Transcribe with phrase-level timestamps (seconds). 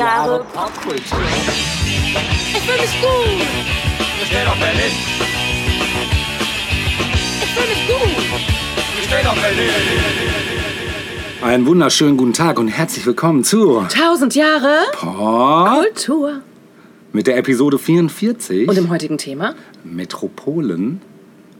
[0.00, 1.18] Jahre Popkultur.
[1.22, 3.46] Ich fühle mich gut.
[4.18, 4.92] Wir stehen auf Berlin.
[7.42, 8.24] Ich fühle mich gut.
[8.96, 9.70] Wir stehen auf Berlin.
[11.42, 16.40] Einen wunderschönen guten Tag und herzlich willkommen zu Tausend Jahre Pop Kultur.
[17.12, 19.54] mit der Episode 44 Und im heutigen Thema
[19.84, 21.02] Metropolen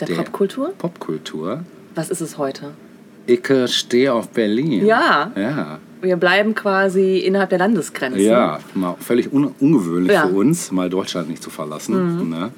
[0.00, 0.72] der, Der- Popkultur.
[0.79, 1.62] Popkultur.
[1.95, 2.72] Was ist es heute?
[3.32, 4.84] Ich stehe auf Berlin.
[4.84, 5.30] Ja.
[5.36, 5.79] Ja.
[6.02, 8.22] Wir bleiben quasi innerhalb der Landesgrenzen.
[8.22, 10.25] Ja, mal völlig un ungewöhnlich Ja.
[10.25, 10.30] Mhm.
[10.30, 12.29] für uns, mal Deutschland nicht zu verlassen.
[12.30, 12.50] Ne?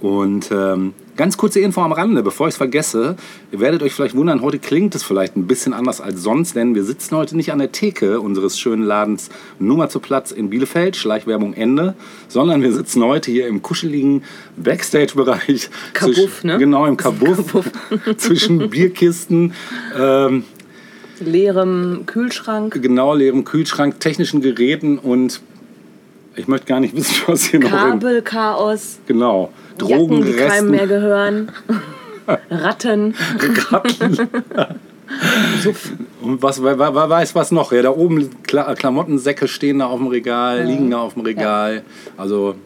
[0.00, 3.16] Und ähm, ganz kurze Info am Rande, bevor ich es vergesse.
[3.50, 6.76] Ihr werdet euch vielleicht wundern, heute klingt es vielleicht ein bisschen anders als sonst, denn
[6.76, 10.96] wir sitzen heute nicht an der Theke unseres schönen Ladens Nummer zu Platz in Bielefeld,
[10.96, 11.94] Schleichwerbung Ende,
[12.28, 14.22] sondern wir sitzen heute hier im kuscheligen
[14.56, 15.68] Backstage-Bereich.
[15.94, 16.58] Kabuff, ne?
[16.58, 17.68] Genau, im Kabuff.
[18.16, 19.52] zwischen Bierkisten,
[19.98, 20.44] ähm,
[21.20, 25.40] Leerem Kühlschrank, genau leerem Kühlschrank, technischen Geräten und
[26.36, 29.52] ich möchte gar nicht wissen, was hier noch in, Kabelchaos, Genau.
[29.82, 31.50] Jacken, die keinem mehr gehören,
[32.50, 33.14] Ratten.
[36.22, 37.72] Und was, wer, wer wer weiß was noch?
[37.72, 41.82] Ja, da oben Kla Klamottensäcke stehen da auf dem Regal, liegen da auf dem Regal.
[42.16, 42.56] Also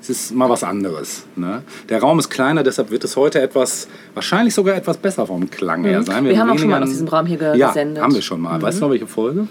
[0.00, 1.24] es ist mal was anderes.
[1.34, 1.62] Ne?
[1.88, 5.82] Der Raum ist kleiner, deshalb wird es heute etwas, wahrscheinlich sogar etwas besser vom Klang
[5.84, 6.22] her sein.
[6.24, 6.28] Mhm.
[6.28, 7.98] Wir haben auch schon mal aus diesem Raum hier ge- ja, gesendet.
[7.98, 8.02] Mhm.
[8.04, 8.62] haben wir schon mal.
[8.62, 9.48] Weißt du noch, welche Folge?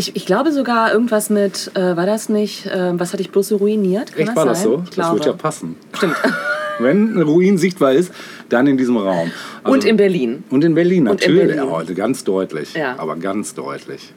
[0.00, 3.48] Ich, ich glaube sogar irgendwas mit, äh, war das nicht, äh, was hatte ich bloß
[3.48, 4.12] so ruiniert?
[4.12, 4.70] Kann Echt, war das sein?
[4.72, 4.82] so?
[4.88, 5.76] Ich das wird ja passen.
[5.92, 6.16] Stimmt.
[6.78, 8.10] Wenn ein Ruin sichtbar ist,
[8.48, 9.30] dann in diesem Raum.
[9.62, 10.42] Also- Und in Berlin.
[10.48, 11.60] Und in Berlin natürlich.
[11.60, 12.72] Heute ganz deutlich.
[12.72, 12.94] Ja.
[12.96, 14.14] Aber ganz deutlich.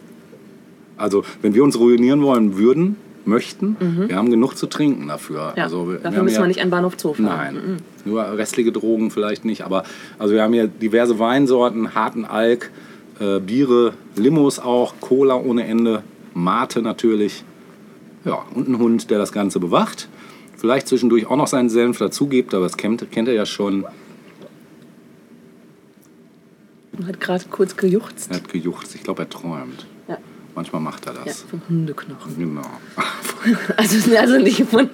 [0.95, 2.95] Also, wenn wir uns ruinieren wollen würden,
[3.25, 3.75] möchten,
[4.07, 5.49] wir haben genug zu trinken dafür.
[5.51, 5.57] Mhm.
[5.57, 7.25] Ja, Also, dafür müssen ja- wir nicht an Bahnhof Zoo fahren.
[7.25, 9.63] Nein, nur restliche Drogen vielleicht nicht.
[9.65, 9.83] Aber
[10.17, 12.71] also wir haben hier diverse Weinsorten, harten Alk,
[13.23, 17.43] äh, Biere, Limos auch, Cola ohne Ende, Mate natürlich.
[18.25, 20.09] Ja, und ein Hund, der das Ganze bewacht.
[20.57, 23.85] Vielleicht zwischendurch auch noch seinen Senf dazugibt, aber das kennt, kennt er ja schon.
[27.06, 28.29] Hat gerade kurz gejuchzt.
[28.29, 28.95] Er hat gejuchzt.
[28.95, 29.88] Ich glaube, er träumt.
[30.53, 30.56] Ja.
[30.56, 31.41] Manchmal macht er ja, das.
[31.41, 32.38] vom Hundeknochen.
[32.38, 32.62] Genau.
[33.75, 34.90] Also, also nicht von.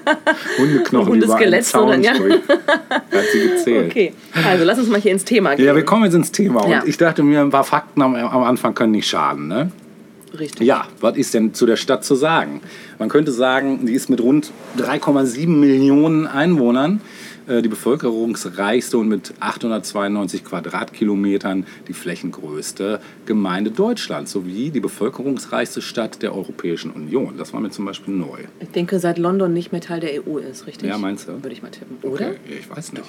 [0.58, 2.12] Hundeknochen, Hundeskelett, sondern ja.
[2.12, 3.90] hat sie gezählt.
[3.90, 4.12] Okay,
[4.46, 5.66] also lass uns mal hier ins Thema gehen.
[5.66, 6.68] Ja, wir kommen jetzt ins Thema.
[6.68, 6.82] Ja.
[6.82, 9.48] Und ich dachte mir, ein paar Fakten am, am Anfang können nicht schaden.
[9.48, 9.72] Ne?
[10.38, 10.66] Richtig.
[10.66, 12.60] Ja, was ist denn zu der Stadt zu sagen?
[12.98, 17.00] Man könnte sagen, die ist mit rund 3,7 Millionen Einwohnern
[17.48, 26.22] äh, die bevölkerungsreichste und mit 892 Quadratkilometern die flächengrößte Gemeinde Deutschlands sowie die bevölkerungsreichste Stadt
[26.22, 27.34] der Europäischen Union.
[27.38, 28.44] Das war mir zum Beispiel neu.
[28.60, 30.88] Ich denke, seit London nicht mehr Teil der EU ist, richtig?
[30.88, 31.32] Ja, meinst du?
[31.42, 31.96] Würde ich mal tippen.
[32.02, 32.28] Oder?
[32.28, 33.04] Okay, ich weiß nicht.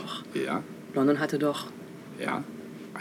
[0.45, 0.63] Ja,
[0.93, 1.67] London hatte doch
[2.19, 2.43] ja,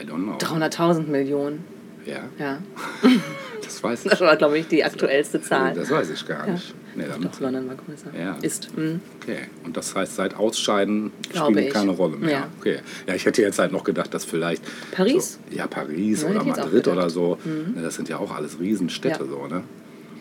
[0.01, 0.37] I don't know.
[0.39, 1.65] 300.000 Millionen.
[2.09, 2.59] Ja, Ja,
[3.63, 4.11] das weiß ich.
[4.11, 5.75] das war, glaube ich, die aktuellste Zahl.
[5.75, 6.75] Das weiß ich gar nicht.
[6.95, 8.11] Nee, Doch, London war größer.
[8.19, 8.37] Ja.
[8.43, 8.71] Ist.
[8.75, 9.01] Hm.
[9.23, 11.73] Okay, und das heißt, seit Ausscheiden Glaube spielt ich.
[11.75, 12.31] keine Rolle mehr.
[12.31, 12.49] Ja.
[12.59, 12.79] Okay.
[13.07, 14.63] Ja, ich hätte jetzt halt noch gedacht, dass vielleicht.
[14.91, 15.39] Paris?
[15.51, 16.87] So, ja, Paris Ja, oder Madrid.
[16.87, 16.93] Mhm.
[16.93, 17.39] oder so.
[17.45, 19.31] Ne, Das sind ja auch alles Riesenstädte, Ja.
[19.31, 19.63] so, ne?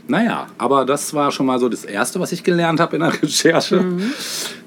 [0.10, 3.12] Naja, aber das war schon mal so das Erste, was ich gelernt habe in der
[3.24, 3.78] Recherche.
[3.82, 4.12] Mhm.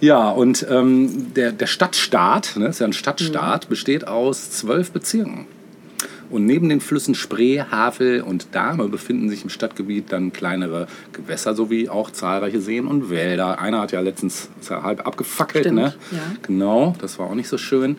[0.00, 3.68] Ja, und ähm, der, der Stadtstaat, ne, ist ja ein Stadtstaat, Mhm.
[3.70, 5.46] besteht aus zwölf Bezirken.
[6.30, 11.54] Und neben den Flüssen Spree, Havel und Dahme befinden sich im Stadtgebiet dann kleinere Gewässer
[11.54, 13.58] sowie auch zahlreiche Seen und Wälder.
[13.58, 15.94] Einer hat ja letztens ja halb abgefackelt, Stimmt, ne?
[16.12, 16.18] ja.
[16.42, 17.96] Genau, das war auch nicht so schön.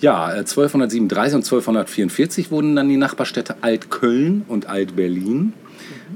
[0.00, 5.52] Ja, äh, 1237 und 1244 wurden dann die Nachbarstädte Altköln und Altberlin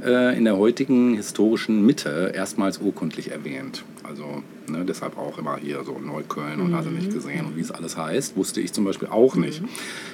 [0.03, 3.85] äh, in der heutigen historischen Mitte erstmals urkundlich erwähnt.
[4.03, 7.71] Also ne, deshalb auch immer hier so Neukölln und also nicht gesehen und wie es
[7.71, 9.63] alles heißt, wusste ich zum Beispiel auch nicht.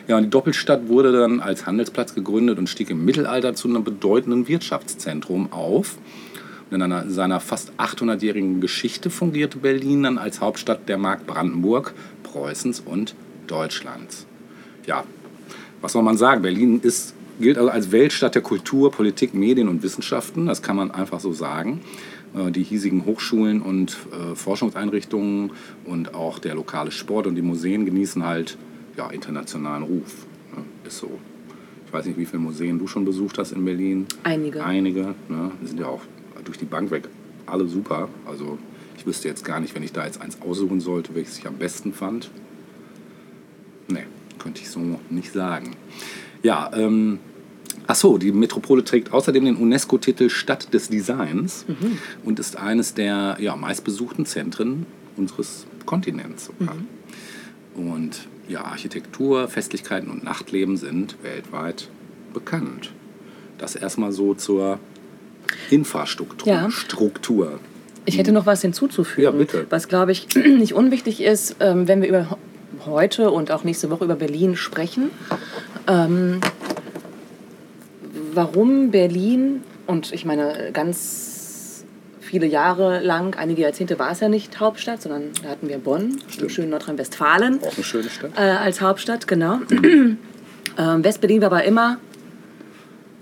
[0.08, 3.84] Ja, und die Doppelstadt wurde dann als Handelsplatz gegründet und stieg im Mittelalter zu einem
[3.84, 5.96] bedeutenden Wirtschaftszentrum auf.
[6.70, 11.94] Und in einer, seiner fast 800-jährigen Geschichte fungierte Berlin dann als Hauptstadt der Mark Brandenburg,
[12.22, 13.14] Preußens und
[13.48, 14.26] Deutschlands.
[14.86, 15.04] Ja,
[15.80, 16.42] was soll man sagen?
[16.42, 20.46] Berlin ist, gilt also als Weltstadt der Kultur, Politik, Medien und Wissenschaften.
[20.46, 21.80] Das kann man einfach so sagen.
[22.34, 25.52] Äh, Die hiesigen Hochschulen und äh, Forschungseinrichtungen
[25.84, 28.56] und auch der lokale Sport und die Museen genießen halt
[28.96, 30.26] ja, internationalen Ruf.
[30.54, 30.62] Ne?
[30.86, 31.10] Ist so.
[31.86, 34.06] Ich weiß nicht, wie viele Museen du schon besucht hast in Berlin.
[34.22, 34.64] Einige.
[34.64, 35.14] Einige.
[35.28, 35.50] Ne?
[35.60, 36.02] Die sind ja auch
[36.44, 37.08] durch die Bank weg
[37.46, 38.08] alle super.
[38.26, 38.58] Also
[38.96, 41.56] ich wüsste jetzt gar nicht, wenn ich da jetzt eins aussuchen sollte, welches ich am
[41.56, 42.30] besten fand.
[43.88, 44.04] Nee,
[44.38, 45.74] könnte ich so nicht sagen.
[46.42, 47.18] Ja, ähm,
[47.90, 51.64] ach so, die Metropole trägt außerdem den UNESCO-Titel Stadt des Designs
[52.24, 56.46] und ist eines der ja, meistbesuchten Zentren unseres Kontinents.
[56.46, 56.76] sogar.
[57.74, 61.88] Und ja, Architektur, Festlichkeiten und Nachtleben sind weltweit
[62.32, 62.92] bekannt.
[63.58, 64.78] Das erstmal so zur
[65.70, 66.52] Infrastruktur.
[66.52, 66.70] Ja.
[66.70, 67.58] Struktur.
[68.04, 69.66] Ich hätte noch was hinzuzufügen, Ja, bitte.
[69.68, 72.38] was, glaube ich, nicht unwichtig ist, ähm, wenn wir über
[72.86, 75.10] heute und auch nächste Woche über Berlin sprechen.
[78.32, 81.84] Warum Berlin, und ich meine, ganz
[82.20, 86.18] viele Jahre lang, einige Jahrzehnte war es ja nicht Hauptstadt, sondern da hatten wir Bonn,
[86.40, 88.30] im schönen Nordrhein-Westfalen Auch eine schöne Stadt.
[88.36, 89.58] äh, als Hauptstadt, genau.
[89.82, 90.18] ähm,
[90.78, 91.98] West-Berlin war aber immer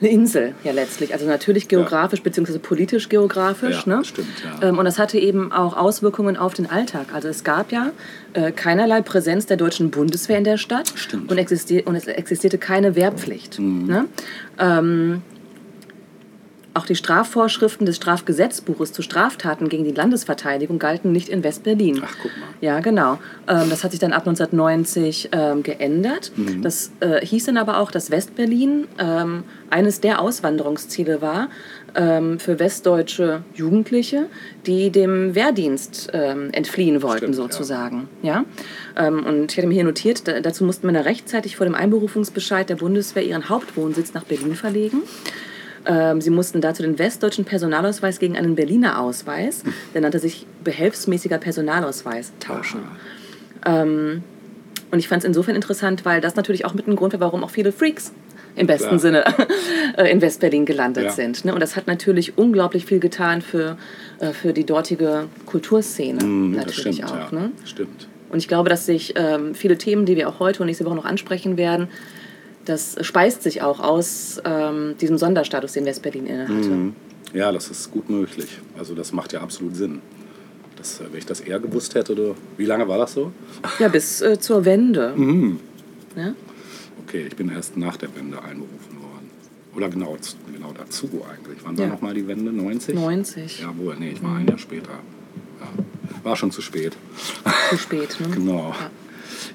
[0.01, 1.13] eine Insel, ja letztlich.
[1.13, 3.85] Also natürlich geografisch beziehungsweise politisch geografisch.
[3.87, 4.05] Ja, ne?
[4.05, 4.69] stimmt, ja.
[4.69, 7.07] Ähm, und das hatte eben auch Auswirkungen auf den Alltag.
[7.13, 7.91] Also es gab ja
[8.35, 10.93] äh, keinerlei Präsenz der deutschen Bundeswehr in der Stadt.
[10.95, 11.25] Stimmt.
[11.25, 11.31] Mhm.
[11.31, 13.59] Und, existier und es existierte keine Wehrpflicht.
[13.59, 14.07] Ne?
[14.59, 15.23] Ähm,
[16.75, 22.03] auch die Strafvorschriften des Strafgesetzbuches zu Straftaten gegen die Landesverteidigung galten nicht in West-Berlin.
[22.05, 22.49] Ach, guck mal.
[22.61, 23.19] Ja, genau.
[23.49, 26.33] Ähm, das hat sich dann ab 1990 ähm, geändert.
[26.37, 26.63] Mhm.
[26.63, 31.49] Das äh, hieß dann aber auch, dass West-Berlin ähm, eines der Auswanderungsziele war
[31.95, 34.27] ähm, für westdeutsche Jugendliche,
[34.67, 37.43] die dem Wehrdienst ähm, entfliehen wollten, Stimmt, ja.
[37.43, 38.09] sozusagen.
[38.23, 38.45] Ja.
[38.97, 42.69] Ähm, und ich hatte mir hier notiert, da, dazu mussten Männer rechtzeitig vor dem Einberufungsbescheid
[42.69, 45.03] der Bundeswehr ihren Hauptwohnsitz nach Berlin verlegen.
[45.91, 49.63] Ähm, sie mussten dazu den westdeutschen Personalausweis gegen einen Berliner Ausweis,
[49.95, 52.81] der nannte sich behelfsmäßiger Personalausweis, tauschen.
[53.67, 54.23] Ähm,
[54.91, 57.43] und ich fand es insofern interessant, weil das natürlich auch mit einem Grund war, warum
[57.43, 58.13] auch viele Freaks
[58.55, 58.99] im besten Klar.
[58.99, 59.25] Sinne
[59.97, 61.11] äh, in Westberlin gelandet Ja.
[61.11, 61.45] sind.
[61.45, 61.55] Ne?
[61.55, 63.77] Und das hat natürlich unglaublich viel getan für,
[64.21, 67.33] äh, für die dortige Kulturszene das natürlich stimmt, auch.
[67.33, 67.39] ja.
[67.41, 67.53] Ne?
[67.65, 68.09] Stimmt.
[68.31, 70.97] Und ich glaube, dass sich ähm, viele Themen, die wir auch heute und nächste Woche
[70.97, 71.89] noch ansprechen werden,
[72.69, 76.53] das speist sich auch aus ähm, diesem Sonderstatus, den Westberlin innehatte.
[76.53, 76.95] Mhm.
[77.33, 78.59] Ja, das ist gut möglich.
[78.79, 80.01] Also das macht ja absolut Sinn.
[80.77, 83.33] Das, äh, wenn ich das eher gewusst hätte, oder wie lange war das so?
[83.79, 85.13] Ja, bis äh, zur Wende.
[85.17, 85.61] Mhm.
[86.17, 86.35] Ja?
[87.07, 89.31] Okay, ich bin erst nach der Wende einberufen worden.
[89.75, 90.17] Oder genau,
[90.53, 91.59] genau dazu eigentlich.
[91.65, 91.91] Wann war Ja.
[91.93, 92.53] nochmal die Wende?
[92.53, 92.95] 90?
[92.95, 93.61] 90.
[93.61, 94.91] Jawohl, nee, ich war ein Jahr später.
[95.61, 96.25] Ja.
[96.25, 96.97] War schon zu spät.
[97.71, 98.17] Zu spät.
[98.21, 98.29] Ne?
[98.35, 98.75] Genau.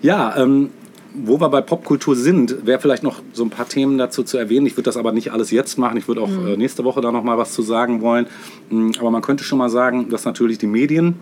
[0.01, 0.69] Ja, ähm,
[1.13, 4.65] wo wir bei Popkultur sind, wäre vielleicht noch so ein paar Themen dazu zu erwähnen.
[4.65, 5.97] Ich würde das aber nicht alles jetzt machen.
[5.97, 8.27] Ich würde auch äh, nächste Woche da noch mal was zu sagen wollen.
[8.69, 11.15] Mm, Aber man könnte schon mal sagen, dass natürlich die Medien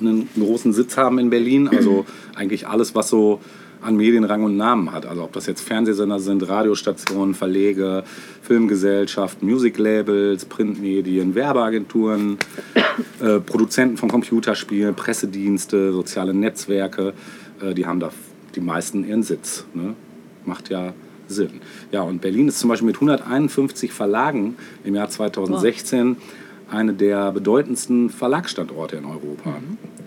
[0.00, 1.68] einen großen Sitz haben in Berlin.
[1.68, 2.04] Also
[2.34, 3.40] eigentlich alles, was so
[3.80, 5.06] an Medienrang und Namen hat.
[5.06, 8.04] Also ob das jetzt Fernsehsender sind, Radiostationen, Verlege,
[8.42, 12.38] Filmgesellschaften, Musiklabels, Printmedien, Werbeagenturen,
[13.20, 17.12] äh, Produzenten von Computerspielen, Pressedienste, soziale Netzwerke,
[17.60, 18.10] äh, die haben da
[18.54, 19.64] die meisten ihren Sitz.
[19.74, 19.94] Ne?
[20.44, 20.92] Macht ja
[21.26, 21.60] Sinn.
[21.90, 26.16] Ja, und Berlin ist zum Beispiel mit 151 Verlagen im Jahr 2016
[26.70, 29.54] eine der bedeutendsten Verlagsstandorte in Europa.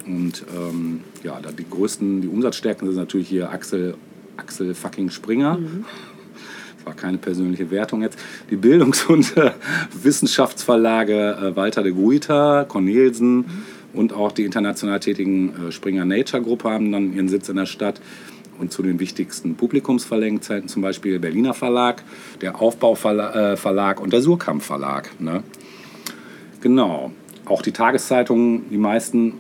[0.05, 3.95] Und ähm, ja, da die größten, die Umsatzstärken sind natürlich hier Axel,
[4.37, 5.59] Axel fucking Springer.
[6.77, 8.17] Das war keine persönliche Wertung jetzt.
[8.49, 9.51] Die Bildungs- und äh,
[10.01, 13.45] Wissenschaftsverlage äh, Walter de Gruyter, Cornelsen
[13.93, 17.65] und auch die international tätigen äh, Springer Nature Gruppe haben dann ihren Sitz in der
[17.65, 17.99] Stadt.
[18.59, 22.03] Und zu den wichtigsten Publikumsverlegen zählten zum Beispiel der Berliner Verlag,
[22.41, 25.11] der Aufbauverlag äh, und der Surkamp Verlag.
[25.19, 25.43] Ne?
[26.61, 27.11] Genau.
[27.45, 29.35] Auch die Tageszeitungen, die meisten,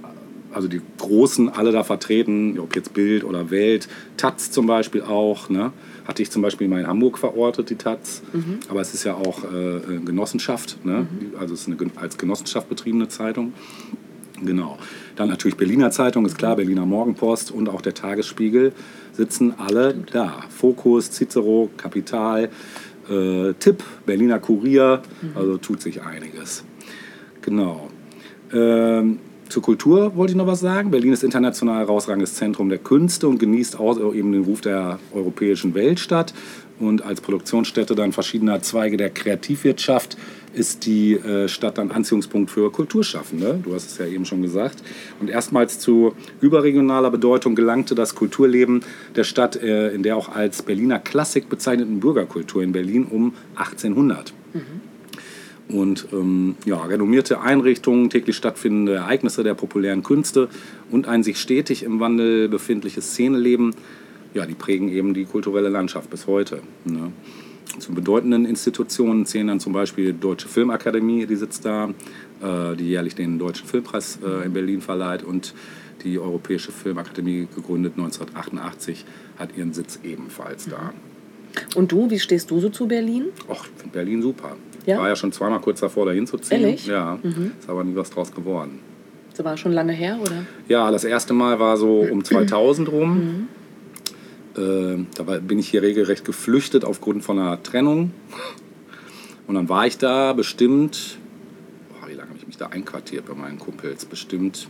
[0.53, 5.49] also die großen, alle da vertreten, ob jetzt Bild oder Welt, Taz zum Beispiel auch.
[5.49, 5.73] Ne?
[6.07, 8.21] Hatte ich zum Beispiel mal in Hamburg verortet, die Taz.
[8.69, 11.07] Aber es ist ja auch äh, Genossenschaft, ne?
[11.39, 13.53] also es ist eine als Genossenschaft betriebene Zeitung.
[14.43, 14.77] Genau.
[15.15, 18.71] Dann natürlich Berliner Zeitung, ist klar, Berliner Morgenpost und auch der Tagesspiegel
[19.13, 20.43] sitzen alle da.
[20.49, 22.49] Fokus, Cicero, Kapital,
[23.09, 25.01] äh, Tipp, Berliner Kurier,
[25.33, 26.63] also tut sich einiges.
[27.41, 27.89] Genau.
[28.53, 30.91] Ähm, zur Kultur wollte ich noch was sagen.
[30.91, 35.73] Berlin ist international herausragendes Zentrum der Künste und genießt auch eben den Ruf der europäischen
[35.73, 36.33] Weltstadt.
[36.79, 40.17] Und als Produktionsstätte dann verschiedener Zweige der Kreativwirtschaft
[40.57, 43.59] ist die äh, Stadt dann Anziehungspunkt für Kulturschaffende.
[43.63, 44.83] Du hast es ja eben schon gesagt.
[45.19, 48.81] Und erstmals zu überregionaler Bedeutung gelangte das Kulturleben
[49.15, 54.33] der Stadt äh, in der auch als Berliner Klassik bezeichneten Bürgerkultur in Berlin um 1800.
[55.69, 60.47] Und ähm, ja, renommierte Einrichtungen, täglich stattfindende Ereignisse der populären Künste
[60.91, 63.75] und ein sich stetig im Wandel befindliches Szeneleben,
[64.33, 66.61] ja, die prägen eben die kulturelle Landschaft bis heute.
[66.85, 67.11] Ne?
[67.79, 71.89] Zu bedeutenden Institutionen zählen dann zum Beispiel die Deutsche Filmakademie, die sitzt da,
[72.41, 75.53] äh, die jährlich den Deutschen Filmpreis äh, in Berlin verleiht und
[76.03, 79.05] die Europäische Filmakademie, gegründet 1988,
[79.37, 80.93] hat ihren Sitz ebenfalls da.
[81.75, 83.25] Und du, wie stehst du so zu Berlin?
[83.47, 84.55] Och, ich finde Berlin super.
[84.85, 84.95] Ja?
[84.95, 86.61] Ich war ja schon zweimal kurz davor, da hinzuziehen.
[86.61, 86.85] Ehrlich?
[86.85, 87.19] Ja,
[87.59, 88.79] ist aber nie was draus geworden.
[89.35, 90.45] Das war schon lange her, oder?
[90.67, 93.47] Ja, das erste Mal war so um 2000 rum.
[94.57, 98.11] Äh, da bin ich hier regelrecht geflüchtet aufgrund von einer Trennung.
[99.47, 101.17] Und dann war ich da bestimmt
[102.57, 104.05] ich da einquartiert bei meinen Kumpels.
[104.05, 104.67] Bestimmt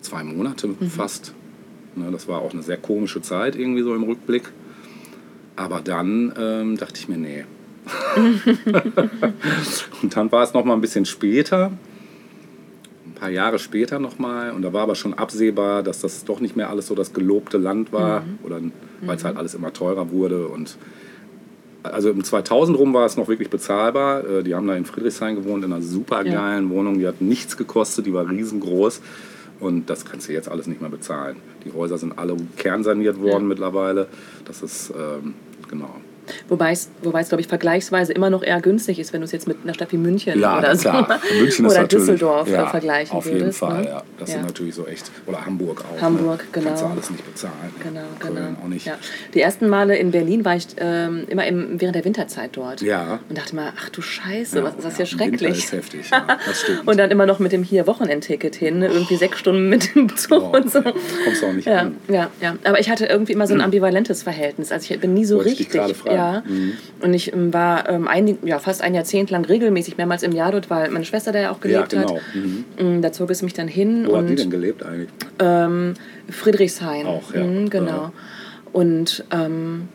[0.00, 1.34] zwei Monate fast.
[1.96, 4.44] Ne, das war auch eine sehr komische Zeit irgendwie so im Rückblick.
[5.56, 7.44] Aber dann ähm, dachte ich mir, nee.
[10.02, 11.72] und dann war es noch mal ein bisschen später,
[13.16, 14.52] paar Jahre später noch mal.
[14.52, 17.58] Und da war aber schon absehbar, dass das doch nicht mehr alles so das gelobte
[17.58, 18.22] Land war.
[18.44, 18.60] Oder
[19.02, 20.46] weil es halt alles immer teurer wurde.
[20.48, 20.76] Und
[21.82, 24.24] also im 2000 rum war es noch wirklich bezahlbar.
[24.28, 26.98] Äh, Die haben da in Friedrichshain gewohnt, in einer super geilen Wohnung.
[26.98, 29.00] Die hat nichts gekostet, die war riesengroß.
[29.60, 31.36] Und das kannst du jetzt alles nicht mehr bezahlen.
[31.64, 33.48] Die Häuser sind alle kernsaniert worden Ja.
[33.48, 34.06] mittlerweile.
[34.44, 35.34] Das ist, ähm,
[35.70, 35.94] genau.
[36.48, 39.32] Wobei es, wobei es glaube ich, vergleichsweise immer noch eher günstig ist, wenn du es
[39.32, 40.90] jetzt mit einer Stadt wie München Ja, oder so.
[41.38, 43.58] München oder Düsseldorf ja, äh, vergleichen Auf jeden würdest.
[43.58, 43.88] Fall, ne?
[43.88, 44.02] ja.
[44.18, 44.36] Das Ja.
[44.36, 45.10] sind natürlich so echt.
[45.26, 46.00] Oder Hamburg auch.
[46.00, 46.44] Hamburg, ne?
[46.52, 46.66] genau.
[46.68, 47.52] Kannst du alles nicht bezahlen.
[47.82, 48.48] Genau, Köln genau.
[48.64, 48.90] auch nicht.
[49.34, 52.80] Die ersten Male in Berlin war ich ähm, immer im, während der Winterzeit dort.
[52.82, 53.20] Ja.
[53.28, 55.64] Und dachte mal, ach du Scheiße, was ist das ja, hier im Winter schrecklich.
[55.64, 56.86] ist heftig, das stimmt.
[56.86, 58.86] und dann immer noch mit dem hier Wochenendticket hin, ne?
[58.88, 60.82] irgendwie sechs Stunden mit dem Zug Oh, und so.
[60.82, 61.96] kommst du auch nicht Ja, an.
[62.08, 62.56] ja, ja.
[62.64, 64.72] Aber ich hatte irgendwie immer so ein ambivalentes Verhältnis.
[64.72, 65.96] Also ich bin nie so Wollte ich richtig.
[65.96, 66.15] fragen.
[66.16, 66.42] Ja.
[66.46, 66.72] Mhm.
[67.00, 70.52] Und ich ähm, war ähm, ein, ja, fast ein Jahrzehnt lang regelmäßig mehrmals im Jahr
[70.52, 72.16] dort, weil meine Schwester da ja auch Ja, gelebt genau.
[72.16, 72.22] hat.
[72.34, 72.64] Mhm.
[72.98, 75.10] Mm, Da zog es mich dann hin Wo hat die und denn gelebt eigentlich?
[75.38, 75.94] ähm,
[76.30, 77.06] Friedrichshain.
[77.06, 77.44] Auch, ja.
[77.44, 77.86] Mhm, genau.
[77.90, 78.12] Ja.
[78.72, 79.88] Und ähm,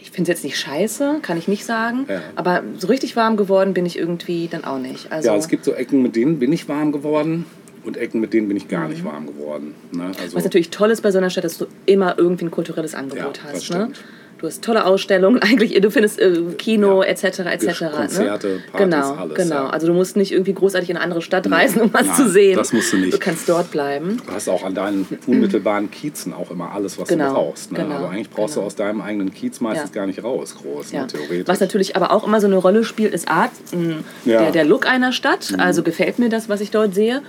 [0.00, 2.06] ich finde es jetzt nicht scheiße, kann ich nicht sagen.
[2.08, 2.20] Ja.
[2.36, 5.12] Aber so richtig warm geworden bin ich irgendwie dann auch nicht.
[5.12, 7.44] Also, Ja, es gibt so Ecken, mit denen bin ich warm geworden
[7.84, 8.90] und Ecken, mit denen bin ich gar Mhm.
[8.90, 9.74] nicht warm geworden.
[9.92, 10.06] Ne?
[10.20, 12.94] Also, Was natürlich toll ist bei so einer Stadt, dass du immer irgendwie ein kulturelles
[12.94, 13.70] Angebot Ja, das hast.
[13.70, 13.90] Ne?
[14.38, 17.08] Du hast tolle Ausstellungen, eigentlich, du findest äh, Kino Ja.
[17.08, 17.24] etc.
[17.40, 17.84] etc.
[17.92, 18.62] Konzerte, ne?
[18.70, 19.54] Partys, genau, alles, genau.
[19.56, 19.70] ja.
[19.70, 22.28] Also du musst nicht irgendwie großartig in eine andere Stadt reisen, um was Nein, zu
[22.28, 22.56] sehen.
[22.56, 23.12] das musst du nicht.
[23.12, 24.20] Du kannst dort bleiben.
[24.24, 27.72] Du hast auch an deinen unmittelbaren Kiezen auch immer alles, was Genau, du brauchst.
[27.72, 27.78] Ne?
[27.80, 28.62] genau, also eigentlich brauchst genau.
[28.64, 30.00] du aus deinem eigenen Kiez meistens Ja.
[30.02, 31.06] gar nicht raus, groß, ne?
[31.08, 31.48] theoretisch.
[31.48, 33.78] Was natürlich aber auch immer so eine Rolle spielt, ist Art, mh.
[33.78, 34.04] Mhm.
[34.24, 35.54] der, der Look einer Stadt.
[35.58, 37.22] Also gefällt mir das, was ich dort sehe.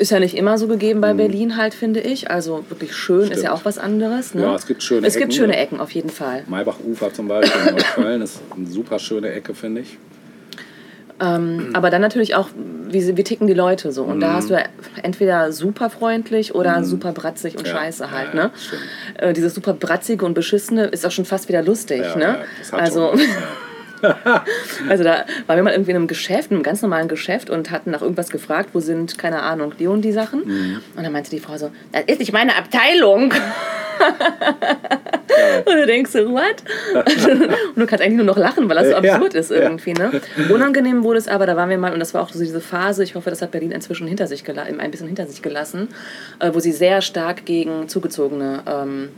[0.00, 2.30] Ist ja nicht immer so gegeben bei Berlin halt, finde ich.
[2.30, 3.32] Also wirklich schön ist Mhm.
[3.32, 3.44] Stimmt.
[3.44, 4.32] ja auch was anderes.
[4.34, 4.42] Ne?
[4.42, 5.32] Ja, es gibt schöne Es gibt Ecken.
[5.36, 6.42] schöne Ecken, auf jeden Fall.
[6.48, 9.98] Maybach-Ufer zum Beispiel in Neukölln ist eine super schöne Ecke, finde ich.
[11.22, 12.48] Ähm, Aber dann natürlich auch,
[12.88, 14.04] wie, wie ticken die Leute so.
[14.04, 14.20] Und Mhm.
[14.20, 14.62] da hast du ja
[15.02, 18.32] entweder super freundlich oder super bratzig und Ja, scheiße halt.
[18.32, 18.50] ja, ne?
[19.18, 22.00] Äh, dieses super bratzige und beschissene ist auch schon fast wieder lustig.
[22.00, 22.24] Ja, ne?
[22.24, 23.12] ja, das hat also.
[24.88, 27.70] also da waren wir mal irgendwie in einem Geschäft, in einem ganz normalen Geschäft und
[27.70, 30.46] hatten nach irgendwas gefragt, wo sind, keine Ahnung, die und die Sachen.
[30.46, 30.80] Mhm.
[30.96, 33.32] Und dann meinte die Frau so, das ist nicht meine Abteilung.
[35.64, 36.56] Und du denkst so, what?
[36.94, 39.58] und du kannst eigentlich nur noch lachen, weil das so Ja, absurd ist ja.
[39.58, 39.92] irgendwie.
[39.92, 40.20] Ne?
[40.50, 43.04] Unangenehm wurde es aber, da waren wir mal, und das war auch so diese Phase,
[43.04, 45.88] ich hoffe, das hat Berlin inzwischen hinter sich ein bisschen hinter sich gelassen,
[46.40, 49.08] äh, wo sie sehr stark gegen Zugezogene ähm,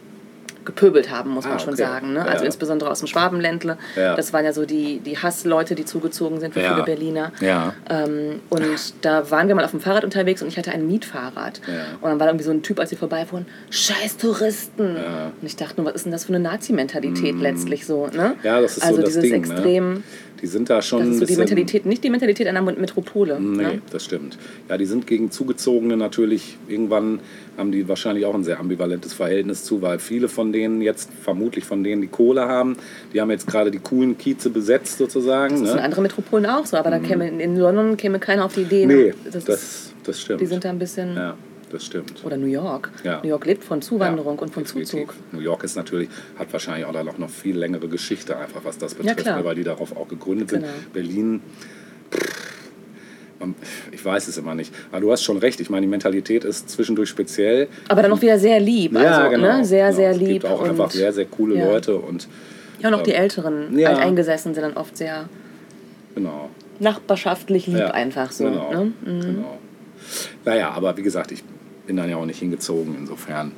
[0.65, 1.83] gepöbelt haben, muss man Ah, schon okay.
[1.83, 2.13] sagen.
[2.13, 2.23] Ne?
[2.23, 2.47] Also Ja.
[2.47, 3.77] insbesondere aus dem Schwabenländle.
[3.97, 4.15] Ja.
[4.17, 6.73] Das waren ja so die, die Hassleute, die zugezogen sind für Ja.
[6.75, 7.33] viele Berliner.
[7.41, 7.75] Ja.
[7.91, 8.63] Ähm, und
[9.03, 11.61] da waren wir mal auf dem Fahrrad unterwegs und ich hatte ein Mietfahrrad.
[12.01, 14.97] Und dann war irgendwie so ein Typ, als wir vorbeifuhren, scheiß Touristen.
[14.97, 18.07] Und ich dachte nur, was ist denn das für eine Nazi-Mentalität letztlich so?
[18.09, 18.35] Ne?
[18.43, 20.03] Ja, das ist so also das dieses Ding, ne?
[20.43, 21.37] Die sind da schon das ist so die.
[21.37, 23.41] Mentalität, nicht die Mentalität einer Metropole.
[23.41, 23.83] Nee, Ne?
[23.93, 24.37] das stimmt.
[24.69, 27.21] Ja, die sind gegen Zugezogene natürlich, irgendwann
[27.57, 31.65] haben die wahrscheinlich auch ein sehr ambivalentes Verhältnis zu, weil viele von denen jetzt, vermutlich
[31.65, 32.77] von denen, die Kohle haben,
[33.15, 35.63] die haben jetzt gerade die coolen Kieze besetzt sozusagen.
[35.65, 35.83] Das Ne?
[35.83, 38.87] anderen Metropolen auch so, aber da käme, in- London käme keiner auf die Idee.
[38.87, 39.15] Nee, ne?
[39.25, 40.41] das, ist- das, stimmt.
[40.41, 41.15] die sind da ein bisschen...
[41.15, 41.37] ja,
[41.73, 42.25] das stimmt.
[42.25, 42.91] Oder New York.
[43.05, 43.21] Ja.
[43.23, 44.91] New York lebt von Zuwanderung Ja, und von definitiv.
[44.91, 45.15] Zuzug.
[45.33, 48.79] New York ist natürlich, hat wahrscheinlich auch dann auch noch viel längere Geschichte, einfach was
[48.79, 49.39] das betrifft, klar.
[49.39, 50.67] ne, weil die darauf auch gegründet Genau.
[50.67, 50.93] sind.
[50.93, 51.41] Berlin,
[52.13, 52.53] pff,
[53.91, 54.73] ich weiß es immer nicht.
[54.93, 57.67] Aber du hast schon recht, ich meine, die Mentalität ist zwischendurch speziell.
[57.89, 58.95] Aber dann auch wieder sehr lieb.
[58.97, 59.65] Also, ne?
[59.65, 59.97] Sehr, genau.
[59.97, 60.29] sehr Es lieb.
[60.43, 61.65] gibt auch einfach sehr, sehr coole ja.
[61.67, 62.29] Leute und
[62.81, 63.91] ja, und auch die ähm, Älteren, ja.
[63.91, 65.29] Alteingesessenen sind dann oft sehr
[66.15, 66.51] genau.
[66.81, 68.45] nachbarschaftlich lieb Ja, einfach so.
[68.45, 68.93] Genau, Ne?
[69.05, 69.59] genau.
[70.45, 71.43] Naja, aber wie gesagt, ich
[71.87, 72.95] bin dann ja auch nicht hingezogen.
[72.99, 73.53] Insofern,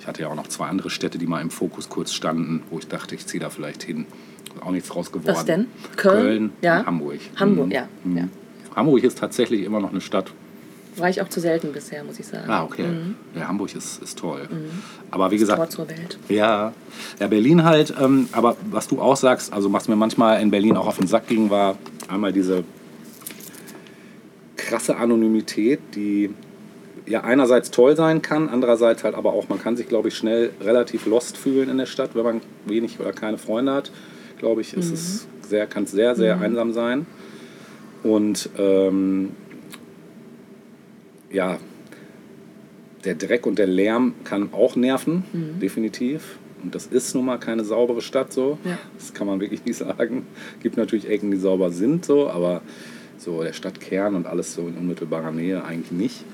[0.00, 2.78] ich hatte ja auch noch zwei andere Städte, die mal im Fokus kurz standen, wo
[2.78, 4.06] ich dachte, ich ziehe da vielleicht hin.
[4.54, 5.34] Ist Auch nichts raus geworden.
[5.36, 5.66] Was denn?
[5.96, 6.22] Köln?
[6.22, 6.80] Köln Ja.
[6.80, 7.20] und Hamburg.
[7.36, 7.72] Hamburg, Mhm.
[7.72, 8.16] ja, Mhm.
[8.18, 8.28] ja.
[8.74, 10.32] Hamburg ist tatsächlich immer noch eine Stadt.
[10.96, 12.48] War ich auch zu selten bisher, muss ich sagen.
[12.48, 12.86] Ah, okay.
[13.34, 14.48] Ja, Hamburg ist, ist toll.
[15.10, 15.64] Aber wie gesagt, Mhm.
[15.64, 16.18] Tor zur Welt.
[16.30, 16.72] Ja,
[17.20, 17.92] ja Berlin halt.
[18.00, 21.06] Ähm, aber was du auch sagst, also was mir manchmal in Berlin auch auf den
[21.06, 21.76] Sack ging, war
[22.08, 22.64] einmal diese
[24.56, 26.30] krasse Anonymität, die
[27.06, 30.50] ja einerseits toll sein kann, andererseits halt aber auch, man kann sich, glaube ich, schnell
[30.60, 33.92] relativ lost fühlen in der Stadt, wenn man wenig oder keine Freunde hat.
[34.38, 37.06] Glaube ich, ist es sehr, kann es sehr, sehr einsam sein.
[38.02, 39.30] Und ähm,
[41.30, 41.58] ja,
[43.04, 45.24] der Dreck und der Lärm kann auch nerven,
[45.60, 46.38] definitiv.
[46.62, 48.58] Und das ist nun mal keine saubere Stadt so.
[48.64, 48.78] Ja.
[48.98, 50.26] Das kann man wirklich nicht sagen.
[50.62, 52.62] Gibt natürlich Ecken, die sauber sind so, aber
[53.18, 56.24] so der Stadtkern und alles so in unmittelbarer Nähe eigentlich nicht.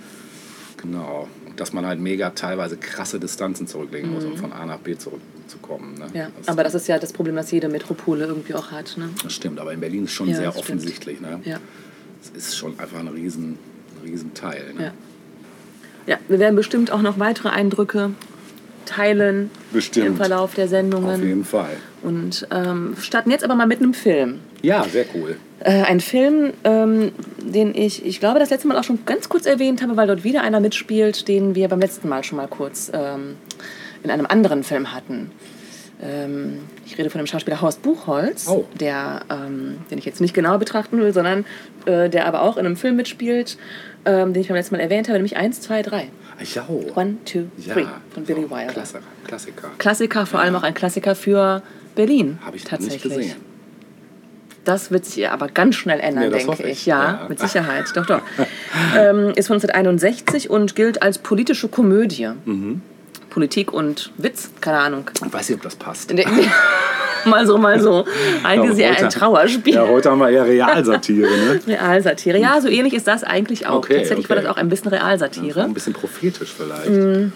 [0.83, 1.29] Genau.
[1.47, 4.97] Und dass man halt mega teilweise krasse Distanzen zurücklegen muss, um von A nach B
[4.97, 5.95] zurückzukommen.
[5.95, 6.07] Ne?
[6.09, 6.17] Mhm.
[6.17, 8.97] Ja, das, aber das ist ja das Problem, was jede Metropole irgendwie auch hat.
[8.97, 9.09] Ne?
[9.23, 11.21] das stimmt, aber in Berlin ist schon Ja, sehr das offensichtlich.
[11.21, 11.41] Ne?
[11.45, 11.59] Ja.
[12.23, 13.59] Es ist schon einfach ein riesen,
[13.97, 14.75] ein riesen Teil.
[14.75, 14.85] Ne?
[14.85, 16.15] Ja.
[16.15, 18.11] ja, wir werden bestimmt auch noch weitere Eindrücke
[18.85, 20.07] teilen Bestimmt.
[20.07, 21.23] im Verlauf der Auf Sendungen.
[21.23, 21.77] jeden Fall.
[22.03, 24.41] Und ähm, starten jetzt aber mal mit einem Film.
[24.63, 25.37] Ja, sehr cool.
[25.61, 29.47] Äh, ein Film, ähm, den ich, ich glaube, das letzte Mal auch schon ganz kurz
[29.47, 32.91] erwähnt habe, weil dort wieder einer mitspielt, den wir beim letzten Mal schon mal kurz
[32.95, 33.37] ähm,
[34.03, 35.31] in einem anderen Film hatten.
[36.03, 38.65] Ähm, ich rede von dem Schauspieler Horst Buchholz, Oh.
[38.81, 41.45] der, ähm, den ich jetzt nicht genauer betrachten will, sondern
[41.87, 43.57] äh, der aber auch in einem Film mitspielt,
[44.05, 46.09] ähm, den ich beim letzten Mal erwähnt habe, nämlich 1, 2, 3.
[46.55, 47.75] Ja, One, two, ja.
[47.75, 48.73] three von Billy so, Wilder.
[48.73, 49.03] Klassiker.
[49.27, 49.69] Klassiker.
[49.79, 51.63] Klassiker, vor allem auch ein Klassiker für
[51.95, 52.39] Berlin.
[52.45, 53.05] Habe ich tatsächlich.
[53.05, 53.37] nicht gesehen.
[54.65, 56.69] Das wird sich aber ganz schnell ändern, Nee, denke ich.
[56.71, 56.87] ich.
[56.87, 57.27] Ja, Ja.
[57.29, 57.87] mit Sicherheit.
[57.95, 58.23] Doch, doch.
[58.97, 62.29] ähm, ist von 1961 und gilt als politische Komödie.
[62.45, 62.81] Mhm.
[63.33, 65.11] Politik und Witz, keine Ahnung.
[65.25, 66.13] Ich weiß nicht, ob das passt.
[67.25, 68.05] Mal so, mal so.
[68.43, 69.75] Eigentlich ist Ja, eher ein heute- Trauerspiel.
[69.75, 71.61] Ja, heute haben wir eher Realsatire, ne?
[71.69, 72.37] Realsatire.
[72.39, 73.77] Ja, so ähnlich ist das eigentlich auch.
[73.77, 74.47] Okay, Tatsächlich war okay.
[74.47, 75.63] das auch ein bisschen war Realsatire.
[75.63, 76.91] ein bisschen prophetisch vielleicht.
[76.91, 77.33] Mhm.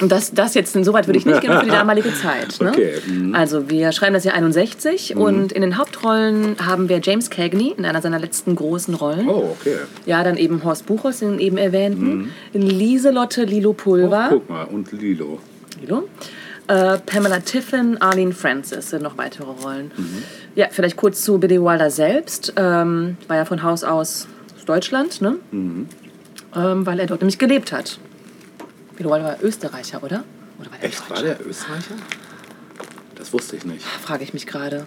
[0.00, 2.60] Und das, das jetzt, insoweit würde ich nicht gehen für die damalige Zeit.
[2.60, 2.70] Ne?
[2.70, 3.34] Okay, mhm.
[3.34, 7.84] Also wir schreiben das Jahr 61 und in den Hauptrollen haben wir James Cagney in
[7.84, 9.28] einer seiner letzten großen Rollen.
[9.28, 9.76] Oh, okay.
[10.06, 12.32] Ja, dann eben Horst Buchholz, den eben erwähnten.
[12.52, 14.28] Lieselotte Lilo Pulver.
[14.30, 15.38] Oh, guck mal, und Lilo.
[15.80, 16.08] Lilo.
[16.68, 19.90] Äh, Pamela Tiffin, Arlene Francis sind noch weitere Rollen.
[20.54, 22.52] Ja, vielleicht kurz zu Billy Wilder selbst.
[22.56, 24.28] Ähm, war ja von Haus aus
[24.64, 25.36] Deutschland, ne?
[26.54, 27.98] Ähm, weil er dort nämlich gelebt hat.
[28.98, 30.24] Wilder war Österreicher, oder?
[30.60, 31.94] Oder war der Echt, war der Österreicher?
[33.16, 33.82] Das wusste ich nicht.
[33.84, 34.86] Frage ich mich gerade.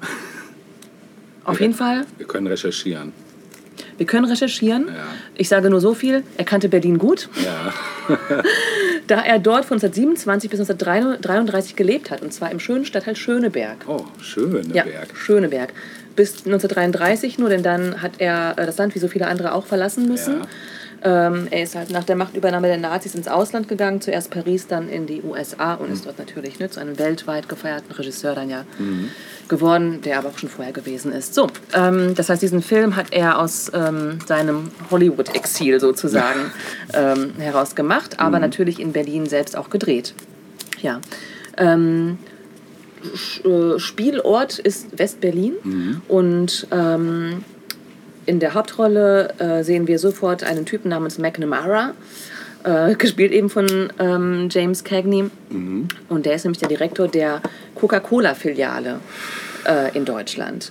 [1.44, 3.12] Auf jeden Fall, Wir können recherchieren.
[3.96, 4.88] wir können recherchieren.
[4.88, 5.04] Ja.
[5.34, 7.28] Ich sage nur so viel, er kannte Berlin gut.
[7.42, 7.72] Ja.
[9.06, 13.78] da er dort von 1927 bis 1933 gelebt hat, und zwar im schönen Stadtteil Schöneberg.
[13.86, 15.16] Oh, schön, der Ja, Berg.
[15.16, 15.72] Schöneberg.
[16.16, 19.66] Bis 1933 nur, denn dann hat er äh, das Land wie so viele andere auch
[19.66, 20.42] verlassen müssen.
[21.02, 24.88] Ähm, er ist halt nach der Machtübernahme der Nazis ins Ausland gegangen, zuerst Paris, dann
[24.88, 28.64] in die USA und ist dort natürlich ne, zu einem weltweit gefeierten Regisseur dann ja
[29.48, 31.34] geworden, der aber auch schon vorher gewesen ist.
[31.34, 36.52] So, ähm, das heißt, diesen Film hat er aus ähm, seinem Hollywood-Exil sozusagen
[36.94, 40.14] ähm, heraus gemacht, aber natürlich in Berlin selbst auch gedreht.
[40.80, 41.00] Ja.
[41.58, 42.18] Ähm,
[43.44, 47.44] äh, Spielort ist West-Berlin und ähm,
[48.30, 51.94] in der Hauptrolle äh, sehen wir sofort einen Typen namens McNamara,
[52.62, 55.28] äh, gespielt eben von ähm, James Cagney.
[56.08, 57.42] Und der ist nämlich der Direktor der
[57.74, 59.00] Coca-Cola-Filiale
[59.66, 60.70] äh, in Deutschland.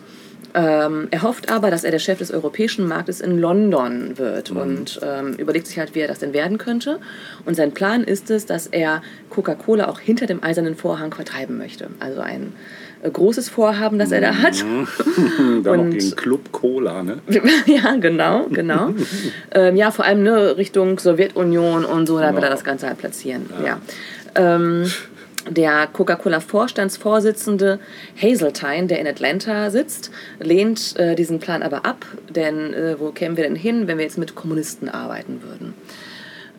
[0.54, 5.00] Ähm, er hofft aber, dass er der Chef des europäischen Marktes in London wird und
[5.04, 7.00] ähm, überlegt sich halt, wie er das denn werden könnte.
[7.46, 11.90] Und sein Plan ist es, dass er Coca-Cola auch hinter dem eisernen Vorhang vertreiben möchte.
[12.00, 12.54] Also ein
[13.04, 14.60] großes Vorhaben, das er da hat.
[15.38, 17.20] Dann noch Und- gegen Club Cola, ne?
[17.66, 18.94] ja, genau, genau.
[19.54, 22.50] ähm, ja, vor allem ne, Richtung Sowjetunion und so, da will er Ja.
[22.50, 23.50] das Ganze halt platzieren.
[23.66, 23.80] Ja.
[24.36, 24.92] Ähm,
[25.50, 27.80] der Coca-Cola-Vorstandsvorsitzende
[28.22, 33.38] Hazeltine, der in Atlanta sitzt, lehnt äh, diesen Plan aber ab, denn äh, wo kämen
[33.38, 35.74] wir denn hin, wenn wir jetzt mit Kommunisten arbeiten würden?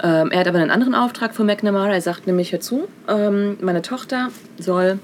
[0.03, 1.93] Ähm, er hat aber einen anderen Auftrag von McNamara.
[1.93, 4.99] Er sagt nämlich, hör zu, ähm, meine Tochter soll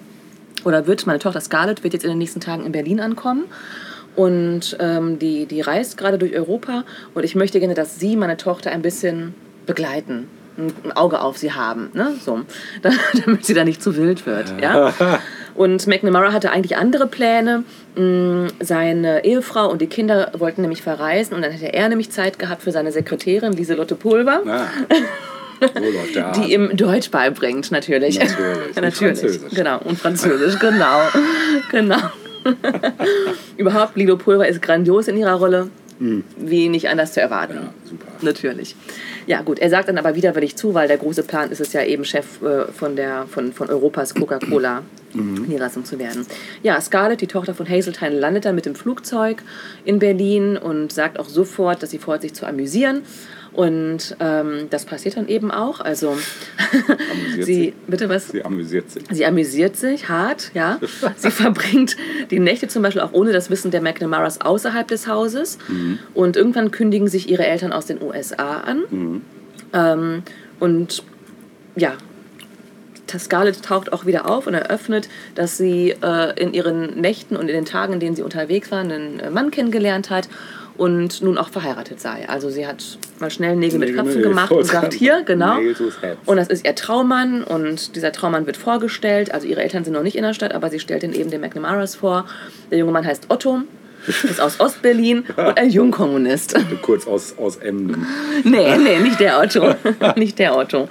[0.67, 3.45] oder wird, meine Tochter Scarlett wird jetzt in den nächsten Tagen in Berlin ankommen.
[4.17, 8.37] Und ähm, die, die reist gerade durch Europa und ich möchte gerne, dass Sie meine
[8.37, 9.35] Tochter ein bisschen
[9.67, 12.15] begleiten, ein, Auge auf sie haben, ne?
[12.25, 12.41] so,
[12.83, 12.91] da-
[13.27, 14.55] damit sie da nicht zu wild wird.
[14.61, 14.93] Ja?
[15.55, 17.65] Und McNamara hatte eigentlich andere Pläne.
[17.97, 22.39] Mm, Seine Ehefrau und die Kinder wollten nämlich verreisen und dann hätte er nämlich Zeit
[22.39, 24.67] gehabt für seine Sekretärin Lieselotte Pulver Ah.
[26.15, 28.19] So die ihm Deutsch beibringt, natürlich.
[28.19, 28.67] Natürlich.
[28.77, 29.19] Und natürlich.
[29.19, 29.55] Französisch.
[29.55, 29.79] Genau.
[29.79, 31.01] Und Französisch, genau.
[31.71, 32.11] genau.
[33.57, 35.71] Überhaupt, Lilo Pulver ist grandios in ihrer Rolle.
[35.99, 37.55] Wie nicht anders zu erwarten.
[37.55, 37.61] Mhm.
[37.61, 38.07] Ja, super.
[38.21, 38.77] Natürlich.
[39.27, 39.59] Ja, gut.
[39.59, 42.43] Er sagt dann aber widerwillig zu, weil der große Plan ist es ja eben, Chef
[42.43, 44.83] äh, von, der, von, von Europas Coca-Cola.
[45.15, 45.47] Mhm.
[45.47, 46.27] Niederlassung zu werden.
[46.63, 49.43] Ja, Scarlett, die Tochter von Hazeltine, landet dann mit dem Flugzeug
[49.87, 53.03] in Berlin und sagt auch sofort, dass sie vorhat, sich zu amüsieren.
[53.57, 55.81] Und ähm, das passiert dann eben auch.
[55.81, 56.19] Also
[57.35, 57.75] sie, sie?
[57.87, 58.29] bitte was?
[58.29, 59.03] Sie amüsiert sich.
[59.11, 60.79] Sie amüsiert sich hart, ja.
[61.17, 61.97] Sie verbringt
[62.31, 65.57] die Nächte zum Beispiel auch ohne das Wissen der McNamaras außerhalb des Hauses.
[66.13, 69.23] Und irgendwann kündigen sich ihre Eltern aus den USA an.
[69.73, 70.23] Ähm,
[70.61, 71.03] und
[71.77, 71.95] ja,
[73.19, 77.55] Scarlett taucht auch wieder auf und eröffnet, dass sie äh, in ihren Nächten und in
[77.55, 80.29] den Tagen, in denen sie unterwegs waren, einen äh, Mann kennengelernt hat.
[80.77, 82.29] Und nun auch verheiratet sei.
[82.29, 85.59] Also sie hat mal schnell Nägel mit Köpfen gemacht und sagt, hier, genau.
[86.27, 89.33] Und das ist ihr Traummann und dieser Traummann wird vorgestellt.
[89.33, 91.41] Also ihre Eltern sind noch nicht in der Stadt, aber sie stellt ihn eben den
[91.41, 92.27] McNamaras vor.
[92.71, 93.63] Der junge Mann heißt Otto,
[94.25, 96.55] ist aus Ostberlin und ein Jungkommunist.
[96.83, 98.07] Kurz aus, aus Emden.
[98.45, 99.75] Nee, nee, nicht der Otto.
[100.17, 100.89] nicht der Otto.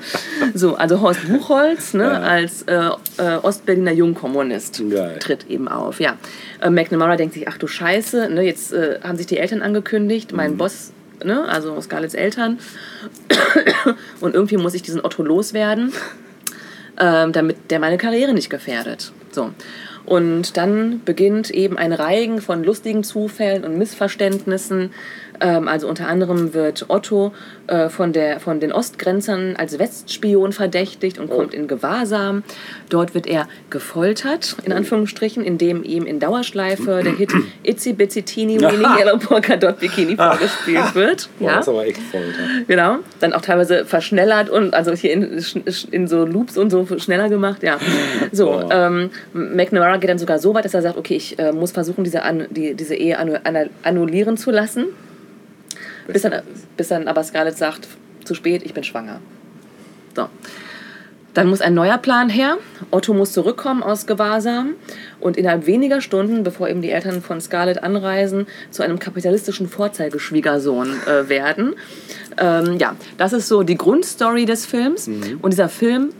[0.53, 2.19] So, also Horst Buchholz ne, Ja.
[2.21, 5.17] als äh, äh, Ostberliner Jungkommunist Geil.
[5.19, 5.99] tritt eben auf.
[5.99, 6.17] Ja.
[6.61, 10.33] Äh, McNamara denkt sich, ach du Scheiße, ne, jetzt äh, haben sich die Eltern angekündigt,
[10.33, 10.57] mein Mhm.
[10.57, 10.91] Boss,
[11.23, 12.59] ne, also Scarletts Eltern.
[14.21, 15.93] Und irgendwie muss ich diesen Otto loswerden,
[16.99, 19.11] ähm, damit der meine Karriere nicht gefährdet.
[19.31, 19.51] So.
[20.05, 24.91] Und dann beginnt eben ein Reigen von lustigen Zufällen und Missverständnissen.
[25.41, 27.31] Ähm, also unter anderem wird Otto
[27.67, 32.43] äh, von, der, von den Ostgrenzern als Westspion verdächtigt und kommt in Gewahrsam.
[32.89, 37.31] Dort wird er gefoltert, in Anführungsstrichen, indem ihm in Dauerschleife der Hit
[37.63, 41.29] Itzy Bitsy Teeny Weeny Yellow Polka Dot Bikini vorgespielt wird.
[41.39, 41.55] Boah, Ja.
[41.57, 42.27] Das ist aber echt Folter.
[42.67, 42.97] Genau.
[43.19, 45.43] Dann auch teilweise verschnellert und also hier in,
[45.91, 47.77] in so Loops und so schneller gemacht, ja.
[48.31, 51.71] So, ähm, McNamara geht dann sogar so weit, dass er sagt, okay, ich äh, muss
[51.71, 54.85] versuchen, diese, an, die, diese Ehe annu annu- annullieren zu lassen.
[56.07, 56.41] Bis dann,
[56.77, 57.87] bis dann aber Scarlett sagt,
[58.23, 59.19] zu spät, ich bin schwanger.
[60.15, 60.29] So.
[61.35, 62.57] Dann muss ein neuer Plan her.
[62.91, 64.75] Otto muss zurückkommen aus Gewahrsam
[65.19, 70.95] und innerhalb weniger Stunden, bevor eben die Eltern von Scarlett anreisen, zu einem kapitalistischen Vorzeigeschwiegersohn
[71.05, 71.75] äh, werden.
[72.37, 75.09] Ähm, ja, das ist so die Grundstory des Films.
[75.41, 76.11] Und dieser Film,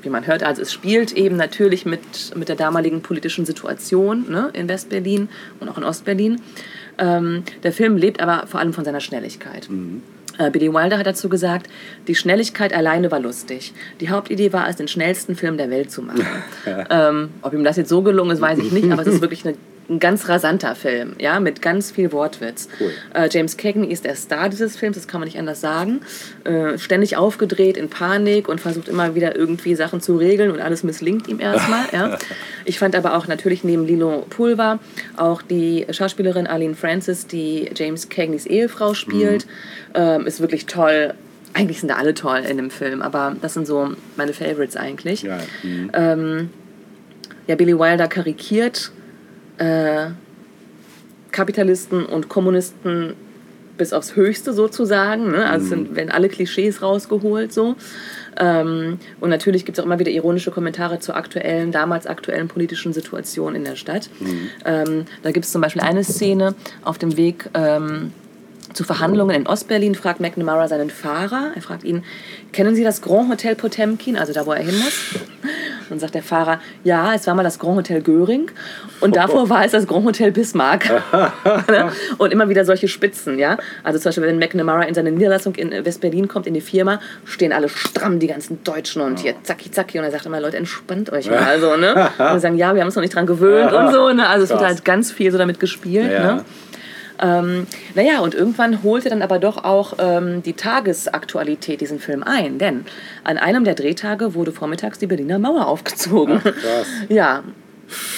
[0.00, 4.48] wie man hört, also es spielt eben natürlich mit, mit der damaligen politischen Situation ne,
[4.54, 5.28] in Westberlin
[5.60, 6.40] und auch in Ostberlin.
[6.98, 9.68] Ähm, der Film lebt aber vor allem von seiner Schnelligkeit.
[10.38, 11.68] Äh, Billy Wilder hat dazu gesagt,
[12.06, 13.72] die Schnelligkeit alleine war lustig.
[14.00, 16.26] Die Hauptidee war es, den schnellsten Film der Welt zu machen.
[16.90, 19.46] ähm, ob ihm das jetzt so gelungen ist, weiß ich nicht, aber es ist wirklich
[19.46, 19.56] eine,
[19.88, 22.68] ein ganz rasanter Film, ja, mit ganz viel Wortwitz.
[22.78, 22.92] Cool.
[23.14, 26.00] Äh, James Cagney ist der Star dieses Films, das kann man nicht anders sagen.
[26.44, 30.82] Äh, ständig aufgedreht, in Panik und versucht immer wieder irgendwie Sachen zu regeln und alles
[30.82, 31.86] misslingt ihm erstmal.
[31.92, 32.18] ja.
[32.66, 34.78] Ich fand aber auch natürlich neben Lilo Pulver
[35.16, 39.46] auch die Schauspielerin Arlene Francis, die James Cagneys Ehefrau spielt,
[39.94, 41.14] ähm, ist wirklich toll.
[41.54, 45.22] Eigentlich sind da alle toll in dem Film, aber das sind so meine Favorites eigentlich.
[45.22, 45.38] Ja.
[45.62, 45.90] Mhm.
[45.94, 46.50] Ähm,
[47.46, 48.92] ja, Billy Wilder karikiert
[49.58, 50.10] äh,
[51.30, 53.14] Kapitalisten und Kommunisten
[53.76, 55.30] bis aufs Höchste sozusagen.
[55.30, 55.48] Ne?
[55.48, 57.76] Also es sind, werden alle Klischees rausgeholt so.
[58.38, 62.92] Ähm, und natürlich gibt es auch immer wieder ironische Kommentare zur aktuellen, damals aktuellen politischen
[62.92, 64.10] Situation in der Stadt.
[64.64, 68.12] Ähm, da gibt es zum Beispiel eine Szene auf dem Weg ähm,
[68.78, 71.50] zu Verhandlungen in Ostberlin, fragt McNamara seinen Fahrer.
[71.56, 72.04] Er fragt ihn,
[72.52, 75.18] kennen Sie das Grand Hotel Potemkin, also da, wo er hin muss?
[75.90, 78.52] Und sagt der Fahrer, ja, es war mal das Grand Hotel Göring
[79.00, 81.02] und davor war es das Grand Hotel Bismarck.
[82.18, 83.58] und immer wieder solche Spitzen, ja.
[83.82, 87.52] Also zum Beispiel, wenn McNamara in seine Niederlassung in West-Berlin kommt, in die Firma, stehen
[87.52, 91.10] alle stramm, die ganzen Deutschen und hier zacki zacki und er sagt immer, Leute, entspannt
[91.10, 92.10] euch mal, also, ne.
[92.16, 94.28] Und wir sagen, ja, wir haben uns noch nicht dran gewöhnt und so, ne.
[94.28, 96.34] Also es wird halt ganz viel so damit gespielt, Ja.
[96.36, 96.44] ne.
[97.20, 102.58] Ähm, naja, und irgendwann holte dann aber doch auch ähm, die Tagesaktualität diesen Film ein.
[102.58, 102.84] Denn
[103.24, 106.40] an einem der Drehtage wurde vormittags die Berliner Mauer aufgezogen.
[106.40, 106.54] Krass.
[107.08, 107.42] Ja.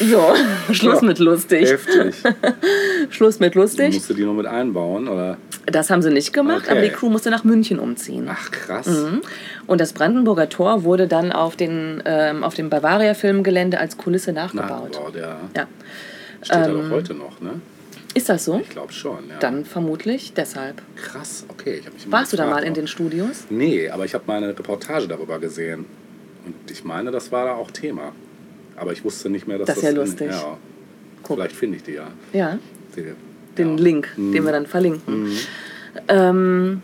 [0.01, 0.21] So,
[0.73, 1.07] Schluss Ja.
[1.07, 1.71] mit lustig.
[1.71, 2.17] Heftig.
[3.11, 3.95] Schluss mit lustig.
[3.95, 5.07] Musst du die noch mit einbauen?
[5.07, 5.37] Oder?
[5.67, 6.71] Das haben sie nicht gemacht, Okay.
[6.73, 8.27] aber die Crew musste nach München umziehen.
[8.29, 8.87] Ach, krass.
[8.89, 9.21] Mhm.
[9.69, 14.91] Und das Brandenburger Tor wurde dann auf, den, ähm, auf dem Bavaria-Filmgelände als Kulisse nachgebaut.
[14.93, 15.37] Nachgebaut, ja.
[15.57, 15.67] Ja.
[16.43, 17.61] Steht da Ähm, doch heute noch, ne?
[18.15, 18.59] Ist das so?
[18.61, 19.39] Ich glaube schon, ja.
[19.39, 20.83] Dann vermutlich deshalb.
[20.97, 21.81] Krass, okay.
[21.81, 23.45] Ich mich Warst du da mal in den Studios?
[23.51, 25.85] Nee, aber ich habe mal eine Reportage darüber gesehen.
[26.45, 28.13] Und ich meine, das war da auch Thema.
[28.77, 29.85] Aber ich wusste nicht mehr, dass Das das...
[29.85, 30.31] ist ja in- lustig.
[30.31, 30.57] ja,
[31.23, 31.37] Guck.
[31.37, 32.09] vielleicht finde ich die ja.
[32.33, 32.59] Ja.
[32.97, 33.05] Die,
[33.57, 33.85] den ja.
[33.85, 34.33] Link, Mhm.
[34.33, 35.31] den wir dann verlinken.
[36.09, 36.83] Ähm,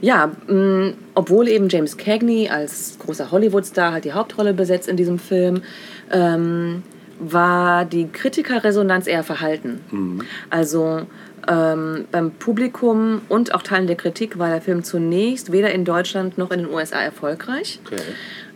[0.00, 5.18] ja, mh, obwohl eben James Cagney als großer Hollywood-Star halt die Hauptrolle besetzt in diesem
[5.18, 5.62] Film,
[6.10, 6.82] ähm,
[7.20, 10.24] war die Kritikerresonanz eher verhalten.
[10.48, 11.06] Also
[11.48, 16.38] ähm, beim Publikum und auch Teilen der Kritik war der Film zunächst weder in Deutschland
[16.38, 17.80] noch in den USA erfolgreich.
[17.86, 18.00] Okay.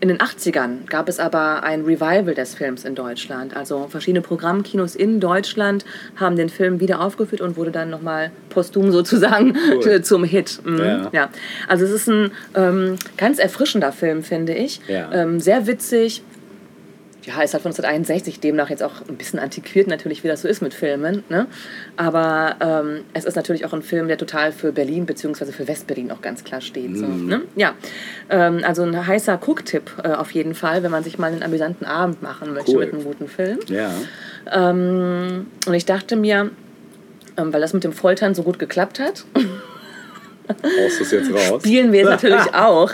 [0.00, 3.56] In den 80ern gab es aber ein Revival des Films in Deutschland.
[3.56, 5.84] Also verschiedene Programmkinos in Deutschland
[6.16, 10.02] haben den Film wieder aufgeführt und wurde dann nochmal posthum sozusagen Cool.
[10.02, 10.60] zum Hit.
[10.64, 10.78] Mhm.
[10.78, 11.10] Ja.
[11.12, 11.30] Ja.
[11.68, 14.80] Also es ist ein ähm, ganz erfrischender Film, finde ich.
[14.88, 15.10] Ja.
[15.12, 16.22] Ähm, sehr witzig.
[17.26, 20.48] Ja, ist halt von 1961, demnach jetzt auch ein bisschen antiquiert natürlich, wie das so
[20.48, 21.24] ist mit Filmen.
[21.30, 21.46] Ne?
[21.96, 25.46] Aber ähm, es ist natürlich auch ein Film, der total für Berlin bzw.
[25.46, 26.96] für Westberlin auch ganz klar steht.
[26.96, 27.42] So, ne?
[27.56, 27.74] Ja,
[28.28, 31.86] ähm, also ein heißer Gucktipp äh, auf jeden Fall, wenn man sich mal einen amüsanten
[31.86, 32.84] Abend machen möchte Cool.
[32.84, 33.58] mit einem guten Film.
[33.68, 33.90] Ja.
[34.52, 36.50] Ähm, und ich dachte mir,
[37.36, 39.24] ähm, weil das mit dem Foltern so gut geklappt hat.
[40.46, 41.62] Es jetzt raus?
[41.62, 42.90] Spielen wir es natürlich auch.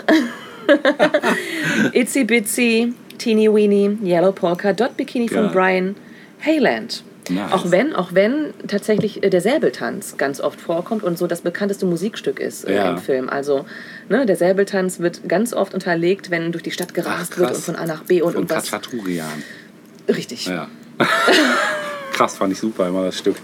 [1.93, 5.51] Itsy Bitsy, Teeny Weeny, Yellow Polka, Dot Bikini von Ja.
[5.51, 5.95] Brian
[6.43, 7.03] Hayland.
[7.29, 7.51] Nice.
[7.53, 11.85] Auch wenn, auch wenn tatsächlich äh, der Säbeltanz ganz oft vorkommt und so das bekannteste
[11.85, 12.89] Musikstück ist äh, Ja.
[12.91, 13.29] im Film.
[13.29, 13.65] Also
[14.09, 17.57] ne, der Säbeltanz wird ganz oft unterlegt, wenn durch die Stadt gerast Ach, wird und
[17.63, 18.71] von A nach B und, Von und was.
[18.71, 19.27] Katschaturian.
[20.09, 20.47] Richtig.
[20.47, 20.67] Ja.
[20.99, 21.05] Ja.
[22.11, 23.35] Krass, fand ich super immer das Stück.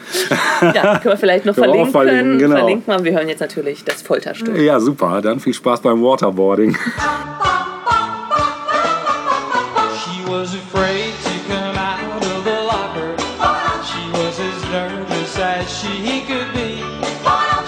[0.59, 1.91] können wir vielleicht noch Können wir verlinken.
[1.91, 2.55] verlinken, genau.
[2.57, 3.03] Verlinken wir.
[3.05, 4.57] Wir hören jetzt natürlich das Folterstück.
[4.57, 5.21] Ja, super.
[5.21, 6.75] Dann viel Spaß beim Waterboarding.
[10.37, 13.17] She was afraid to come out of the locker.
[13.89, 16.77] She was as nervous as she could be.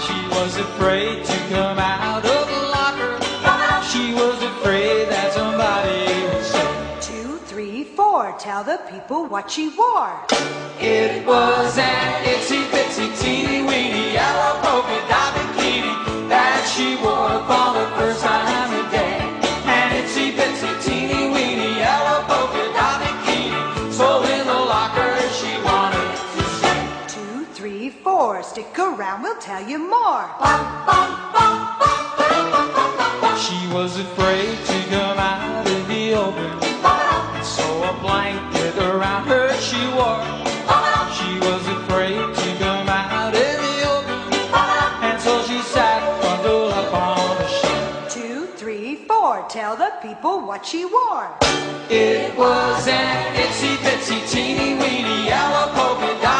[0.06, 3.18] She was afraid to come out of the locker.
[3.90, 8.36] She was afraid that somebody would say Two, three, four.
[8.38, 10.14] Tell the people what she wore.
[10.78, 15.19] it was an itsy bitsy teeny weeny yellow polka dot
[29.10, 30.24] around, we'll tell you more.
[33.38, 36.50] She was afraid to come out in the open.
[37.42, 40.22] So a blanket around her she wore.
[41.18, 44.32] She was afraid to come out in the open.
[45.02, 48.12] And so she sat bundled up on a shelf.
[48.12, 49.44] Two, three, four.
[49.48, 51.30] Tell the people what she wore.
[51.88, 56.39] It was an itsy bitsy teeny weeny yellow polka dot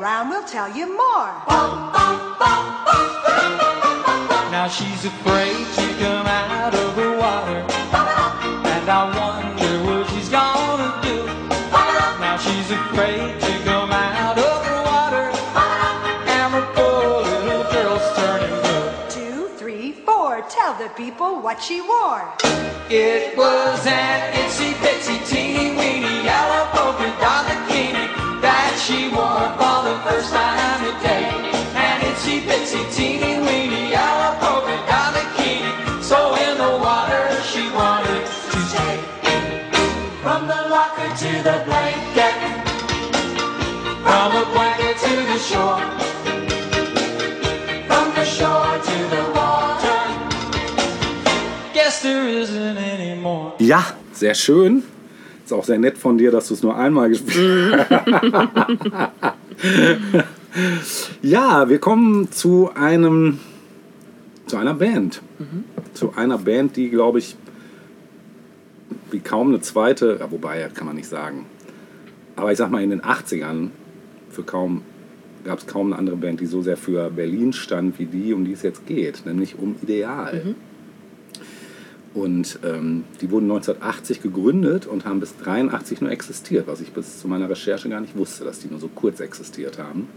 [0.00, 1.30] around, we'll tell you more.
[4.50, 7.60] Now she's afraid to come out of the water.
[8.72, 11.26] And I wonder what she's gonna do.
[12.18, 15.26] Now she's afraid to come out of the water.
[16.36, 18.88] And the poor little girl's turning blue.
[19.10, 20.42] Two, three, four.
[20.48, 22.24] Tell the people what she wore.
[22.88, 28.09] It was an itsy bitsy teeny weeny yellow polka dot bikini
[28.90, 31.24] she wore for the first time today.
[31.84, 35.70] An itsy bitsy teeny weeny yellow polka dot bikini.
[36.10, 38.96] So in the water she wanted to stay.
[40.22, 42.36] From the locker to the blanket.
[44.06, 45.84] From the blanket to the shore.
[47.88, 50.00] From the shore to the water.
[51.74, 53.52] Guess there isn't any more.
[53.60, 54.82] Ja, sehr schön.
[55.50, 58.06] Ist auch sehr nett von dir, dass du es nur einmal gespielt hast.
[61.22, 63.40] ja, wir kommen zu einem
[64.46, 65.22] zu einer Band.
[65.92, 67.34] Zu einer Band, die, glaube ich,
[69.10, 71.46] wie kaum eine zweite, ja, wobei, kann man nicht sagen.
[72.36, 73.70] Aber ich sag mal, in den 80ern
[74.30, 74.82] für kaum,
[75.44, 78.44] gab es kaum eine andere Band, die so sehr für Berlin stand, wie die, um
[78.44, 80.54] die es jetzt geht, nämlich um Ideal.
[82.12, 87.20] Und ähm, die wurden 1980 gegründet und haben bis 83 nur existiert, was ich bis
[87.20, 90.08] zu meiner Recherche gar nicht wusste, dass die nur so kurz existiert haben.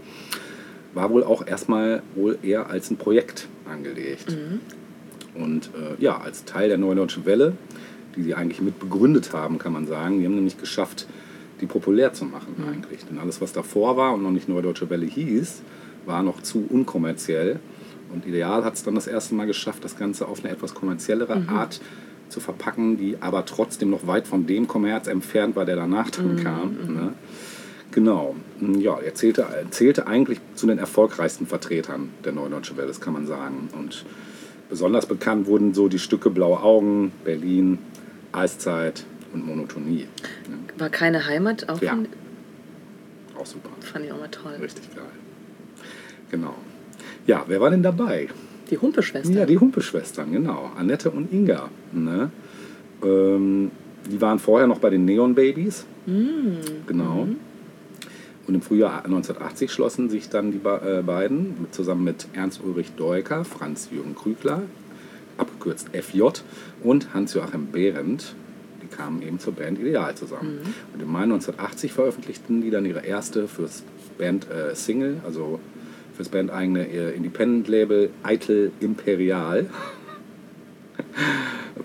[0.92, 4.36] War wohl auch erstmal wohl eher als ein Projekt angelegt.
[5.34, 7.52] Und äh, ja, als Teil der Neuen Deutschen Welle,
[8.16, 10.18] die sie eigentlich mit begründet haben, kann man sagen.
[10.18, 11.06] Die haben nämlich geschafft,
[11.60, 13.04] die populär zu machen eigentlich.
[13.04, 15.62] Denn alles, was davor war und noch nicht Neue Deutsche Welle hieß,
[16.06, 17.60] war noch zu unkommerziell.
[18.14, 21.44] Und Ideal hat es dann das erste Mal geschafft, das Ganze auf eine etwas kommerziellere
[21.48, 21.80] Art
[22.28, 26.36] zu verpacken, die aber trotzdem noch weit von dem Kommerz entfernt war, der danach dann
[26.36, 26.94] kam.
[26.94, 27.12] Ne?
[27.90, 28.34] Genau.
[28.78, 33.12] Ja, er zählte, zählte eigentlich zu den erfolgreichsten Vertretern der Neuen Deutsche Welle, das kann
[33.12, 33.68] man sagen.
[33.76, 34.04] Und
[34.68, 37.78] besonders bekannt wurden so die Stücke Blaue Augen, Berlin,
[38.32, 40.08] Eiszeit und Monotonie.
[40.78, 41.98] War keine Heimat, auch Ja.
[43.38, 43.70] Auch super.
[43.80, 44.54] fand ich auch mal toll.
[44.60, 45.04] Richtig geil.
[46.30, 46.54] Genau.
[47.26, 48.28] Ja, wer war denn dabei?
[48.70, 49.32] Die Humpeschwester.
[49.32, 50.70] Ja, die Humpeschwestern, genau.
[50.76, 51.68] Annette und Inga.
[51.92, 52.30] Ne?
[53.02, 53.70] Ähm,
[54.10, 55.84] die waren vorher noch bei den Neon Babies.
[56.86, 57.28] Genau.
[58.46, 63.44] Und im Frühjahr 1980 schlossen sich dann die äh, beiden zusammen mit Ernst Ulrich Deuker,
[63.44, 64.62] Franz-Jürgen Krügler,
[65.38, 66.22] abgekürzt FJ,
[66.82, 68.34] und Hans-Joachim Behrendt.
[68.82, 70.58] Die kamen eben zur Band Ideal zusammen.
[70.92, 73.82] Und im Mai 1980 veröffentlichten die dann ihre erste fürs
[74.18, 75.58] Band äh, Single, also
[76.16, 79.66] fürs bandeigene äh, Independent-Label Eitel Imperial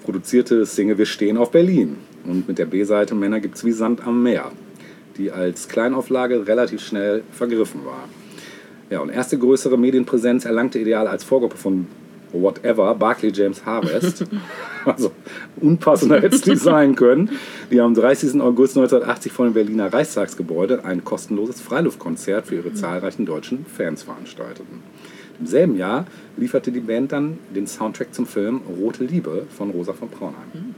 [0.03, 1.97] produzierte Single Wir stehen auf Berlin.
[2.25, 4.51] Und mit der B-Seite Männer gibt's wie Sand am Meer,
[5.17, 8.09] die als Kleinauflage relativ schnell vergriffen war.
[8.89, 11.87] Ja, und erste größere Medienpräsenz erlangte Ideal als Vorgruppe von
[12.31, 14.25] Whatever, Barclay James Harvest.
[14.85, 15.11] also
[15.59, 17.31] unpassender hätte es nicht sein können.
[17.71, 18.41] Die am 30.
[18.41, 24.83] August 1980 vor dem Berliner Reichstagsgebäude ein kostenloses Freiluftkonzert für ihre zahlreichen deutschen Fans veranstalteten.
[25.39, 26.05] Im selben Jahr
[26.37, 30.75] lieferte die Band dann den Soundtrack zum Film Rote Liebe von Rosa von Braunheim.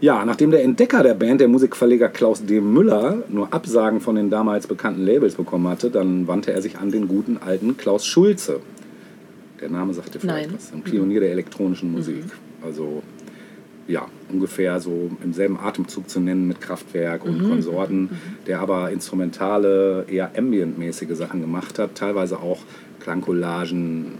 [0.00, 2.60] Ja, nachdem der Entdecker der Band, der Musikverleger Klaus D.
[2.60, 6.90] Müller, nur Absagen von den damals bekannten Labels bekommen hatte, dann wandte er sich an
[6.90, 8.60] den guten alten Klaus Schulze.
[9.60, 10.56] Der Name sagte vielleicht Nein.
[10.56, 10.72] was.
[10.72, 12.24] Ein Pionier der elektronischen Musik.
[12.62, 13.02] Also
[13.86, 18.10] ja, ungefähr so im selben Atemzug zu nennen mit Kraftwerk und Konsorten,
[18.46, 22.60] der aber instrumentale, eher ambient-mäßige Sachen gemacht hat, teilweise auch
[23.00, 24.12] Klangcollagen,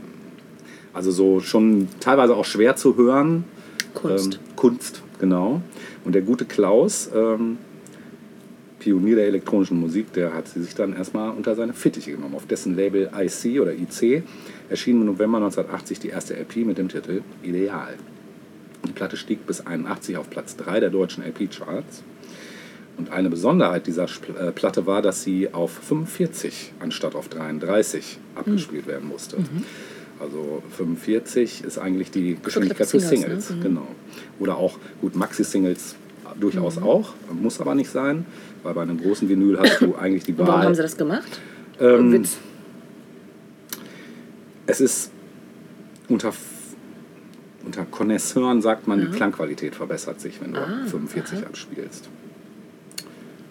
[0.92, 3.44] also so schon teilweise auch schwer zu hören.
[3.94, 4.34] Kunst.
[4.34, 5.62] Ähm, Kunst, genau.
[6.04, 7.58] Und der gute Klaus, ähm,
[8.78, 12.34] Pionier der elektronischen Musik, der hat sie sich dann erstmal unter seine Fittiche genommen.
[12.34, 14.22] Auf dessen Label IC oder IC
[14.68, 17.94] erschien im November 1980 die erste LP mit dem Titel Ideal.
[18.86, 22.02] Die Platte stieg bis 81 auf Platz 3 der deutschen LP-Charts.
[22.96, 28.86] Und eine Besonderheit dieser äh, Platte war, dass sie auf 45 anstatt auf 33 abgespielt
[28.86, 29.38] werden musste.
[30.20, 33.50] Also 45 ist eigentlich die Geschwindigkeit für Singles, Singles.
[33.50, 33.56] ne?
[33.56, 33.62] Mhm.
[33.62, 33.88] Genau.
[34.38, 35.96] Oder auch, gut, Maxi-Singles
[36.38, 38.26] durchaus auch, muss aber nicht sein,
[38.62, 40.64] weil bei einem großen Vinyl hast du eigentlich die Und warum Wahl.
[40.66, 41.40] haben sie das gemacht?
[41.80, 42.36] Ähm, Witz.
[44.66, 45.10] Es ist
[46.08, 46.32] unter,
[47.64, 52.08] unter Connoisseuren sagt man, die Klangqualität verbessert sich, wenn du Ah, 45 abspielst.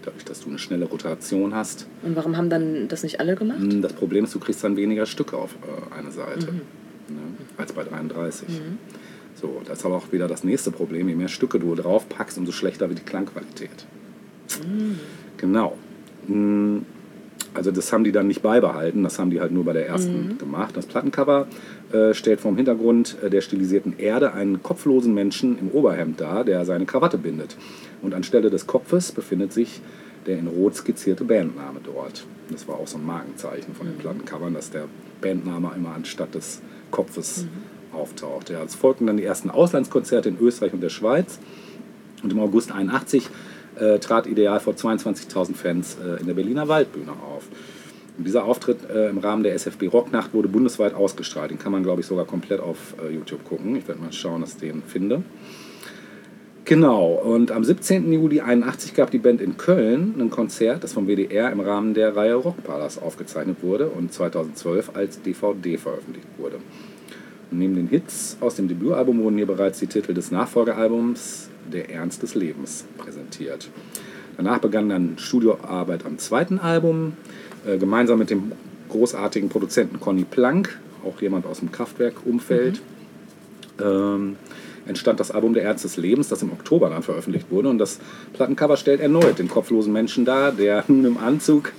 [0.04, 1.88] Dadurch, dass du eine schnelle Rotation hast.
[2.04, 3.60] Und warum haben dann das nicht alle gemacht?
[3.60, 7.20] Hm, Das Problem ist, du kriegst dann weniger Stücke auf äh, eine Seite ne,
[7.58, 8.48] als bei 33.
[9.36, 11.08] So, das ist aber auch wieder das nächste Problem.
[11.10, 13.86] Je mehr Stücke du drauf packst, umso schlechter wird die Klangqualität.
[15.38, 15.78] Genau.
[17.54, 20.38] Also das haben die dann nicht beibehalten, das haben die halt nur bei der ersten
[20.40, 20.76] gemacht.
[20.76, 21.48] Das Plattencover
[21.92, 26.66] äh, stellt vom Hintergrund äh, der stilisierten Erde einen kopflosen Menschen im Oberhemd dar, der
[26.66, 27.56] seine Krawatte bindet.
[28.02, 29.82] Und anstelle des Kopfes befindet sich
[30.26, 32.26] der in Rot skizzierte Bandname dort.
[32.50, 34.86] Das war auch so ein Markenzeichen von den Plattencovern, dass der
[35.22, 36.62] Bandname immer anstatt des
[36.92, 37.46] Kopfes
[37.92, 38.50] auftaucht.
[38.50, 41.40] Ja, es folgten dann die ersten Auslandskonzerte in Österreich und der Schweiz.
[42.24, 43.30] Und im August 81
[43.80, 47.48] äh, trat Ideal vor 22.000 Fans äh, in der Berliner Waldbühne auf.
[48.18, 51.52] Und dieser Auftritt äh, im Rahmen der SFB Rocknacht wurde bundesweit ausgestrahlt.
[51.52, 53.76] Den kann man, glaube ich, sogar komplett auf äh, YouTube gucken.
[53.76, 55.24] Ich werde mal schauen, dass ich den finde.
[56.66, 58.14] Genau, und am 17.
[58.14, 62.16] Juli 81 gab die Band in Köln ein Konzert, das vom WDR im Rahmen der
[62.16, 66.60] Reihe Rockpalast aufgezeichnet wurde und 2012 als DVD veröffentlicht wurde.
[67.52, 71.90] Und neben den Hits aus dem Debütalbum wurden hier bereits die Titel des Nachfolgealbums Der
[71.90, 73.70] Ernst des Lebens präsentiert.
[74.38, 77.14] Danach begann dann Studioarbeit am zweiten Album,
[77.66, 78.52] äh, gemeinsam mit dem
[78.90, 82.82] großartigen Produzenten Conny Plank, auch jemand aus dem Kraftwerk-Umfeld.
[83.82, 84.38] Ähm,
[84.86, 87.70] entstand das Album Der Ernst des Lebens, das im Oktober dann veröffentlicht wurde.
[87.70, 88.00] Und das
[88.34, 91.72] Plattencover stellt erneut den kopflosen Menschen dar, der nun im Anzug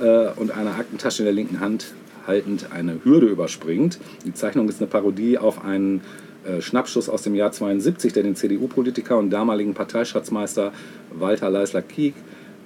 [0.00, 1.94] äh, und einer Aktentasche in der linken Hand
[2.26, 3.98] haltend eine Hürde überspringt.
[4.24, 6.00] Die Zeichnung ist eine Parodie auf einen
[6.46, 10.72] äh, Schnappschuss aus dem Jahr 72, der den CDU-Politiker und damaligen Parteischatzmeister
[11.12, 12.14] Walter Leisler-Kiek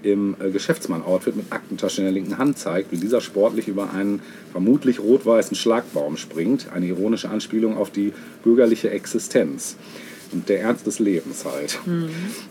[0.03, 4.21] im äh, Geschäftsmann-Outfit mit Aktentasche in der linken Hand zeigt, wie dieser sportlich über einen
[4.53, 6.69] vermutlich rot-weißen Schlagbaum springt.
[6.73, 8.13] Eine ironische Anspielung auf die
[8.45, 9.77] bürgerliche Existenz
[10.33, 11.79] und der Ernst des Lebens halt.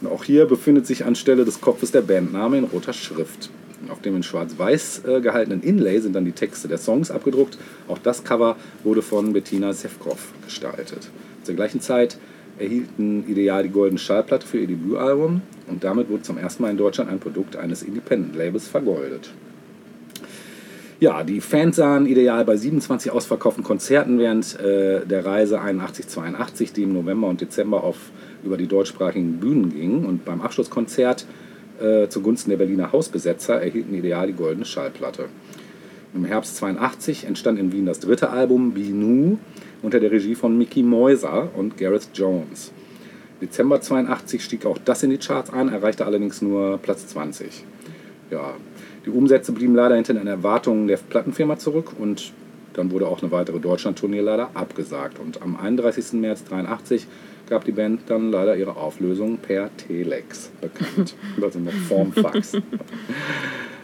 [0.02, 3.50] Und auch hier befindet sich anstelle des Kopfes der Bandname in roter Schrift.
[3.90, 7.58] Auf dem in schwarz-weiß äh, gehaltenen Inlay sind dann die Texte der Songs abgedruckt.
[7.88, 11.10] Auch das Cover wurde von Bettina Sefkow gestaltet.
[11.44, 12.18] Zur gleichen Zeit
[12.60, 16.78] erhielten Ideal die goldene Schallplatte für ihr Debütalbum und damit wurde zum ersten Mal in
[16.78, 19.30] Deutschland ein Produkt eines Independent-Labels vergoldet.
[21.00, 26.84] Ja, die Fans sahen Ideal bei 27 ausverkauften Konzerten während äh, der Reise 81-82, die
[26.84, 27.98] im November und Dezember auf,
[28.44, 30.06] über die deutschsprachigen Bühnen ging.
[30.06, 31.28] Und beim Abschlusskonzert
[31.82, 35.26] äh, zugunsten der Berliner Hausbesetzer erhielten Ideal die goldene Schallplatte.
[36.14, 39.38] Im Herbst 82 entstand in Wien das dritte Album Binu
[39.82, 42.72] unter der Regie von Mickey Moiser und Gareth Jones.
[43.42, 47.64] Dezember 82 stieg auch das in die Charts ein, erreichte allerdings nur Platz 20.
[48.32, 48.56] Ja,
[49.06, 52.34] die Umsätze blieben leider hinter den Erwartungen der Plattenfirma zurück und
[52.74, 55.20] dann wurde auch eine weitere Deutschland-Tournee leider abgesagt.
[55.20, 56.14] Und am 31.
[56.14, 57.08] März 83
[57.50, 61.16] gab die Band dann leider ihre Auflösung per Telex bekannt.
[61.42, 62.58] Also noch vorm Fax.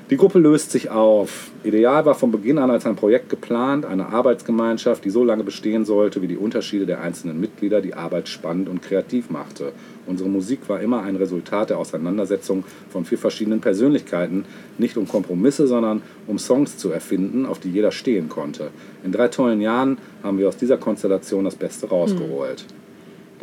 [0.09, 1.49] Die Gruppe löst sich auf.
[1.64, 5.86] Ideal war von Beginn an als ein Projekt geplant, eine Arbeitsgemeinschaft, die so lange bestehen
[5.86, 9.72] sollte, wie die Unterschiede der einzelnen Mitglieder die Arbeit spannend und kreativ machte.
[10.05, 14.43] Unsere Musik war immer ein Resultat der Auseinandersetzung von vier verschiedenen Persönlichkeiten,
[14.78, 18.72] nicht um Kompromisse, sondern um Songs zu erfinden, auf die jeder stehen konnte.
[19.05, 22.66] In drei tollen Jahren haben wir aus dieser Konstellation das Beste rausgeholt.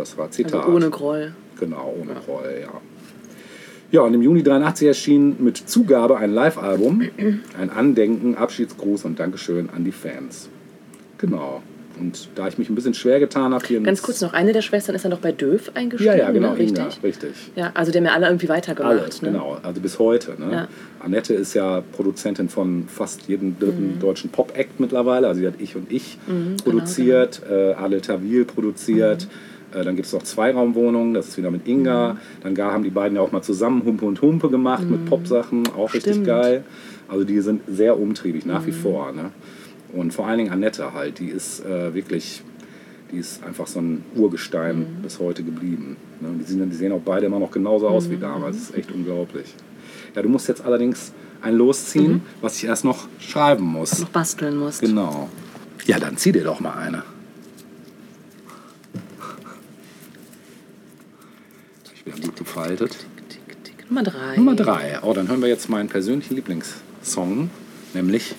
[0.01, 0.55] Das war Zitat.
[0.64, 1.34] Also ohne Groll.
[1.59, 2.80] Genau, ohne Groll, ja.
[3.92, 7.03] Ja, und im Juni 83 erschien mit Zugabe ein Live-Album,
[7.59, 10.48] ein Andenken, Abschiedsgruß und Dankeschön an die Fans.
[11.18, 11.61] Genau.
[11.98, 14.62] Und da ich mich ein bisschen schwer getan habe, hier Ganz kurz noch, eine der
[14.62, 16.59] Schwestern ist dann doch bei Döf eingestiegen, Ja, ja, genau, ne?
[16.59, 16.78] richtig?
[16.78, 17.30] Inga, richtig.
[17.57, 18.98] Ja, also die haben ja alle irgendwie weitergemacht.
[19.03, 19.32] Alles, ne?
[19.32, 19.59] genau.
[19.62, 20.34] Also bis heute.
[20.40, 20.51] Ne?
[20.51, 20.68] Ja.
[21.01, 24.01] Annette ist ja Produzentin von fast jedem dritten Mhm.
[24.01, 25.26] deutschen Pop-Act mittlerweile.
[25.28, 26.16] Also sie hat Ich und Ich
[26.64, 29.24] produziert, äh, Adel Tawil produziert.
[29.24, 29.59] Mhm.
[29.72, 32.16] Äh, dann gibt es noch Zweiraumwohnungen, das ist wieder mit Inga.
[32.42, 35.62] Dann gar haben die beiden ja auch mal zusammen Humpe und Humpe gemacht mit Popsachen,
[35.76, 36.24] auch richtig Mhm.
[36.24, 36.26] Stimmt.
[36.26, 36.64] geil.
[37.08, 38.66] Also die sind sehr umtriebig, nach Mhm.
[38.66, 39.12] wie vor.
[39.12, 39.30] Ne?
[39.92, 42.42] Und vor allen Dingen Annette halt, die ist äh, wirklich,
[43.12, 45.02] die ist einfach so ein Urgestein Mhm.
[45.02, 45.96] bis heute geblieben.
[46.20, 46.28] Ne?
[46.28, 48.12] Und die, sehen, die sehen auch beide immer noch genauso aus Mhm.
[48.12, 48.56] wie damals.
[48.56, 49.54] Das ist echt unglaublich.
[50.14, 51.12] Ja, du musst jetzt allerdings
[51.42, 52.20] ein losziehen, Mhm.
[52.40, 53.98] was ich erst noch schreiben muss.
[54.00, 54.80] Noch basteln musst.
[54.80, 55.28] Genau.
[55.86, 57.02] Ja, dann zieh dir doch mal eine.
[62.05, 62.96] Ich bin gut gefaltet.
[63.28, 63.90] Tick, tick.
[63.90, 64.36] Nummer drei.
[64.36, 64.98] Nummer drei.
[65.03, 67.51] Oh, dann hören wir jetzt meinen persönlichen Lieblingssong,
[67.92, 68.34] nämlich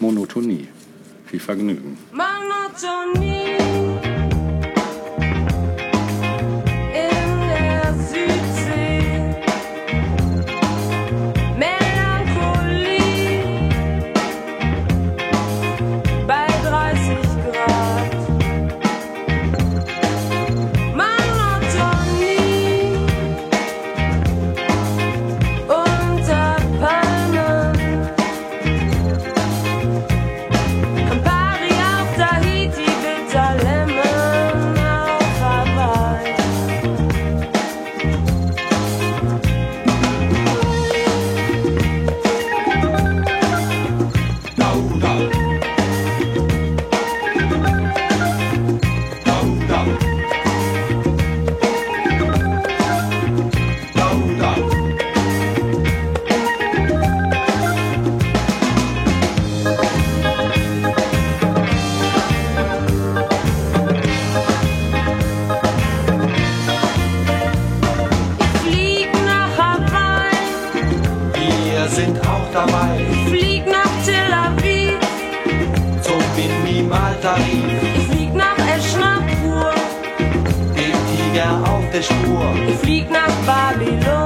[0.00, 0.68] Monotonie.
[1.26, 1.96] Viel Vergnügen.
[2.12, 3.83] Monotonie
[82.74, 82.80] Spur.
[82.80, 84.23] ich flieg nach Babylon.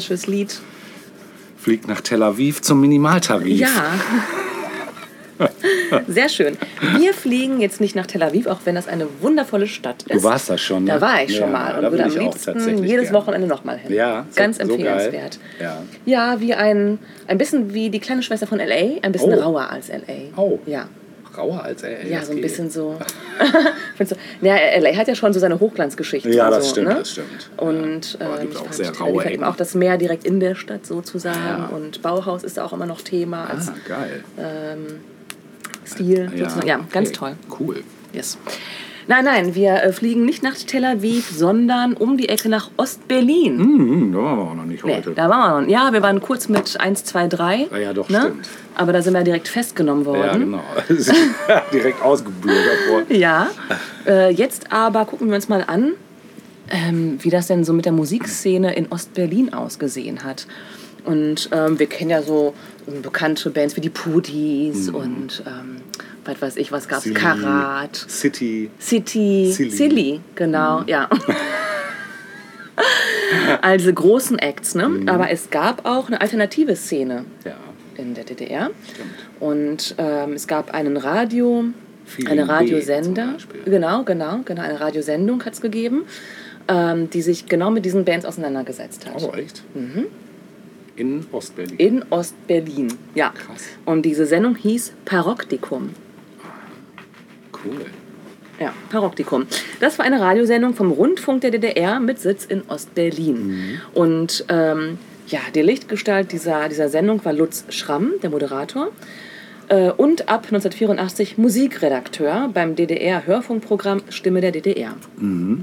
[0.00, 0.60] Fantastisches Lied.
[1.56, 3.58] Fliegt nach Tel Aviv zum Minimaltarif.
[3.60, 3.70] Ja.
[6.06, 6.58] Sehr schön.
[6.98, 10.14] Wir fliegen jetzt nicht nach Tel Aviv, auch wenn das eine wundervolle Stadt ist.
[10.14, 10.92] Du warst da schon, ne?
[10.92, 13.14] Da war ich schon Ja, mal und würde am liebsten jedes gern.
[13.14, 13.92] Wochenende nochmal hin.
[13.92, 15.38] Ja, so- ganz so empfehlenswert.
[15.58, 15.82] Ja.
[16.04, 19.40] ja, wie ein, ein bisschen wie die kleine Schwester von LA, ein bisschen Oh.
[19.40, 20.30] rauer als LA.
[20.36, 20.58] Oh.
[20.66, 20.88] Ja.
[21.36, 22.06] Rauer als er.
[22.06, 22.98] Ja, so ein bisschen so.
[24.40, 26.30] Ja, LA hat ja schon so seine Hochglanzgeschichte.
[26.30, 26.94] Ja, das so, stimmt, ne?
[26.94, 27.50] das stimmt.
[27.58, 28.34] Und Ja.
[28.34, 31.38] Ähm, gibt ich auch sehr raue eben auch das Meer direkt in der Stadt sozusagen.
[31.38, 31.66] Ja.
[31.66, 34.24] Und Bauhaus ist da auch immer noch Thema als Ah, geil.
[35.86, 36.30] Stil.
[36.36, 36.66] sozusagen.
[36.66, 37.18] Ja, ganz okay.
[37.18, 37.32] toll.
[37.58, 37.82] Cool.
[38.12, 38.38] Yes.
[39.06, 43.58] Nein, nein, wir äh, fliegen nicht nach Tel Aviv, sondern um die Ecke nach Ostberlin.
[43.58, 45.10] Hm, da waren wir auch noch nicht Nee, heute.
[45.12, 45.68] da waren wir noch.
[45.84, 47.66] Ja, wir waren kurz mit 1, 2, 3.
[47.72, 48.20] Ah ja, doch, ne?
[48.20, 48.48] stimmt.
[48.76, 50.24] Aber da sind wir direkt festgenommen worden.
[50.24, 50.62] ja, genau.
[51.72, 53.06] Direkt ausgebürgert worden.
[53.16, 53.48] Ja,
[54.06, 55.92] äh, jetzt aber gucken wir uns mal an,
[56.70, 60.46] ähm, wie das denn so mit der Musikszene in Ostberlin ausgesehen hat.
[61.04, 62.54] Und ähm, wir kennen ja so
[63.02, 65.76] bekannte Bands wie die Pudis und ähm,
[66.24, 67.06] was weiß ich, was gab's?
[67.06, 67.10] Mhm.
[67.10, 68.70] Silly, Karat, City.
[68.78, 69.70] City, Silly.
[69.70, 71.08] Silly, genau, ja.
[73.62, 74.88] also großen Acts, ne?
[74.88, 75.08] Mhm.
[75.08, 77.54] Aber es gab auch eine alternative Szene Ja.
[77.96, 78.70] in der DDR.
[78.92, 79.10] Stimmt.
[79.40, 81.64] Und ähm, es gab einen Radio,
[82.04, 83.36] Feeling eine Radiosender.
[83.64, 84.62] Genau, genau, genau.
[84.62, 86.02] Eine Radiosendung hat es gegeben,
[86.68, 89.22] ähm, die sich genau mit diesen Bands auseinandergesetzt hat.
[89.22, 89.62] Oh, echt?
[90.96, 91.76] In Ostberlin.
[91.76, 93.30] In Ostberlin, ja.
[93.30, 93.62] Krass.
[93.86, 95.90] Und diese Sendung hieß Paroktikum.
[97.64, 97.86] Cool.
[98.58, 99.46] Ja, Paroktikum.
[99.80, 103.80] Das war eine Radiosendung vom Rundfunk der DDR mit Sitz in Ostberlin.
[103.94, 104.98] Und ähm,
[105.28, 108.88] ja, die Lichtgestalt dieser, dieser Sendung war Lutz Schramm, der Moderator.
[109.70, 114.96] Äh, und ab 1984 Musikredakteur beim DDR-Hörfunkprogramm Stimme der DDR.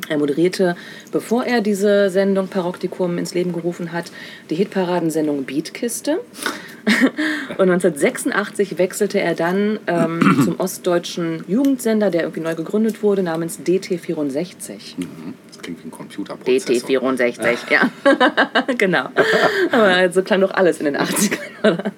[0.10, 0.76] Er moderierte,
[1.12, 4.06] bevor er diese Sendung Paroktikum ins Leben gerufen hat,
[4.50, 6.22] die Hitparadensendung Beatkiste.
[7.58, 13.60] Und 1986 wechselte er dann ähm, zum ostdeutschen Jugendsender, der irgendwie neu gegründet wurde, namens
[13.60, 14.96] DT64.
[15.48, 16.90] Das klingt wie ein Computerprozessor.
[16.90, 17.92] DT64, ja.
[18.78, 19.10] genau.
[19.72, 21.92] Aber so klang doch alles in den 80ern, oder?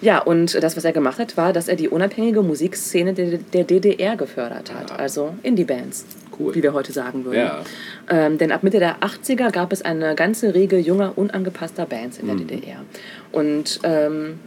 [0.00, 4.16] Ja, und das, was er gemacht hat, war, dass er die unabhängige Musikszene der, DDR
[4.16, 4.98] gefördert hat.
[4.98, 6.06] Also Indie-Bands,
[6.38, 6.54] Cool.
[6.54, 7.38] wie wir heute sagen würden.
[7.38, 7.62] Ja.
[8.08, 12.26] Ähm, denn ab Mitte der 80er gab es eine ganze Riege junger, unangepasster Bands in
[12.26, 12.84] der DDR.
[13.32, 14.38] Und ähm,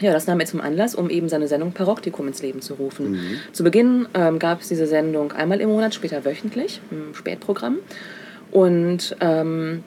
[0.00, 3.38] ja, das nahm er zum Anlass, um eben seine Sendung Paroktikum ins Leben zu rufen.
[3.52, 7.78] Zu Beginn ähm, gab es diese Sendung einmal im Monat, später wöchentlich im Spätprogramm.
[8.50, 9.82] Und ähm,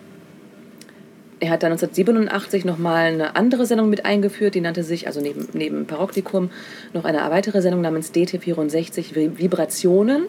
[1.40, 5.48] er hat dann 1987 nochmal eine andere Sendung mit eingeführt, die nannte sich, also neben,
[5.54, 6.50] neben Paroktikum,
[6.94, 10.24] noch eine weitere Sendung namens DT64 Vi- Vibrationen.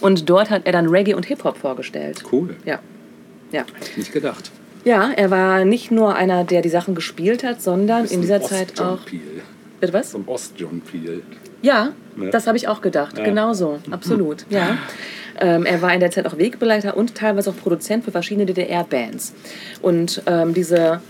[0.00, 2.22] Und dort hat er dann Reggae und Hip-Hop vorgestellt.
[2.32, 2.56] Cool.
[2.64, 2.78] Ja.
[3.52, 3.64] Ja.
[3.96, 4.50] Nicht gedacht.
[4.84, 8.80] ja, er war nicht nur einer, der die Sachen gespielt hat, sondern in dieser Zeit
[8.80, 8.98] auch.
[9.86, 10.14] Bitte was?
[10.14, 11.22] Ein Ost-John Peel.
[11.62, 12.30] Ja, Ne?
[12.30, 13.18] das habe ich auch gedacht.
[13.18, 13.24] Ja.
[13.24, 14.46] Genau so, absolut.
[14.48, 14.78] Ja.
[15.40, 19.34] Ähm, er war in der Zeit auch Wegbegleiter und teilweise auch Produzent für verschiedene DDR-Bands.
[19.82, 21.00] Und ähm, diese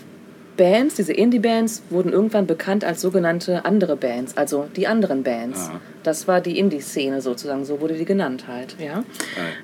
[0.57, 5.71] Bands, diese Indie-Bands, wurden irgendwann bekannt als sogenannte andere Bands, also die anderen Bands.
[5.73, 5.81] Ah.
[6.05, 8.77] Das war die Indie-Szene sozusagen, so wurde die genannt halt.
[8.79, 9.03] Ja.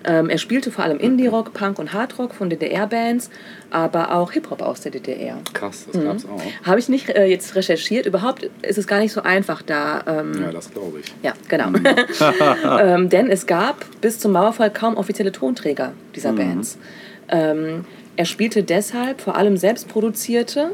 [0.05, 3.31] Ähm, er spielte vor allem Indie-Rock, Punk und Hardrock von DDR-Bands,
[3.71, 5.37] aber auch Hip-Hop aus der DDR.
[5.53, 5.93] Krass, Mhm.
[5.93, 6.67] das gab's auch.
[6.67, 8.07] Habe ich nicht äh, jetzt recherchiert.
[8.07, 10.03] Überhaupt ist es gar nicht so einfach da.
[10.07, 11.07] Ähm, Ja, das glaube ich.
[11.23, 11.69] ja, genau.
[12.81, 16.79] ähm, denn es gab bis zum Mauerfall kaum offizielle Tonträger dieser Bands.
[17.29, 17.85] Ähm,
[18.21, 20.73] er spielte deshalb vor allem selbstproduzierte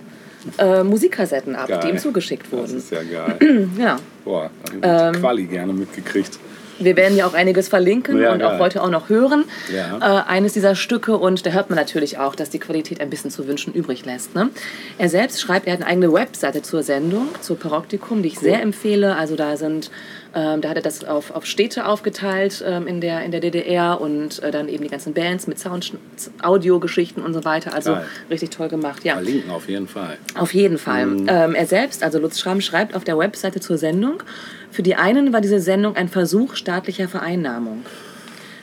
[0.59, 1.81] äh, Musikkassetten ab, Geil.
[1.85, 2.77] die ihm zugeschickt Das wurden.
[2.79, 3.69] ist ja geil.
[3.79, 3.99] Ja.
[4.25, 4.51] Boah,
[4.83, 6.41] Ähm, Quali gerne mitgekriegt.
[6.81, 8.59] Wir werden ja auch einiges verlinken Ja, und auch geil.
[8.59, 9.45] heute auch noch hören.
[9.75, 10.25] Ja.
[10.27, 13.31] Äh, eines dieser Stücke und da hört man natürlich auch, dass die Qualität ein bisschen
[13.31, 14.35] zu wünschen übrig lässt.
[14.35, 14.51] Ne?
[14.99, 18.61] Er selbst schreibt, er hat eine eigene Webseite zur Sendung, zur Paroktikum, die ich sehr
[18.61, 19.15] empfehle.
[19.15, 19.91] Also da sind,
[20.37, 23.99] ähm, da hat er das auf, auf Städte aufgeteilt ähm, in, der, in der DDR
[23.99, 25.95] und äh, dann eben die ganzen Bands mit Sound,
[26.43, 27.73] Audiogeschichten und so weiter.
[27.73, 28.05] Also Geil.
[28.29, 29.15] richtig toll gemacht, ja.
[29.15, 30.19] Verlinken auf jeden Fall.
[30.35, 31.05] Auf jeden Fall.
[31.27, 34.23] Ähm, er selbst, also Lutz Schramm, schreibt auf der Webseite zur Sendung,
[34.71, 37.87] für die einen war diese Sendung ein Versuch staatlicher Vereinnahmung.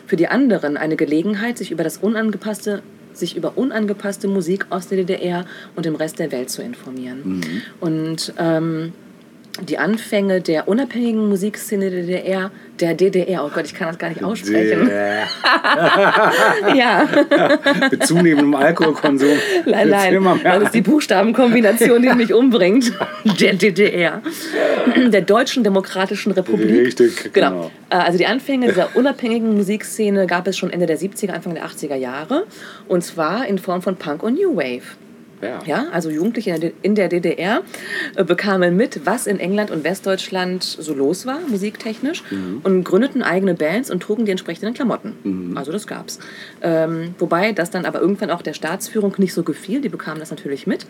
[0.06, 4.98] Für die anderen eine Gelegenheit, sich über das unangepasste sich über unangepasste Musik aus der
[4.98, 5.46] DDR
[5.76, 7.42] und dem Rest der Welt zu informieren.
[7.80, 8.94] Und ähm,
[9.62, 14.10] die Anfänge der unabhängigen Musikszene der DDR, der DDR, oh Gott, ich kann das gar
[14.10, 14.90] nicht aussprechen.
[16.76, 17.08] Ja,
[17.92, 19.30] mit zunehmendem Alkoholkonsum.
[19.66, 22.92] nein, nein, das ist die Buchstabenkombination, die mich umbringt.
[23.40, 24.22] Der DDR.
[25.08, 26.86] Der Deutschen Demokratischen Republik.
[26.88, 27.50] Richtig, Genau.
[27.52, 27.72] genau.
[27.90, 31.66] Äh, Also die Anfänge dieser unabhängigen Musikszene gab es schon Ende der 70er, Anfang der
[31.66, 32.46] 80er Jahre.
[32.88, 34.82] Und zwar in Form von Punk und New Wave.
[35.44, 35.60] Ja.
[35.66, 37.62] Ja, also Jugendliche in der DDR
[38.16, 42.24] äh, bekamen mit, was in England und Westdeutschland so los war, musiktechnisch,
[42.64, 45.54] und gründeten eigene Bands und trugen die entsprechenden Klamotten.
[45.56, 46.20] Also das gab's.
[46.62, 50.32] Ähm, wobei das dann aber irgendwann auch der Staatsführung nicht so gefiel, die bekamen das
[50.32, 50.86] natürlich mit.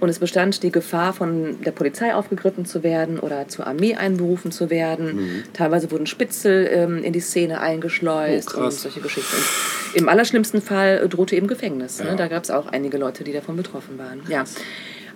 [0.00, 4.50] Und es bestand die Gefahr, von der Polizei aufgegriffen zu werden oder zur Armee einberufen
[4.50, 5.44] zu werden.
[5.52, 9.36] Teilweise wurden Spitzel ähm, in die Szene eingeschleust Oh, und solche Geschichten.
[9.36, 12.00] Und Im allerschlimmsten Fall drohte eben Gefängnis.
[12.00, 12.08] Ne?
[12.08, 12.14] Ja.
[12.16, 14.22] Da gab es auch einige Leute, die davon betroffen waren.
[14.28, 14.44] Ja.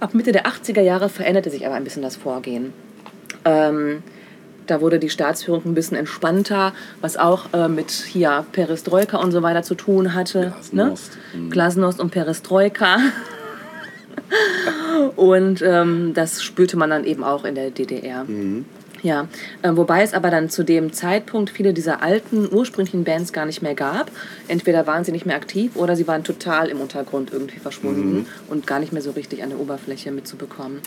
[0.00, 2.72] Ab Mitte der 80er Jahre veränderte sich aber ein bisschen das Vorgehen.
[3.44, 4.02] Ähm,
[4.66, 9.42] da wurde die Staatsführung ein bisschen entspannter, was auch äh, mit hier Perestroika und so
[9.42, 10.52] weiter zu tun hatte.
[10.52, 11.18] Glasnost.
[11.34, 11.48] Ne?
[11.48, 12.98] Glasnost und Perestroika.
[15.16, 18.24] und ähm, das spürte man dann eben auch in der DDR.
[19.06, 19.28] Ja,
[19.62, 23.62] äh, wobei es aber dann zu dem Zeitpunkt viele dieser alten, ursprünglichen Bands gar nicht
[23.62, 24.10] mehr gab.
[24.48, 28.66] Entweder waren sie nicht mehr aktiv oder sie waren total im Untergrund irgendwie verschwunden und
[28.66, 30.80] gar nicht mehr so richtig an der Oberfläche mitzubekommen.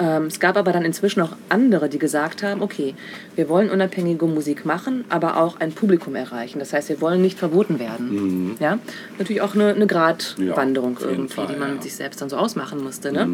[0.00, 2.96] Ähm, es gab aber dann inzwischen auch andere, die gesagt haben, okay,
[3.36, 6.58] wir wollen unabhängige Musik machen, aber auch ein Publikum erreichen.
[6.58, 8.56] Das heißt, wir wollen nicht verboten werden.
[8.58, 8.80] Ja?
[9.18, 11.82] Natürlich auch eine, eine Gratwanderung Ja, irgendwie, Fall, die man ja.
[11.82, 13.12] sich selbst dann so ausmachen musste.
[13.12, 13.28] Ne?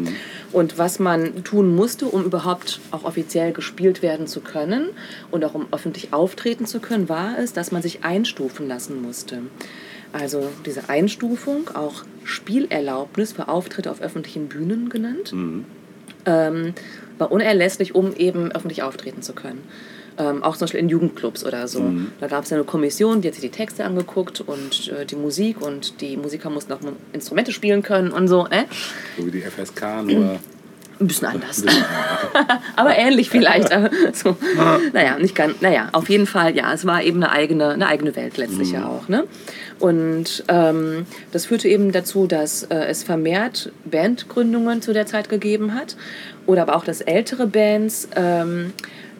[0.51, 4.89] Und was man tun musste, um überhaupt auch offiziell gespielt werden zu können
[5.31, 9.41] und auch um öffentlich auftreten zu können, war es, dass man sich einstufen lassen musste.
[10.11, 15.33] Also diese Einstufung, auch Spielerlaubnis für Auftritte auf öffentlichen Bühnen genannt,
[16.25, 16.73] ähm,
[17.17, 19.63] war unerlässlich, um eben öffentlich auftreten zu können.
[20.17, 21.79] Ähm, auch zum Beispiel in Jugendclubs oder so.
[22.19, 25.61] Da gab es eine Kommission, die hat sich die Texte angeguckt und äh, die Musik
[25.61, 26.79] und die Musiker mussten auch
[27.13, 28.45] Instrumente spielen können und so.
[28.47, 28.65] Äh?
[29.17, 30.39] So wie die FSK, nur.
[30.99, 31.63] Ein bisschen anders.
[32.75, 33.71] aber ähnlich vielleicht.
[33.71, 34.35] aber so.
[34.91, 35.61] Naja, nicht ganz.
[35.61, 38.85] Naja, auf jeden Fall, ja, es war eben eine eigene, eine eigene Welt letztlich ja
[38.85, 39.07] auch.
[39.07, 39.23] Ne?
[39.79, 45.73] Und ähm, das führte eben dazu, dass äh, es vermehrt Bandgründungen zu der Zeit gegeben
[45.73, 45.95] hat.
[46.45, 48.73] Oder aber auch, dass ältere Bands ähm,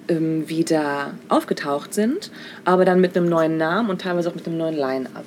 [0.10, 2.32] ähm, wieder aufgetaucht sind,
[2.66, 5.26] aber dann mit einem neuen Namen und teilweise auch mit einem neuen Line-Up.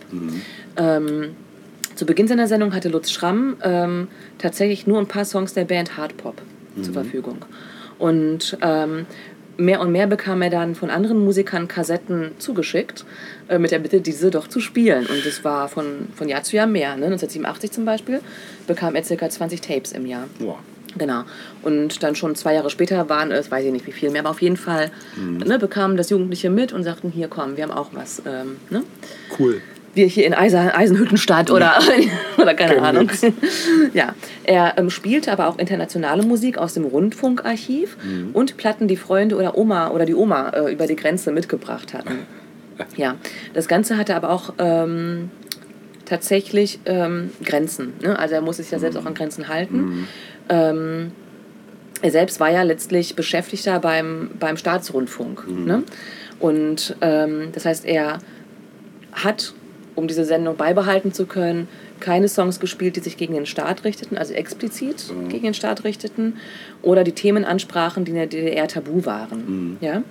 [0.77, 1.37] Ähm,
[2.03, 5.97] zu Beginn seiner Sendung hatte Lutz Schramm ähm, tatsächlich nur ein paar Songs der Band
[5.97, 6.43] Hard Pop
[6.83, 7.45] zur Verfügung.
[7.97, 9.07] Und ähm,
[9.57, 13.05] mehr und mehr bekam er dann von anderen Musikern Kassetten zugeschickt,
[13.47, 15.07] äh, mit der Bitte, diese doch zu spielen.
[15.07, 16.97] Und es war von, von Jahr zu Jahr mehr.
[16.97, 17.05] Ne?
[17.05, 18.21] 1987 zum Beispiel
[18.67, 19.31] bekam er ca.
[19.31, 20.25] 20 Tapes im Jahr.
[20.41, 20.59] Boah.
[20.99, 21.23] Genau.
[21.63, 24.31] Und dann schon zwei Jahre später waren es, weiß ich nicht wie viel mehr, aber
[24.31, 27.91] auf jeden Fall ne, bekamen das Jugendliche mit und sagten, hier komm, wir haben auch
[27.93, 28.21] was.
[28.27, 28.83] Ähm, ne?
[29.39, 29.63] Cool.
[29.95, 31.79] Wir hier in Eisen, Eisenhüttenstadt oder,
[32.39, 33.09] oder keine Ahnung.
[33.09, 33.37] Chemnitz.
[33.95, 34.15] ja,
[34.45, 37.97] er ähm, spielte aber auch internationale Musik aus dem Rundfunkarchiv
[38.33, 42.27] und Platten, die Freunde oder Oma oder die Oma äh, über die Grenze mitgebracht hatten.
[42.97, 43.17] ja,
[43.53, 45.31] das Ganze hatte aber auch ähm,
[46.05, 47.93] tatsächlich ähm, Grenzen.
[48.03, 48.19] Ne?
[48.19, 50.09] Also er musste sich ja selbst auch an Grenzen halten.
[50.49, 51.13] Ähm,
[52.03, 55.47] er selbst war ja letztlich Beschäftigter beim, beim Staatsrundfunk.
[55.49, 55.85] Ne?
[56.41, 58.19] Und ähm, das heißt, er
[59.13, 59.55] hat,
[59.95, 61.69] um diese Sendung beibehalten zu können,
[62.03, 66.37] keine Songs gespielt, die sich gegen den Staat richteten, also explizit gegen den Staat richteten,
[66.83, 69.79] oder die Themen ansprachen, die in der DDR tabu waren.
[69.81, 70.03] Ja?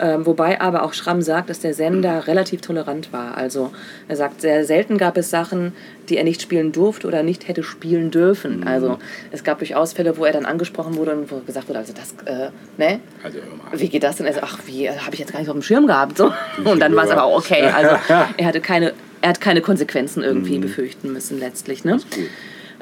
[0.00, 3.36] Ähm, wobei aber auch Schramm sagt, dass der Sender relativ tolerant war.
[3.36, 3.72] Also
[4.06, 5.72] er sagt, sehr selten gab es Sachen,
[6.08, 8.66] die er nicht spielen durfte oder nicht hätte spielen dürfen.
[8.66, 8.98] Also
[9.32, 12.14] es gab durchaus Fälle, wo er dann angesprochen wurde und wo gesagt wurde, also das,
[12.26, 13.00] äh, ne?
[13.24, 13.38] Also
[13.72, 14.26] wie geht das denn?
[14.26, 16.18] Also, ach, wie, habe ich jetzt gar nicht auf dem Schirm gehabt.
[16.18, 16.32] So.
[16.64, 17.62] Und dann war es aber auch okay.
[17.62, 17.96] Also,
[18.36, 18.92] er hatte keine
[19.22, 20.62] er hat keine Konsequenzen irgendwie Mhm.
[20.62, 21.84] befürchten müssen letztlich.
[21.84, 21.98] Ne?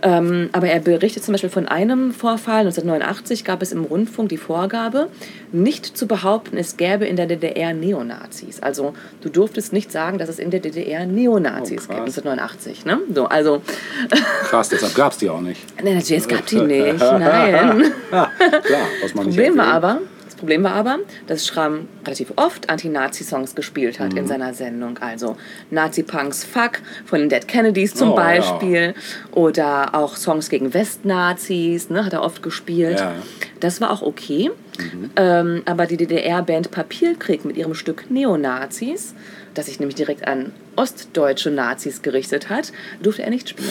[0.02, 2.60] Ähm, aber er berichtet zum Beispiel von einem Vorfall.
[2.60, 5.08] 1989 gab es im Rundfunk die Vorgabe,
[5.52, 8.60] nicht zu behaupten, es gäbe in der DDR Neonazis.
[8.62, 12.06] Also du durftest nicht sagen, dass es in der DDR Neonazis Oh, gibt.
[12.06, 12.16] krass.
[12.18, 12.86] 1989.
[12.86, 12.98] Ne?
[13.14, 13.60] So, also,
[14.48, 15.60] Krass, deshalb gab es die auch nicht.
[15.82, 16.98] nee, natürlich, es gab die nicht.
[17.00, 17.92] Nein.
[18.10, 18.30] Ja,
[18.64, 19.98] klar, was man nicht Problem war aber,
[20.40, 24.18] Problem war aber, dass Schramm relativ oft Anti-Nazi-Songs gespielt hat Mhm.
[24.18, 24.98] in seiner Sendung.
[24.98, 25.36] Also
[25.70, 28.22] Nazi-Punks Fuck von den Dead Kennedys zum Oh, ja.
[28.24, 28.94] Beispiel.
[29.32, 32.98] Oder auch Songs gegen Westnazis, ne, hat er oft gespielt.
[33.00, 33.14] Ja.
[33.60, 34.50] Das war auch okay.
[34.78, 35.10] Mhm.
[35.16, 39.14] Ähm, aber die DDR-Band Papierkrieg mit ihrem Stück Neonazis,
[39.54, 42.72] das sich nämlich direkt an ostdeutsche Nazis gerichtet hat,
[43.02, 43.68] durfte er nicht spielen.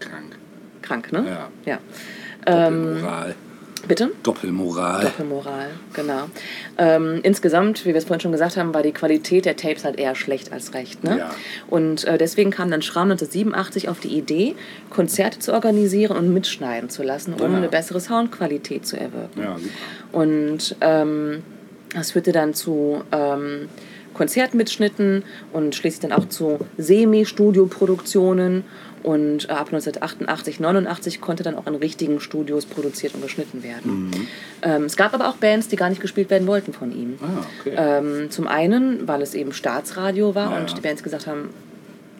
[0.00, 0.36] Krank.
[0.82, 1.24] Krank, ne?
[1.26, 1.48] Ja.
[1.64, 1.78] ja.
[2.46, 3.34] Ähm, Doppelmoral.
[3.88, 4.10] Bitte?
[4.22, 5.02] Doppelmoral.
[5.02, 6.24] Doppelmoral, genau.
[6.78, 9.98] Ähm, insgesamt, wie wir es vorhin schon gesagt haben, war die Qualität der Tapes halt
[9.98, 11.02] eher schlecht als recht.
[11.02, 11.18] Ne?
[11.18, 11.30] Ja.
[11.68, 14.54] Und äh, deswegen kam dann Schramm 1987 auf die Idee,
[14.90, 17.56] Konzerte zu organisieren und mitschneiden zu lassen, um Ja.
[17.56, 19.40] eine bessere Soundqualität zu erwirken.
[19.42, 19.56] Ja.
[20.12, 21.42] Und ähm,
[21.94, 23.68] das führte dann zu ähm,
[24.14, 28.64] Konzertmitschnitten und schließlich dann auch zu Semi-Studio-Produktionen.
[29.02, 34.06] Und äh, ab 1988, 89 konnte dann auch in richtigen Studios produziert und geschnitten werden.
[34.06, 34.26] Mhm.
[34.62, 37.18] Ähm, es gab aber auch Bands, die gar nicht gespielt werden wollten von ihm.
[37.20, 37.74] Ah, okay.
[37.76, 40.58] Ähm, zum einen, weil es eben Staatsradio war Ja.
[40.60, 41.50] und die Bands gesagt haben,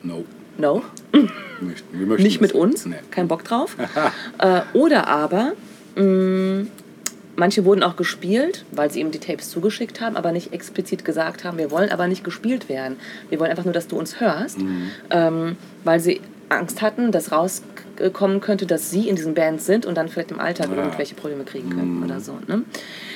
[0.03, 0.25] no.
[0.59, 2.97] no, wir möchten nicht mit uns, Nee.
[3.13, 3.77] kein Bock drauf.
[4.39, 5.53] äh, oder aber,
[5.95, 6.67] mh,
[7.37, 11.45] manche wurden auch gespielt, weil sie eben die Tapes zugeschickt haben, aber nicht explizit gesagt
[11.45, 12.97] haben, wir wollen aber nicht gespielt werden.
[13.31, 14.91] Wir wollen einfach nur, dass du uns hörst, Mhm.
[15.11, 16.21] ähm, weil sie
[16.57, 20.41] Angst hatten, dass rauskommen könnte, dass sie in diesen Bands sind und dann vielleicht im
[20.41, 20.73] Alltag Ja.
[20.73, 20.79] Mhm.
[20.79, 22.39] irgendwelche Probleme kriegen könnten oder so.
[22.47, 22.63] Ne?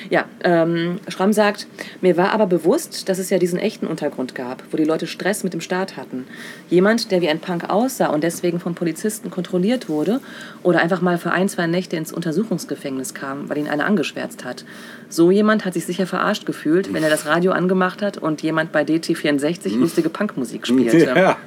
[0.09, 1.67] Ja, ähm, Schramm sagt,
[2.01, 5.43] mir war aber bewusst, dass es ja diesen echten Untergrund gab, wo die Leute Stress
[5.43, 6.25] mit dem Staat hatten.
[6.69, 10.21] Jemand, der wie ein Punk aussah und deswegen von Polizisten kontrolliert wurde
[10.63, 14.63] oder einfach mal für ein, zwei Nächte ins Untersuchungsgefängnis kam, weil ihn einer angeschwärzt hat.
[15.09, 18.71] So jemand hat sich sicher verarscht gefühlt, wenn er das Radio angemacht hat und jemand
[18.71, 21.37] bei DT64 lustige Punkmusik spielte Ja.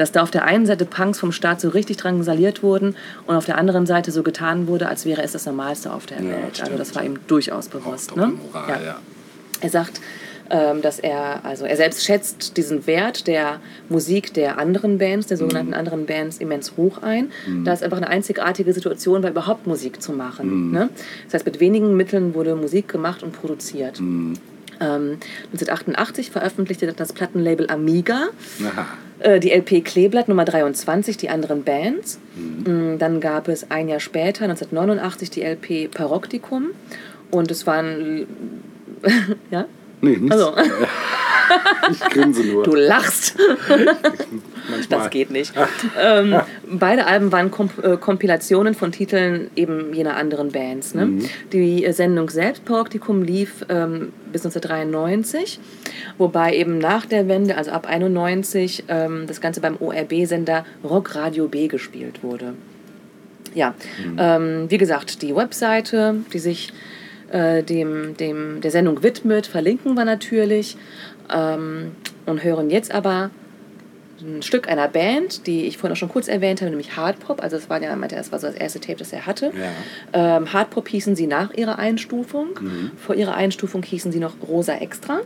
[0.00, 2.96] Dass da auf der einen Seite Punks vom Staat so richtig drangsaliert wurden
[3.26, 6.18] und auf der anderen Seite so getan wurde, als wäre es das Normalste auf der
[6.22, 6.42] Ja, Welt.
[6.44, 6.80] Also stimmt.
[6.80, 8.16] das war ihm durchaus bewusst.
[8.16, 8.22] Ne?
[8.22, 8.98] Doppelmoral, ja.
[9.60, 10.00] Er sagt,
[10.50, 15.36] ähm, dass er, also er selbst schätzt diesen Wert der Musik der anderen Bands, der
[15.36, 17.30] sogenannten anderen Bands, immens hoch ein.
[17.64, 20.70] Da ist einfach eine einzigartige Situation war, überhaupt Musik zu machen.
[20.70, 20.88] Ne?
[21.24, 24.00] Das heißt, mit wenigen Mitteln wurde Musik gemacht und produziert.
[24.80, 25.18] Ähm,
[25.52, 28.28] 1988 veröffentlichte das Plattenlabel Amiga
[29.20, 32.18] äh, die LP Kleeblatt Nummer 23, die anderen Bands.
[32.36, 36.70] Mm, Dann gab es ein Jahr später, 1989, die LP Paroktikum.
[37.30, 38.26] Und es waren.
[39.50, 39.66] ja?
[40.00, 40.32] Nee, nichts.
[40.32, 40.54] Also,
[41.90, 42.62] Ich grinse nur.
[42.62, 43.36] du lachst.
[44.70, 45.00] Manchmal.
[45.00, 45.52] Das geht nicht.
[45.98, 46.36] ähm,
[46.70, 50.94] beide Alben waren Komp äh, Kompilationen von Titeln eben jener anderen Bands.
[50.94, 51.20] Ne?
[51.52, 55.58] Die äh, Sendung selbst, Paroktikum, lief ähm, bis 1993,
[56.18, 61.48] wobei eben nach der Wende, also ab 91, ähm, das Ganze beim ORB-Sender Rock Radio
[61.48, 62.54] B gespielt wurde.
[63.54, 63.74] Ja,
[64.18, 66.72] ähm, wie gesagt, die Webseite, die sich
[67.30, 70.76] äh, dem, dem, der Sendung widmet, verlinken wir natürlich
[71.32, 71.92] ähm,
[72.26, 73.30] und hören jetzt aber
[74.20, 77.42] ein Stück einer Band, die ich vorhin auch schon kurz erwähnt habe, nämlich Hardpop.
[77.42, 79.52] Also das war ja, meinte, er, das war so das erste Tape, das er hatte.
[80.12, 80.38] Ja.
[80.38, 82.48] Ähm, Hardpop hießen sie nach ihrer Einstufung.
[82.96, 85.20] Vor ihrer Einstufung hießen sie noch Rosa Extra.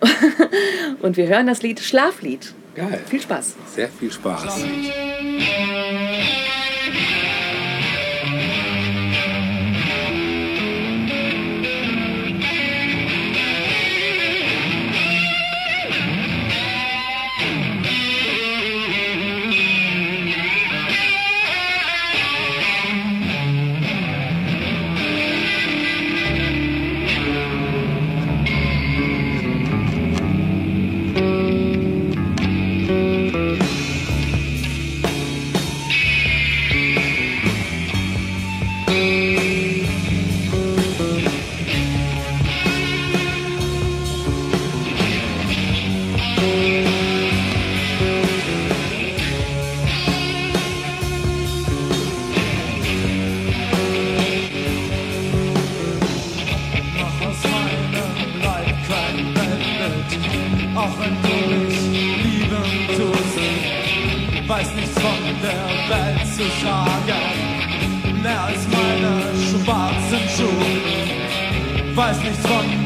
[1.02, 2.54] Und wir hören das Lied Schlaflied.
[2.74, 3.00] Geil.
[3.06, 3.54] Viel Spaß.
[3.66, 4.44] Sehr viel Spaß.
[4.46, 6.43] Mach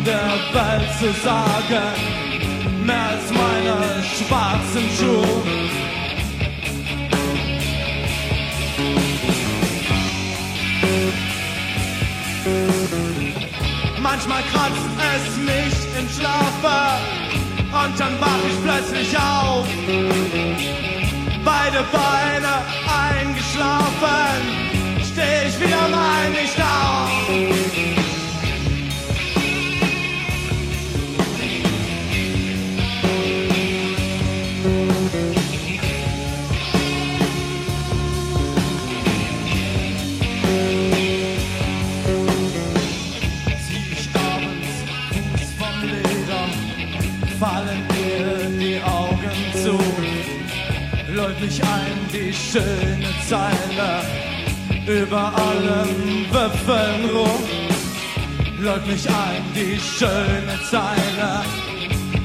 [0.09, 1.87] der Welt zu sagen,
[2.87, 3.77] mehr als meine
[4.17, 5.43] schwarzen Schuhe.
[14.01, 16.79] Manchmal kratzt es mich im Schlafe
[17.83, 19.67] und dann wach ich plötzlich auf.
[21.45, 22.55] Beide Beine
[23.05, 24.41] eingeschlafen,
[25.13, 28.08] steh ich wieder mal nicht auf.
[51.41, 54.03] Mich ein die schöne Zeile
[54.87, 57.45] über allen Wipfeln rum.
[58.59, 61.45] Läuft mich ein die schöne Zeile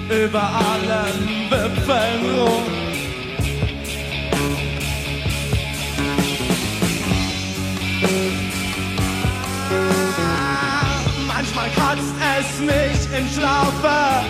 [0.10, 2.64] über allen Wipfeln rum.
[11.28, 14.26] Manchmal kratzt es mich im Schlafe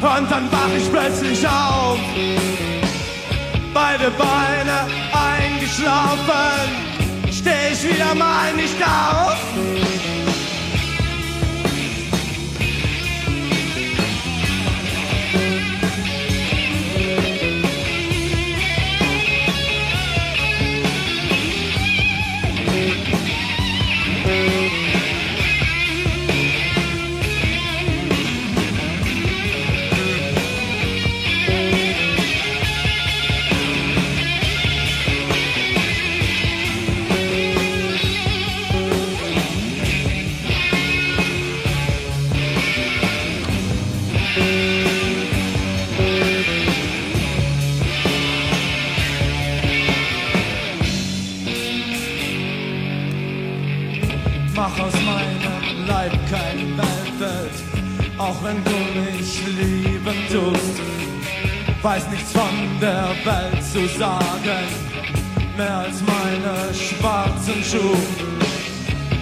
[0.00, 1.98] und dann wach ich plötzlich auf.
[3.80, 6.68] Beide Beine eingeschlafen,
[7.30, 9.38] steh ich wieder mal nicht auf.
[63.72, 64.66] Zu sagen,
[65.56, 67.98] mehr als meine schwarzen Schuhe.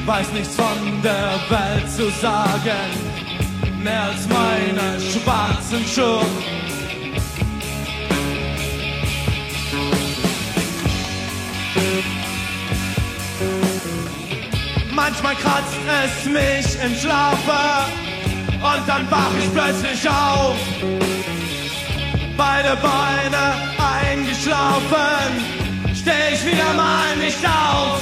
[0.05, 2.91] Weiß nichts von der Welt zu sagen,
[3.83, 6.25] mehr als meine schwarzen Schuhe.
[14.95, 17.87] Manchmal kratzt es mich im Schlafe
[18.53, 20.57] und dann wach ich plötzlich auf.
[22.37, 25.31] Beide Beine eingeschlafen,
[25.95, 28.01] steh ich wieder mal nicht auf.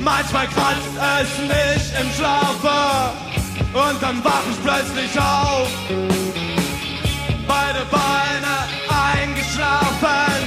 [0.00, 3.12] Manchmal kratzt es mich im Schlafe
[3.74, 5.68] und dann wach ich plötzlich auf.
[7.46, 8.54] Beide Beine
[9.12, 10.42] eingeschlafen,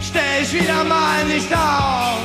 [0.00, 2.23] steh ich wieder mal nicht auf.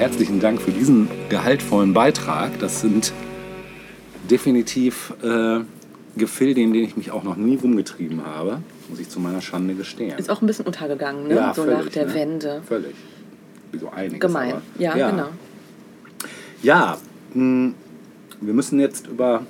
[0.00, 2.58] Herzlichen Dank für diesen gehaltvollen Beitrag.
[2.58, 3.12] Das sind
[4.30, 5.60] definitiv äh,
[6.16, 9.74] Gefilde, in denen ich mich auch noch nie rumgetrieben habe, muss ich zu meiner Schande
[9.74, 10.18] gestehen.
[10.18, 11.34] Ist auch ein bisschen untergegangen, ne?
[11.34, 12.14] Ja, so völlig, nach der ne?
[12.14, 12.62] Wende.
[12.66, 12.94] Völlig.
[13.72, 14.20] Wie so einiges.
[14.20, 14.52] Gemein.
[14.52, 15.28] aber- Ja, genau.
[16.62, 16.98] Ja,
[17.34, 17.72] mh,
[18.40, 19.44] wir müssen jetzt über,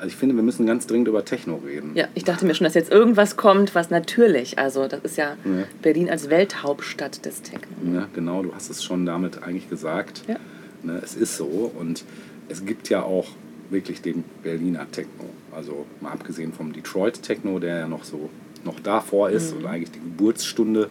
[0.00, 1.90] also ich finde, wir müssen ganz dringend über Techno reden.
[1.94, 5.36] Ja, ich dachte mir schon, dass jetzt irgendwas kommt, was natürlich, also das ist ja
[5.44, 5.64] Ja.
[5.82, 7.68] Berlin als Welthauptstadt des Techno.
[7.82, 10.22] Ne, genau, du hast es schon damit eigentlich gesagt.
[10.26, 10.36] Ja.
[10.82, 12.04] Ne, es ist so und
[12.48, 13.28] es gibt ja auch
[13.68, 15.26] wirklich den Berliner Techno.
[15.52, 18.30] Also mal abgesehen vom Detroit Techno, der ja noch so
[18.64, 20.88] noch davor ist und eigentlich die Geburtsstunde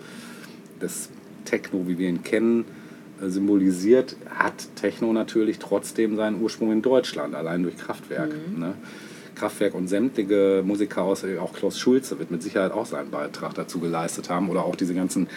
[0.81, 1.09] des
[1.45, 2.65] Techno, wie wir ihn kennen,
[3.27, 8.31] symbolisiert, hat Techno natürlich trotzdem seinen Ursprung in Deutschland, allein durch Kraftwerk.
[8.57, 8.73] Ne?
[9.35, 13.79] Kraftwerk und sämtliche Musiker aus, auch Klaus Schulze wird mit Sicherheit auch seinen Beitrag dazu
[13.79, 15.27] geleistet haben oder auch diese ganzen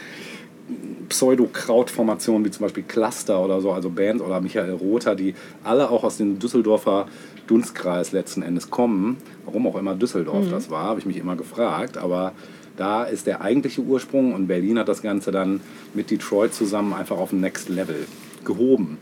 [1.09, 6.05] Pseudo-Kraut-Formationen wie zum Beispiel Cluster oder so, also Bands oder Michael Rother, die alle auch
[6.05, 7.07] aus dem Düsseldorfer
[7.47, 9.19] Dunstkreis letzten Endes kommen.
[9.45, 11.99] Warum auch immer Düsseldorf das war, habe ich mich immer gefragt.
[11.99, 12.33] Aber
[12.77, 15.61] da ist der eigentliche Ursprung und Berlin hat das Ganze dann
[15.95, 18.07] mit Detroit zusammen einfach auf ein Next Level
[18.45, 18.99] gehoben.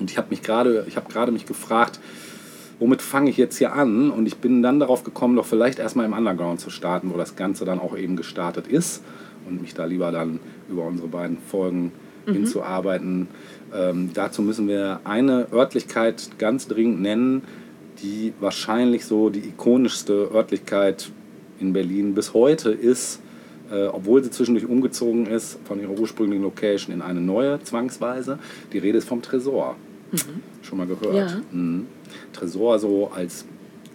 [0.00, 2.00] Und ich habe mich gerade, ich habe gerade mich gefragt,
[2.78, 4.10] womit fange ich jetzt hier an?
[4.10, 7.36] Und ich bin dann darauf gekommen, doch vielleicht erstmal im Underground zu starten, wo das
[7.36, 9.02] Ganze dann auch eben gestartet ist
[9.46, 11.92] und mich da lieber dann über unsere beiden Folgen
[12.26, 13.28] hinzuarbeiten.
[13.74, 17.42] Ähm, dazu müssen wir eine Örtlichkeit ganz dringend nennen,
[18.02, 21.10] die wahrscheinlich so die ikonischste Örtlichkeit
[21.62, 23.20] in Berlin bis heute ist,
[23.70, 28.38] äh, obwohl sie zwischendurch umgezogen ist von ihrer ursprünglichen Location in eine neue, zwangsweise.
[28.72, 29.76] Die Rede ist vom Tresor.
[30.60, 31.14] Schon mal gehört?
[31.14, 31.40] Ja.
[31.52, 31.86] Mhm.
[32.34, 33.46] Tresor so als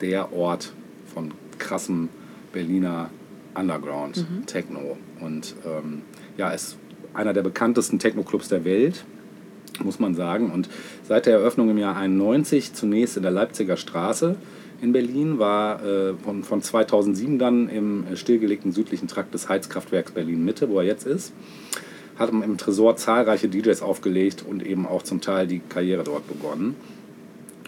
[0.02, 0.74] der Ort
[1.14, 2.10] von krassem
[2.54, 3.12] Berliner
[3.54, 4.98] Underground Techno.
[5.20, 6.02] Und ähm,
[6.38, 6.78] ja, ist
[7.14, 9.04] einer der bekanntesten Techno-Clubs der Welt,
[9.84, 10.52] muss man sagen.
[10.52, 10.70] Und
[11.08, 14.38] seit der Eröffnung im Jahr 91, zunächst in der Leipziger Straße
[14.82, 20.70] in Berlin, war äh, von, von 2007 dann im stillgelegten südlichen Trakt des Heizkraftwerks Berlin-Mitte,
[20.70, 21.34] wo er jetzt ist,
[22.18, 26.76] hat im Tresor zahlreiche DJs aufgelegt und eben auch zum Teil die Karriere dort begonnen.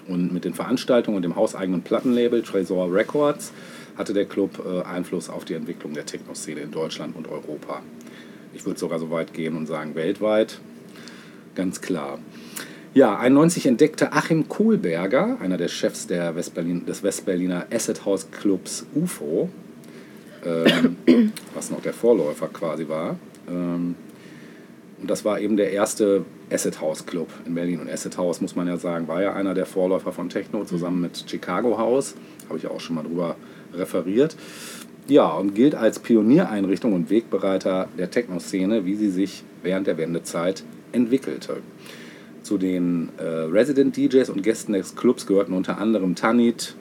[0.07, 3.53] Und mit den Veranstaltungen und dem hauseigenen Plattenlabel Tresor Records
[3.95, 7.81] hatte der Club äh, Einfluss auf die Entwicklung der Techno-Szene in Deutschland und Europa.
[8.53, 10.59] Ich würde sogar so weit gehen und sagen weltweit.
[11.53, 12.17] Ganz klar.
[12.95, 18.83] Ja, 91 entdeckte Achim Kohlberger, einer der Chefs der Westberlin, des Westberliner Acid House Clubs
[18.95, 19.47] UFO,
[20.43, 20.95] ähm,
[21.53, 23.17] was noch der Vorläufer quasi war.
[23.47, 23.93] Ähm,
[24.99, 27.79] und das war eben der erste Acid House Club in Berlin.
[27.79, 31.01] Und Acid House, muss man ja sagen, war ja einer der Vorläufer von Techno zusammen
[31.01, 32.15] mit Chicago House.
[32.47, 33.35] Habe ich ja auch schon mal drüber
[33.71, 34.35] referiert.
[35.07, 40.63] Ja, und gilt als Pioniereinrichtung und Wegbereiter der Techno-Szene, wie sie sich während der Wendezeit
[40.91, 41.57] entwickelte.
[42.49, 46.75] Zu den äh, Resident DJs und Gästen des Clubs gehörten unter anderem Tanit,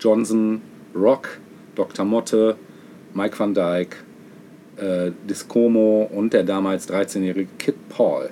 [0.00, 0.62] Johnson,
[0.94, 1.38] Rock,
[1.74, 2.06] Dr.
[2.06, 2.56] Motte,
[3.12, 3.98] Mike van Dyke,
[4.78, 8.30] äh, Discomo und der damals 13-jährige Kid Paul.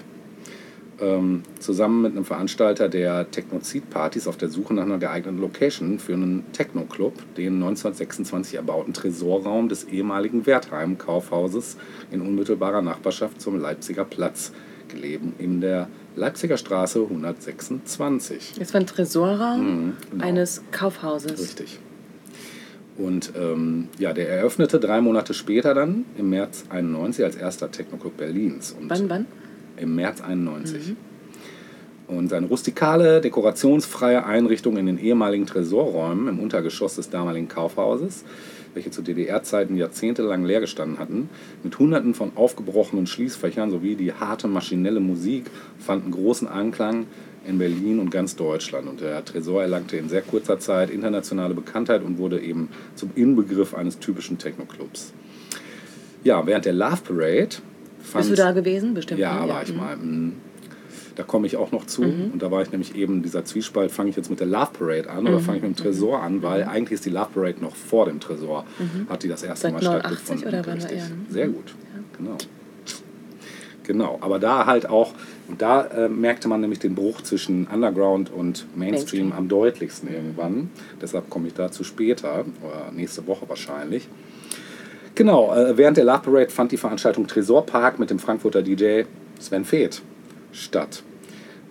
[1.02, 6.14] Ähm, zusammen mit einem Veranstalter der Technozid-Partys auf der Suche nach einer geeigneten Location für
[6.14, 11.76] einen Techno-Club, den 1926 erbauten Tresorraum des ehemaligen Wertheim-Kaufhauses
[12.10, 14.52] in unmittelbarer Nachbarschaft zum Leipziger Platz
[14.88, 18.54] gelegen, in der Leipziger Straße 126.
[18.58, 20.24] Das war ein Tresorraum Mhm, genau.
[20.24, 21.40] eines Kaufhauses.
[21.40, 21.78] Richtig.
[22.98, 28.16] Und ähm, ja, der eröffnete drei Monate später dann im März 91 als erster Techno-Club
[28.18, 28.72] Berlins.
[28.78, 29.26] Und Wann, wann?
[29.78, 30.94] Im März 91.
[32.08, 38.24] Und seine rustikale, dekorationsfreie Einrichtung in den ehemaligen Tresorräumen im Untergeschoss des damaligen Kaufhauses,
[38.74, 41.28] welche zu DDR-Zeiten jahrzehntelang leer gestanden hatten,
[41.62, 45.46] mit hunderten von aufgebrochenen Schließfächern sowie die harte maschinelle Musik
[45.78, 47.06] fanden großen Anklang
[47.46, 48.88] in Berlin und ganz Deutschland.
[48.88, 53.74] Und der Tresor erlangte in sehr kurzer Zeit internationale Bekanntheit und wurde eben zum Inbegriff
[53.74, 55.12] eines typischen Techno-Clubs.
[56.22, 57.56] Ja, während der Love Parade
[58.02, 58.94] fand Bist du da gewesen?
[58.94, 59.20] Bestimmt.
[59.20, 59.76] ja, war ich mhm.
[59.76, 59.96] mal.
[61.20, 62.00] Da komme ich auch noch zu.
[62.00, 65.10] Und da war ich nämlich eben, dieser Zwiespalt, fange ich jetzt mit der Love Parade
[65.10, 65.28] an Mhm.
[65.28, 68.06] oder fange ich mit dem Tresor an, weil eigentlich ist die Love Parade noch vor
[68.06, 68.64] dem Tresor,
[69.10, 69.72] hat die das erste Mhm.
[69.74, 70.48] Seit Mal 89 stattgefunden.
[70.48, 70.98] oder wann war Richtig.
[70.98, 71.14] er, ne?
[71.28, 71.74] Sehr gut,
[72.16, 72.38] genau.
[73.82, 75.12] Genau, aber da halt auch,
[75.48, 78.78] und da äh, merkte man nämlich den Bruch zwischen Underground und Mainstream,
[79.28, 79.32] Mainstream.
[79.32, 80.70] am deutlichsten irgendwann.
[81.02, 84.08] Deshalb komme ich dazu später, oder nächste Woche wahrscheinlich.
[85.16, 89.02] Genau, äh, während der Love Parade fand die Veranstaltung Tresorpark mit dem Frankfurter DJ
[89.38, 90.00] Sven Feth
[90.52, 91.02] statt.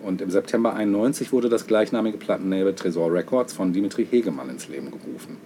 [0.04, 4.91] Und im September 91 wurde das gleichnamige Plattenlabel Tresor Records von Dimitri Hegemann ins Leben
[4.91, 5.38] gerufen.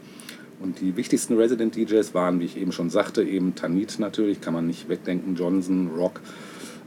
[0.60, 4.54] Und die wichtigsten Resident DJs waren, wie ich eben schon sagte, eben Tanit natürlich, kann
[4.54, 6.22] man nicht wegdenken, Johnson, Rock,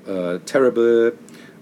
[0.07, 1.13] äh, Terrible,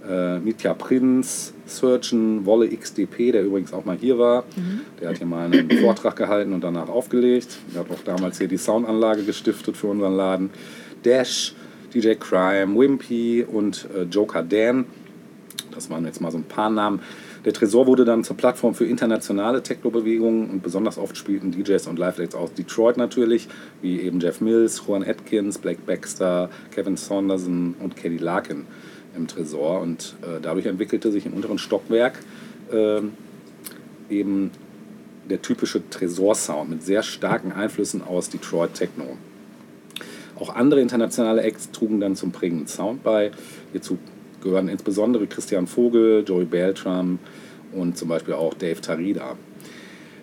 [0.08, 4.44] äh, Mitya Prinz, Surgeon, Wolle XDP, der übrigens auch mal hier war.
[5.00, 7.58] Der hat hier mal einen Vortrag gehalten und danach aufgelegt.
[7.74, 10.50] Der hat auch damals hier die Soundanlage gestiftet für unseren Laden.
[11.02, 11.54] Dash,
[11.94, 14.84] DJ Crime, Wimpy und äh, Joker Dan.
[15.74, 17.00] Das waren jetzt mal so ein paar Namen.
[17.44, 21.98] Der Tresor wurde dann zur Plattform für internationale Techno-Bewegungen und besonders oft spielten DJs und
[21.98, 23.48] Live-Acts aus Detroit natürlich,
[23.82, 28.64] wie eben Jeff Mills, Juan Atkins, Blake Baxter, Kevin Saunderson und Kelly Larkin
[29.16, 29.80] im Tresor.
[29.80, 32.20] Und äh, dadurch entwickelte sich im unteren Stockwerk
[32.72, 33.12] ähm,
[34.10, 34.50] eben
[35.28, 39.16] der typische Tresor-Sound mit sehr starken Einflüssen aus Detroit Techno.
[40.38, 43.30] Auch andere internationale Acts trugen dann zum prägenden Sound bei.
[43.72, 43.98] Hierzu
[44.44, 47.18] gehören insbesondere Christian Vogel, Joey Beltram
[47.72, 49.36] und zum Beispiel auch Dave Tarida.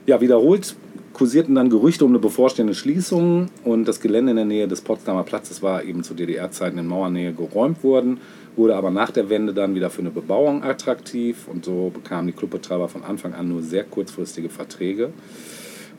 [0.06, 0.76] Ja, wiederholt
[1.14, 5.24] kursierten dann Gerüchte um eine bevorstehende Schließung und das Gelände in der Nähe des Potsdamer
[5.24, 8.20] Platzes war eben zu DDR-Zeiten in Mauernähe geräumt worden,
[8.56, 12.34] wurde aber nach der Wende dann wieder für eine Bebauung attraktiv und so bekamen die
[12.34, 15.12] Clubbetreiber von Anfang an nur sehr kurzfristige Verträge.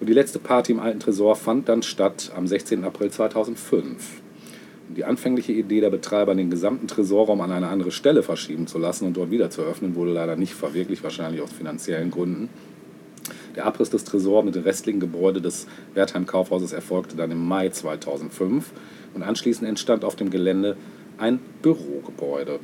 [0.01, 2.83] Und die letzte Party im alten Tresor fand dann statt am 16.
[2.85, 4.22] April 2005.
[4.97, 9.07] Die anfängliche Idee der Betreiber, den gesamten Tresorraum an eine andere Stelle verschieben zu lassen
[9.07, 12.51] und dort wieder zu öffnen, wurde leider nicht verwirklicht, wahrscheinlich aus finanziellen Gründen.
[13.57, 17.71] Der Abriss des Tresors mit dem restlichen Gebäude des Wertheim Kaufhauses erfolgte dann im Mai
[17.71, 18.71] 2005
[19.15, 20.77] und anschließend entstand auf dem Gelände
[21.19, 22.61] ein Bürogebäude.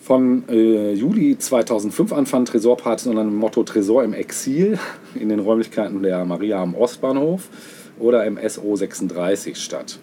[0.00, 4.78] Von äh, Juli 2005 an fanden Tresorpartys unter dem Motto Tresor im Exil
[5.14, 7.48] in den Räumlichkeiten der Maria am Ostbahnhof
[7.98, 9.98] oder im SO 36 statt.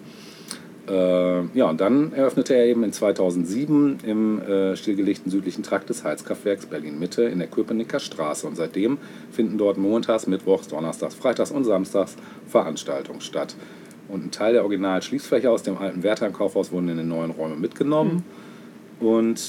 [0.88, 6.04] Äh, ja, und dann eröffnete er eben in 2007 im äh, stillgelegten südlichen Trakt des
[6.04, 8.46] Heizkraftwerks Berlin-Mitte in der Köpenicker Straße.
[8.46, 8.98] Und seitdem
[9.32, 12.16] finden dort montags, mittwochs, donnerstags, freitags und samstags
[12.48, 13.56] Veranstaltungen statt.
[14.08, 18.22] Und ein Teil der Original-Schließfläche aus dem alten Wertheim-Kaufhaus wurden in den neuen Räume mitgenommen
[19.00, 19.40] und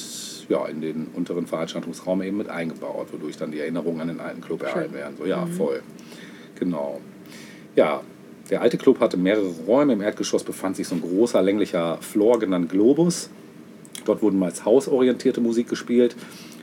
[0.48, 4.42] ja, in den unteren Veranstaltungsraum eben mit eingebaut, wodurch dann die Erinnerungen an den alten
[4.42, 5.16] Club erhalten werden.
[5.18, 5.82] So, ja, voll.
[6.58, 7.02] Genau.
[7.76, 8.02] Ja,
[8.50, 9.94] der alte Club hatte mehrere Räume.
[9.94, 13.30] Im Erdgeschoss befand sich so ein großer länglicher Floor, genannt Globus.
[14.06, 16.16] Dort wurden meist hausorientierte Musik gespielt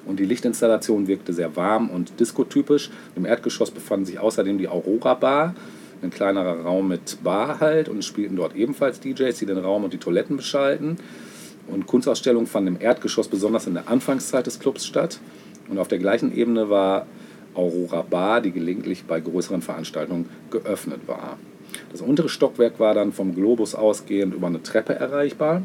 [0.07, 2.91] und die Lichtinstallation wirkte sehr warm und diskotypisch.
[3.17, 5.55] Im Erdgeschoss befanden sich außerdem die Aurora Bar,
[6.03, 9.93] ein kleinerer Raum mit Bar halt und spielten dort ebenfalls DJs, die den Raum und
[9.93, 10.97] die Toiletten beschalten.
[11.69, 15.21] Und Kunstausstellungen fanden im Erdgeschoss besonders in der Anfangszeit des Clubs statt.
[15.69, 17.07] Und auf der gleichen Ebene war
[17.55, 21.39] Aurora Bar, die gelegentlich bei größeren Veranstaltungen geöffnet war.
[21.93, 25.63] Das untere Stockwerk war dann vom Globus ausgehend über eine Treppe erreichbar.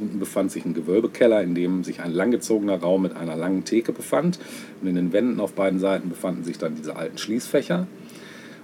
[0.00, 3.92] Unten befand sich ein Gewölbekeller, in dem sich ein langgezogener Raum mit einer langen Theke
[3.92, 4.38] befand.
[4.80, 7.86] Und in den Wänden auf beiden Seiten befanden sich dann diese alten Schließfächer.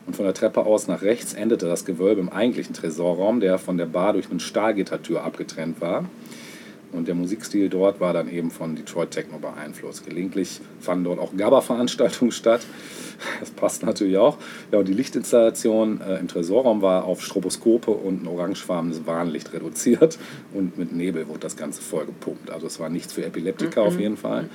[0.06, 3.76] Und von der Treppe aus nach rechts endete das Gewölbe im eigentlichen Tresorraum, der von
[3.76, 6.06] der Bar durch eine Stahlgittertür abgetrennt war.
[6.92, 10.06] Und der Musikstil dort war dann eben von Detroit Techno beeinflusst.
[10.06, 12.62] Gelegentlich fanden dort auch GABA-Veranstaltungen statt.
[13.40, 14.38] Das passt natürlich auch.
[14.72, 20.18] Ja, und die Lichtinstallation äh, im Tresorraum war auf Stroboskope und ein orangefarbenes Warnlicht reduziert.
[20.54, 22.50] Und mit Nebel wurde das Ganze voll gepumpt.
[22.50, 24.48] Also es war nichts für Epileptiker auf jeden Fall.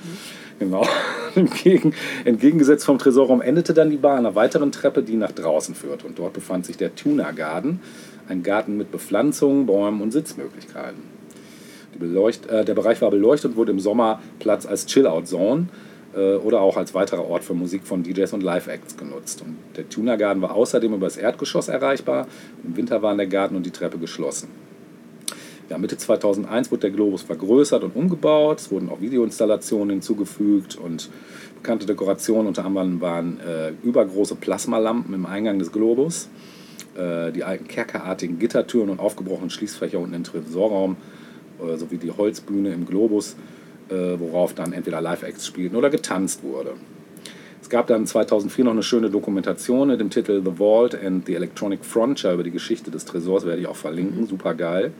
[0.58, 0.86] Genau.
[1.34, 5.74] Entgegen, entgegengesetzt vom Tresorraum endete dann die Bar an einer weiteren Treppe, die nach draußen
[5.74, 6.04] führt.
[6.04, 7.80] Und dort befand sich der Tuna Garden,
[8.28, 11.13] ein Garten mit Bepflanzungen, Bäumen und Sitzmöglichkeiten.
[11.98, 15.68] Beleucht, äh, der Bereich war beleuchtet und wurde im Sommer Platz als Chill-Out-Zone
[16.16, 19.42] äh, oder auch als weiterer Ort für Musik von DJs und Live-Acts genutzt.
[19.42, 22.26] Und der Tuna Garden war außerdem über das Erdgeschoss erreichbar.
[22.62, 24.48] Im Winter waren der Garten und die Treppe geschlossen.
[25.70, 28.60] Ja, Mitte 2001 wurde der Globus vergrößert und umgebaut.
[28.60, 31.08] Es wurden auch Videoinstallationen hinzugefügt und
[31.56, 32.46] bekannte Dekorationen.
[32.46, 36.28] Unter anderem waren äh, übergroße Plasmalampen im Eingang des Globus,
[36.96, 40.96] äh, die alten kerkerartigen Gittertüren und aufgebrochenen Schließfächer unten im Tresorraum
[41.68, 43.36] äh, sowie die Holzbühne im Globus,
[43.88, 46.74] äh, worauf dann entweder Live-Acts spielten oder getanzt wurde.
[47.62, 51.34] Es gab dann 2004 noch eine schöne Dokumentation mit dem Titel The Vault and the
[51.34, 54.92] Electronic Frontier über die Geschichte des Tresors, werde ich auch verlinken, super geil.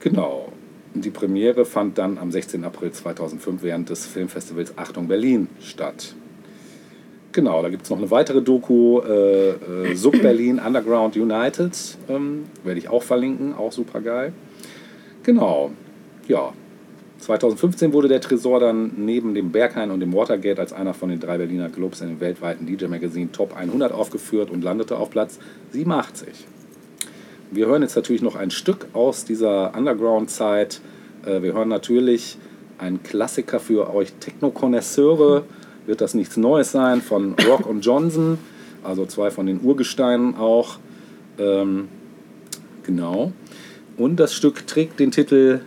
[0.00, 0.52] Genau.
[0.94, 2.64] Die Premiere fand dann am 16.
[2.64, 6.14] April 2005 während des Filmfestivals Achtung Berlin statt.
[7.32, 11.76] Genau, da gibt es noch eine weitere Doku, äh, äh, Sub Berlin Underground United,
[12.08, 14.32] ähm, werde ich auch verlinken, auch super geil.
[15.26, 15.72] Genau,
[16.28, 16.52] ja.
[17.18, 21.18] 2015 wurde der Tresor dann neben dem Berghain und dem Watergate als einer von den
[21.18, 25.40] drei Berliner Clubs in dem weltweiten DJ-Magazin Top 100 aufgeführt und landete auf Platz
[25.72, 26.28] 87.
[27.50, 30.80] Wir hören jetzt natürlich noch ein Stück aus dieser Underground-Zeit.
[31.24, 32.38] Äh, Wir hören natürlich
[32.78, 35.42] einen Klassiker für euch Techno-Konnoisseure.
[35.86, 38.38] Wird das nichts Neues sein von Rock und Johnson,
[38.84, 40.78] also zwei von den Urgesteinen auch.
[41.40, 41.88] Ähm,
[42.84, 43.32] genau.
[43.96, 45.60] Und das Stück trägt den Titel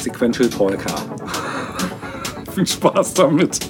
[0.00, 0.94] Sequential Polka.
[2.54, 3.60] Viel Spaß damit.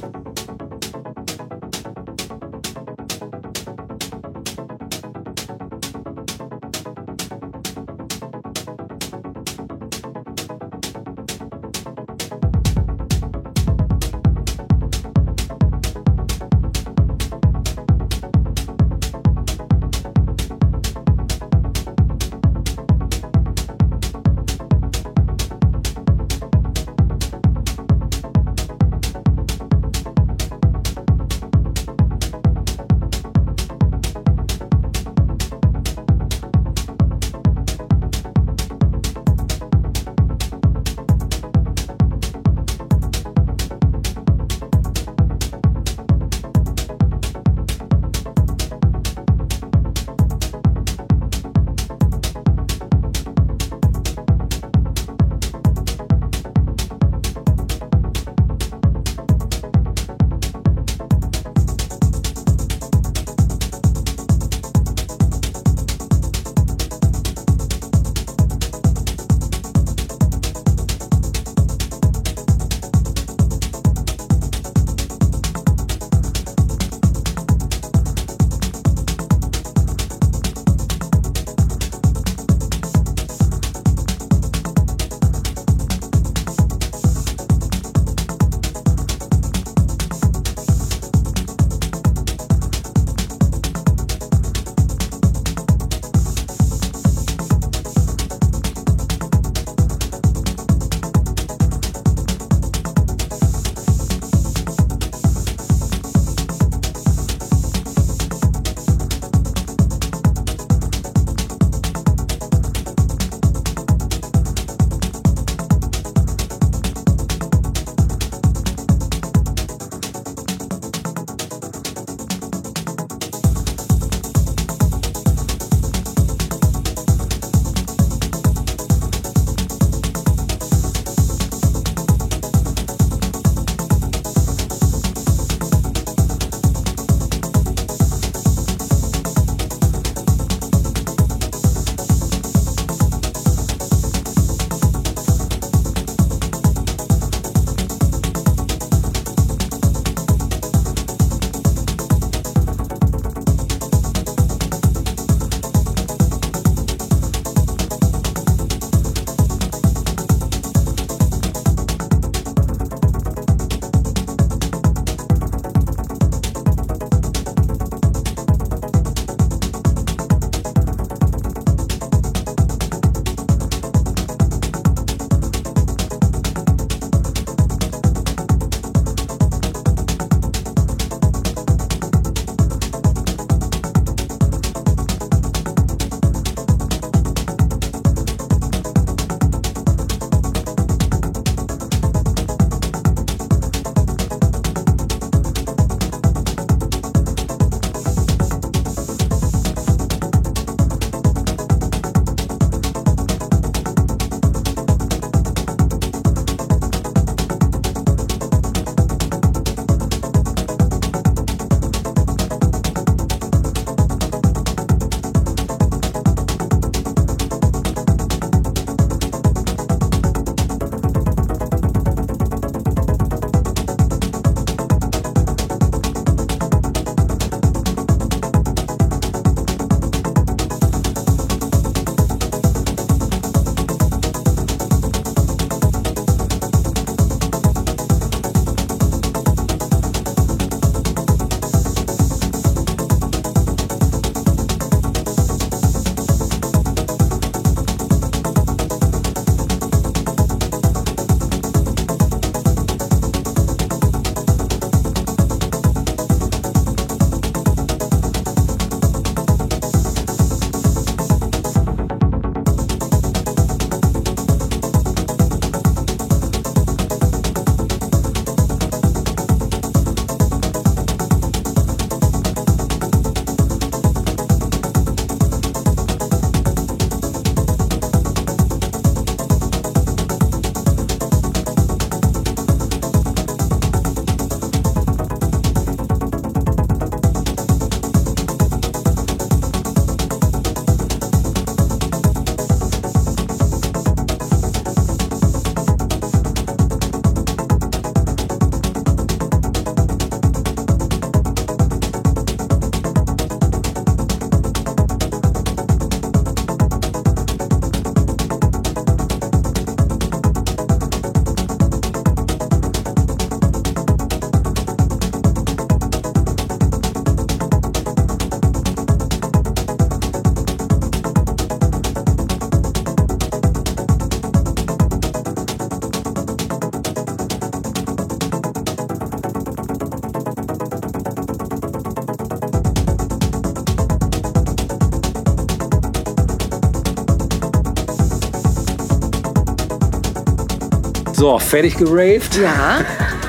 [341.46, 342.56] So, fertig geraved.
[342.60, 343.04] Ja,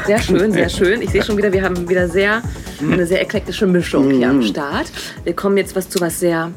[0.05, 1.01] sehr schön, sehr schön.
[1.01, 2.43] Ich sehe schon wieder, wir haben wieder sehr,
[2.79, 4.91] eine sehr eklektische Mischung hier am Start.
[5.23, 6.51] Wir kommen jetzt was zu was sehr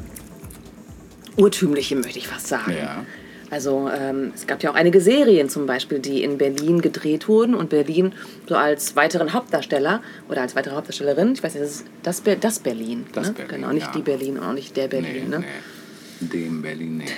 [1.37, 2.75] Urtümlichem, möchte ich fast sagen.
[2.79, 3.05] Ja.
[3.49, 7.55] Also ähm, es gab ja auch einige Serien zum Beispiel, die in Berlin gedreht wurden
[7.55, 8.13] und Berlin
[8.47, 12.37] so als weiteren Hauptdarsteller oder als weitere Hauptdarstellerin, ich weiß nicht, das ist das, Be
[12.39, 13.07] das Berlin.
[13.13, 13.33] Das ne?
[13.33, 13.93] Berlin, Genau, nicht ja.
[13.93, 15.29] die Berlin und auch nicht der Nee, Berlin.
[15.29, 15.39] ne?
[15.39, 15.45] nee.
[16.21, 17.13] Dem Berlin nicht.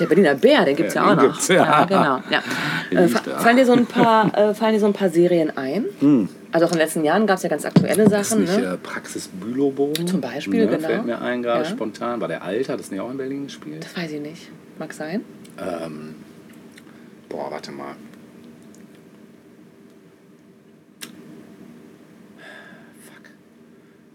[0.00, 1.22] Der Berliner Bär, den gibt es ja, Ja, auch noch.
[1.24, 1.84] gibt's, ja.
[1.84, 2.22] genau.
[2.30, 2.42] Ja.
[2.90, 5.86] Äh, fallen, dir so ein paar, äh, fallen dir so ein paar Serien ein?
[6.52, 8.12] Also auch in den letzten Jahren gab es ja ganz aktuelle Hm.
[8.12, 8.42] Ist Sachen.
[8.42, 8.64] nicht Ne?
[8.64, 10.88] äh, Praxis Bülow Zum Beispiel, ne, genau.
[10.88, 11.68] Fällt mir ein gerade Ja.
[11.70, 12.20] spontan.
[12.20, 13.84] War der Alter, das nicht auch in Berlin gespielt?
[13.84, 14.48] Das weiß ich nicht.
[14.78, 15.22] Mag sein.
[15.58, 16.14] Ähm,
[17.28, 17.96] boah, warte mal.
[23.00, 23.30] Fuck.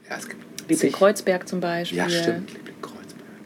[0.09, 0.41] Ja, es gibt.
[0.69, 1.97] Liebling Kreuzberg zum Beispiel.
[1.97, 2.51] Ja, stimmt.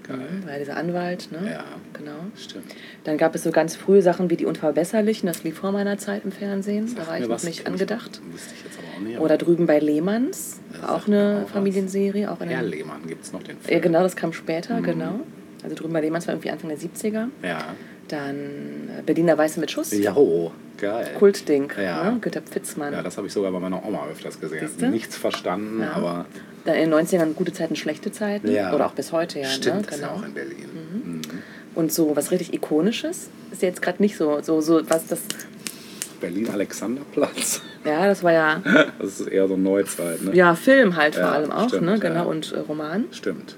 [0.07, 0.19] Geil.
[0.43, 1.29] War ja dieser Anwalt.
[1.31, 1.51] Ne?
[1.51, 1.63] Ja.
[1.93, 2.11] Genau.
[2.35, 2.65] Stimmt.
[3.05, 5.27] Dann gab es so ganz frühe Sachen wie die Unverbesserlichen.
[5.27, 6.87] Das lief vor meiner Zeit im Fernsehen.
[6.95, 8.21] da Sag war mir ich noch nicht kenn ich- angedacht.
[8.31, 9.19] Wüsste ich jetzt aber auch nicht.
[9.19, 10.59] Oder drüben bei Lehmanns.
[10.81, 11.49] War auch eine auch.
[11.49, 12.29] Familienserie.
[12.31, 13.73] Auch in Herr Lehmann gibt es noch den Film.
[13.73, 14.77] ja, genau, das kam später.
[14.79, 14.83] Mhm.
[14.83, 15.19] Genau.
[15.63, 17.27] Also drüben bei Lehmanns war irgendwie Anfang der 70er.
[17.41, 17.73] Ja.
[18.07, 19.91] Dann äh, Berliner Weiße mit Schuss.
[19.91, 21.11] Ja, oh, geil.
[21.17, 21.71] Kultding.
[21.81, 22.11] Ja.
[22.11, 22.19] Ne?
[22.21, 22.93] Günter Pfitzmann.
[22.93, 24.67] Ja, das habe ich sogar bei meiner Oma öfters gesehen.
[24.67, 24.87] Siehste?
[24.89, 25.93] Nichts verstanden, Ja.
[25.93, 26.25] aber
[26.65, 28.51] Dann in den 90ern gute Zeiten, schlechte Zeiten.
[28.51, 28.73] Ja.
[28.73, 29.47] Oder auch bis heute, ja.
[29.47, 29.81] stimmt, ne?
[29.83, 30.19] das ist ja Genau.
[30.19, 30.69] auch in Berlin.
[31.03, 31.21] Mhm.
[31.73, 35.21] Und so was richtig Ikonisches ist jetzt gerade nicht so, so, so was das,
[36.21, 37.61] Berlin-Alexanderplatz.
[37.85, 38.61] ja, das war ja,
[38.99, 40.33] Das ist eher so Neuzeit, ne?
[40.35, 43.05] ja, Film halt vor allem auch, stimmt, ne, genau, und äh, Roman.
[43.11, 43.55] Stimmt.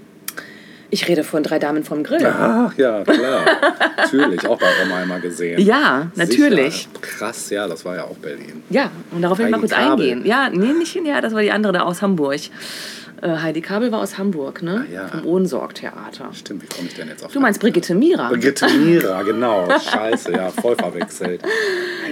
[0.90, 2.26] Ich rede von Drei Damen vom Grill.
[2.26, 3.42] Ach ja, klar.
[3.98, 5.60] natürlich, auch bei Oma einmal gesehen.
[5.60, 6.76] Ja, natürlich.
[6.76, 6.90] Sicher.
[7.02, 8.64] Krass, ja, das war ja auch Berlin.
[8.70, 10.26] Ja, und darauf will ich mal kurz eingehen.
[10.26, 12.40] Ja, nee, nicht ja, das war die andere da aus Hamburg.
[13.22, 14.86] Äh, Heidi Kabel war aus Hamburg, ne?
[14.88, 15.08] Ah, ja.
[15.08, 16.30] Vom Ohnsorg-Theater.
[16.34, 18.30] Stimmt, wie komme ich denn jetzt auf Du meinst Brigitte Mira.
[18.30, 19.68] Brigitte Mira, genau.
[19.80, 21.42] Scheiße, ja, voll verwechselt.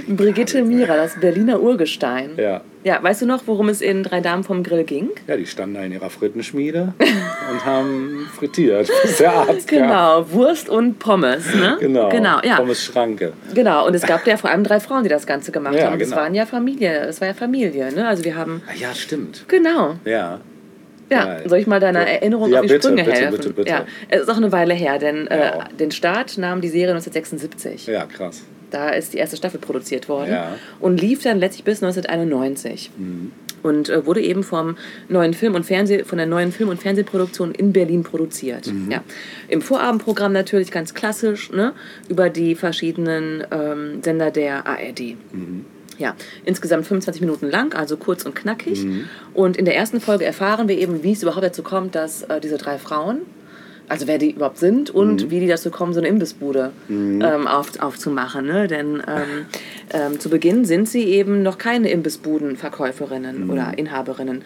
[0.07, 2.31] Brigitte Mira, das Berliner Urgestein.
[2.37, 2.61] Ja.
[2.83, 5.09] Ja, weißt du noch, worum es in Drei Damen vom Grill ging?
[5.27, 6.93] Ja, die standen da in ihrer Frittenschmiede
[7.51, 9.79] und haben frittiert, bis der Arzt kam.
[9.79, 11.77] Genau, Wurst und Pommes, ne?
[11.79, 12.57] Genau, Genau, ja.
[12.57, 13.33] Pommes Schranke.
[13.55, 15.97] Genau, und es gab ja vor allem drei Frauen, die das Ganze gemacht Ja, haben.
[15.99, 16.21] Das genau.
[16.21, 18.07] waren ja Familie, das war ja Familie, ne?
[18.07, 19.45] Also wir haben, Ah, ja, stimmt.
[19.47, 19.95] genau.
[20.05, 20.39] Ja.
[21.09, 21.43] Ja, Geil.
[21.49, 22.13] soll ich mal deiner Ja.
[22.15, 23.37] Erinnerung Ja, auf die bitte, Sprünge bitte, helfen?
[23.37, 23.69] bitte, bitte.
[23.69, 27.87] Ja, es ist auch eine Weile her, denn äh, den Start nahm die Serie 1976.
[27.87, 28.43] Ja, krass.
[28.71, 30.31] Da ist die erste Staffel produziert worden.
[30.31, 30.37] Mhm.
[30.81, 32.89] und lief dann letztlich bis 1991.
[33.63, 34.77] Und äh, wurde eben vom
[35.09, 38.67] neuen Film und Fernseh, von der neuen Film- und Fernsehproduktion in Berlin produziert.
[38.67, 38.91] Mhm.
[38.91, 39.03] Ja.
[39.47, 41.73] Im Vorabendprogramm natürlich ganz klassisch, ne,
[42.09, 45.15] über die verschiedenen ähm, Sender der ARD.
[45.31, 45.65] Mhm.
[45.97, 48.83] Ja, insgesamt 25 Minuten lang, also kurz und knackig.
[48.83, 49.05] Mhm.
[49.33, 52.41] Und in der ersten Folge erfahren wir eben, wie es überhaupt dazu kommt, dass äh,
[52.41, 53.21] diese drei Frauen,
[53.87, 55.31] also wer die überhaupt sind und Mhm.
[55.31, 58.45] wie die dazu kommen, so eine Imbissbude ähm, auf, aufzumachen.
[58.45, 58.67] Ne?
[58.67, 59.45] Denn ähm,
[59.93, 64.43] ähm, zu Beginn sind sie eben noch keine Imbissbudenverkäuferinnen oder Inhaberinnen.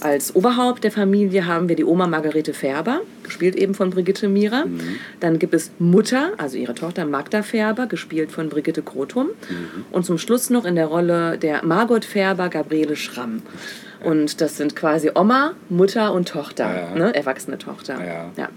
[0.00, 4.64] Als Oberhaupt der Familie haben wir die Oma Margarete Färber, gespielt eben von Brigitte Mira.
[5.20, 9.30] Dann gibt es Mutter, also ihre Tochter Magda Färber, gespielt von Brigitte Krotum.
[9.90, 13.42] Und zum Schluss noch in der Rolle der Margot Färber Gabriele Schramm.
[14.04, 17.14] Und das sind quasi Oma, Mutter und Tochter, ne?
[17.14, 17.98] erwachsene Tochter.
[18.36, 18.48] Ja.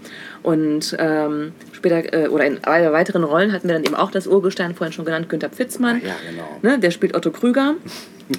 [0.42, 4.74] Und ähm, später, äh, oder in weiteren Rollen hatten wir dann eben auch das Urgestein,
[4.74, 6.00] vorhin schon genannt, Günter Pfitzmann.
[6.04, 6.44] Ja, genau.
[6.62, 6.78] Ne?
[6.78, 7.74] Der spielt Otto Krüger.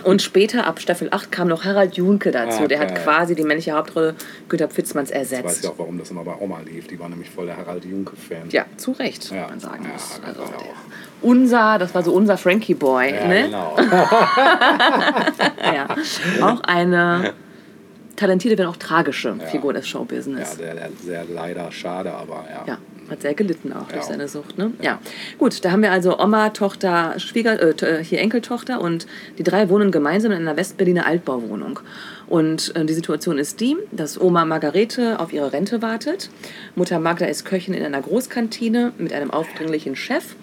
[0.04, 2.64] Und später, ab Staffel 8, kam noch Harald Junke dazu.
[2.64, 4.16] Ah, der hat quasi die männliche Hauptrolle
[4.50, 5.64] Günter Pfitzmanns Ich weiß ersetzt.
[5.66, 6.88] ja auch, warum das immer bei Oma lief.
[6.88, 8.50] Die war nämlich voll der Harald Junke-Fan.
[8.50, 9.48] Ja, zu Recht, Ja.
[9.50, 10.20] man sagen Ja, muss.
[10.24, 10.58] ganz Also der,
[11.24, 13.14] unser, das war so unser Frankie Boy.
[13.14, 13.44] Ja, ne?
[13.46, 13.76] genau.
[15.64, 15.88] ja.
[16.42, 17.34] Auch eine
[18.16, 19.46] talentierte, wenn auch tragische Ja.
[19.48, 20.56] Figur des Ja, Showbusiness.
[20.58, 22.64] sehr, sehr leider schade, aber ja.
[22.74, 22.78] Ja,
[23.10, 24.08] hat sehr gelitten auch durch Ja.
[24.08, 24.58] seine Sucht.
[24.58, 24.72] Ne?
[24.82, 25.00] Ja.
[25.40, 29.08] Gut, da haben wir also Oma, Tochter, Schwieger, äh, äh, hier Enkeltochter und
[29.40, 31.80] die drei wohnen gemeinsam in einer Westberliner Altbauwohnung.
[32.28, 36.30] Und äh, die Situation ist die, dass Oma Margarete auf ihre Rente wartet.
[36.76, 40.36] Mutter Magda ist Köchin in einer Großkantine mit einem aufdringlichen Chef.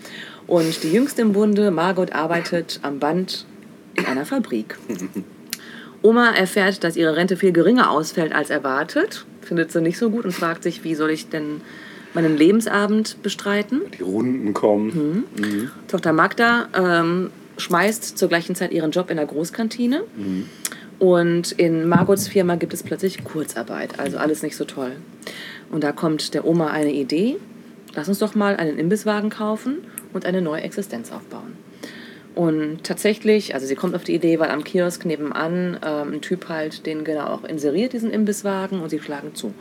[0.46, 3.46] Und die jüngste im Bunde, Margot, arbeitet am Band
[3.94, 4.78] in einer Fabrik.
[6.02, 10.24] Oma erfährt, dass ihre Rente viel geringer ausfällt als erwartet, findet sie nicht so gut
[10.24, 11.60] und fragt sich, wie soll ich denn
[12.14, 13.82] meinen Lebensabend bestreiten.
[13.98, 15.24] Die Runden kommen.
[15.88, 20.02] Tochter Magda ähm, schmeißt zur gleichen Zeit ihren Job in der Großkantine.
[20.98, 24.92] Und in Margots Firma gibt es plötzlich Kurzarbeit, also alles nicht so toll.
[25.70, 27.36] Und da kommt der Oma eine Idee,
[27.94, 29.78] lass uns doch mal einen Imbisswagen kaufen
[30.12, 31.56] und eine neue Existenz aufbauen.
[32.34, 36.48] Und tatsächlich, also sie kommt auf die Idee, weil am Kiosk nebenan ähm, ein Typ
[36.48, 39.52] halt den genau auch inseriert, diesen Imbisswagen, und sie schlagen zu.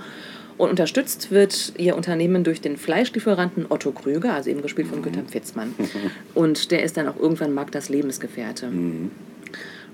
[0.58, 5.24] Und unterstützt wird ihr Unternehmen durch den Fleischlieferanten Otto Krüger, also eben gespielt von Günther
[5.24, 5.74] Pfitzmann.
[6.36, 8.70] Und der ist dann auch irgendwann Magdas Lebensgefährte.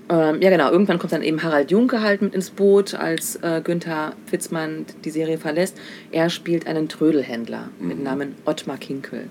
[0.08, 0.70] Ähm, ja, genau.
[0.70, 5.10] Irgendwann kommt dann eben Harald Junke halt mit ins Boot, als äh, Günther Pfitzmann die
[5.10, 5.76] Serie verlässt.
[6.12, 9.28] Er spielt einen Trödelhändler mit Namen Ottmar Kinkel.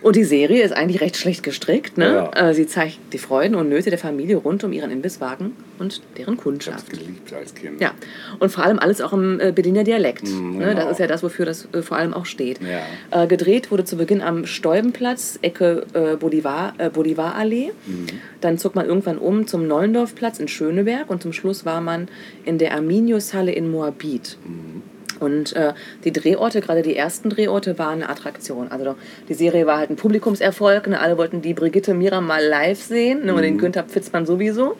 [0.00, 1.98] Und die Serie ist eigentlich recht schlecht gestrickt.
[1.98, 2.30] Ne?
[2.34, 2.48] Ja.
[2.50, 6.34] Äh, sie zeigt die Freuden und Nöte der Familie rund um ihren Imbisswagen und deren
[6.34, 6.90] Ich Kundschaft.
[6.90, 7.80] geliebt als Kind.
[7.80, 7.92] Ja,
[8.38, 10.24] und vor allem alles auch im äh, Berliner Dialekt.
[10.24, 10.66] ne?
[10.66, 10.90] Das genau.
[10.90, 12.60] ist ja das, wofür das äh, vor allem auch steht.
[12.60, 13.24] Ja.
[13.24, 17.72] Äh, gedreht wurde zu Beginn am Steubenplatz, Ecke äh, Bolivar, äh, Bolivarallee.
[17.86, 18.06] Mhm.
[18.40, 22.08] Dann zog man irgendwann um zum Neulendorfplatz in Schöneberg und zum Schluss war man
[22.44, 24.36] in der Arminiushalle in Moabit.
[24.44, 24.82] Mhm.
[25.20, 25.72] Und äh,
[26.04, 28.68] die Drehorte, gerade die ersten Drehorte, waren eine Attraktion.
[28.70, 28.94] Also
[29.28, 30.86] die Serie war halt ein Publikumserfolg.
[30.88, 31.00] Ne?
[31.00, 33.34] Alle wollten die Brigitte Mira mal live sehen ne?
[33.34, 34.76] und den Günther Pfitzmann sowieso.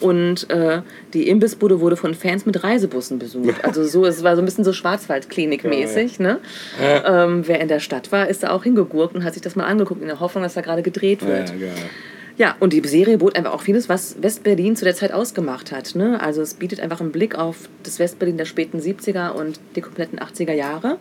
[0.00, 0.82] Und äh,
[1.14, 3.64] die Imbissbude wurde von Fans mit Reisebussen besucht.
[3.64, 6.20] Also so, es war so ein bisschen so Schwarzwaldklinik-mäßig.
[6.20, 6.38] Ne?
[6.80, 9.64] Ähm, wer in der Stadt war, ist da auch hingegurkt und hat sich das mal
[9.64, 11.52] angeguckt, in der Hoffnung, dass da gerade gedreht Ja, wird.
[12.38, 15.94] Ja, und die Serie bot einfach auch vieles, was Westberlin zu der Zeit ausgemacht hat.
[15.94, 16.20] Ne?
[16.20, 20.18] Also es bietet einfach einen Blick auf das Westberlin der späten 70er und die kompletten
[20.18, 20.98] 80er Jahre.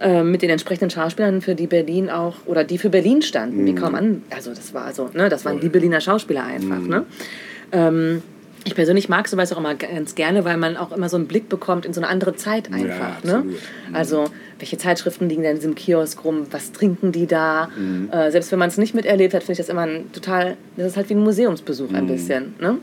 [0.00, 3.74] äh, Mit den entsprechenden Schauspielern, für die Berlin auch, oder die für Berlin standen, wie
[3.74, 4.22] kaum an.
[4.30, 6.80] Also das war also, ne, das waren die Berliner Schauspieler einfach.
[6.80, 7.04] Ne?
[7.72, 8.22] Ähm,
[8.64, 11.48] ich persönlich mag sowas auch immer ganz gerne, weil man auch immer so einen Blick
[11.48, 13.24] bekommt in so eine andere Zeit einfach.
[13.24, 13.34] ne?
[13.36, 13.58] absolut.
[13.92, 14.24] Also,
[14.60, 16.46] welche Zeitschriften liegen da in diesem Kiosk rum?
[16.50, 17.68] Was trinken die da?
[18.10, 20.56] Äh, selbst wenn man es nicht miterlebt hat, finde ich das immer ein total.
[20.76, 22.54] Das ist halt wie ein Museumsbesuch ein bisschen.
[22.60, 22.78] Ne?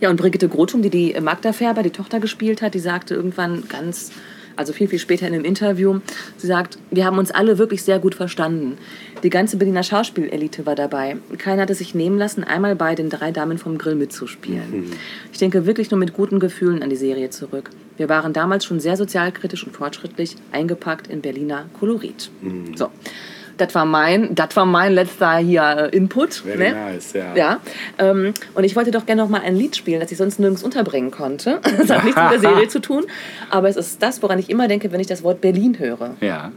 [0.00, 3.64] Ja, und Brigitte Grothum, die die Magda Färber, die Tochter gespielt hat, die sagte irgendwann
[3.68, 4.12] ganz,
[4.58, 6.00] also viel, viel später in einem Interview,
[6.36, 8.76] sie sagt, wir haben uns alle wirklich sehr gut verstanden.
[9.22, 11.16] Die ganze Berliner Schauspielelite war dabei.
[11.38, 14.92] Keiner hatte sich nehmen lassen, einmal bei den drei Damen vom Grill mitzuspielen.
[15.32, 17.70] Ich denke wirklich nur mit guten Gefühlen an die Serie zurück.
[17.96, 22.30] Wir waren damals schon sehr sozialkritisch und fortschrittlich eingepackt in Berliner Kolorit.
[22.76, 22.90] So.
[23.58, 26.34] Das war mein, das war mein letzter hier äh, Input.
[26.34, 26.72] Very ne?
[26.72, 27.34] nice, ja.
[27.36, 27.60] Ja,
[27.98, 30.62] ähm, und ich wollte doch gerne noch mal ein Lied spielen, das ich sonst nirgends
[30.62, 31.60] unterbringen konnte.
[31.78, 33.04] Das hat nichts mit der Serie zu tun,
[33.50, 36.16] aber es ist das, woran ich immer denke, wenn ich das Wort Berlin höre.
[36.20, 36.52] Ja,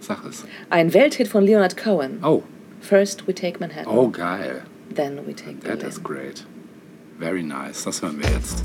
[0.00, 0.44] sag es.
[0.70, 2.18] Ein Welthit von Leonard Cohen.
[2.24, 2.42] Oh,
[2.80, 4.62] First we take Manhattan, oh geil.
[4.94, 5.88] then we take That Berlin.
[5.88, 6.44] is great.
[7.18, 7.84] Very nice.
[7.84, 8.64] Das hören wir jetzt.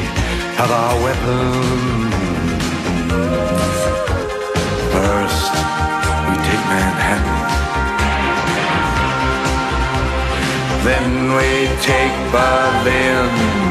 [0.59, 2.15] of our weapons.
[4.93, 5.53] First,
[6.27, 7.41] we take Manhattan.
[10.83, 13.70] Then we take Berlin.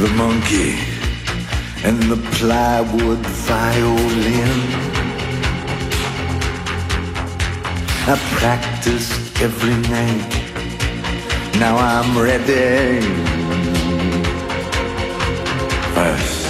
[0.00, 0.78] The monkey
[1.84, 4.60] and the plywood violin.
[8.08, 10.32] I practiced every night.
[11.58, 13.02] Now I'm ready.
[15.94, 16.46] First,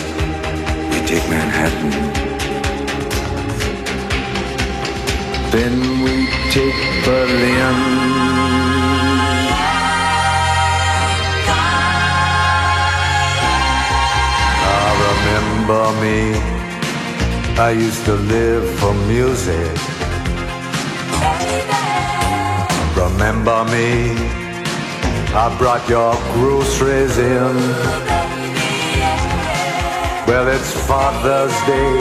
[0.90, 1.90] we take Manhattan.
[5.50, 8.29] Then we take Berlin.
[15.70, 16.34] Remember me.
[17.58, 19.76] I used to live for music.
[22.96, 24.14] Remember me.
[25.32, 27.54] I brought your groceries in.
[30.26, 31.92] Well, it's Father's Day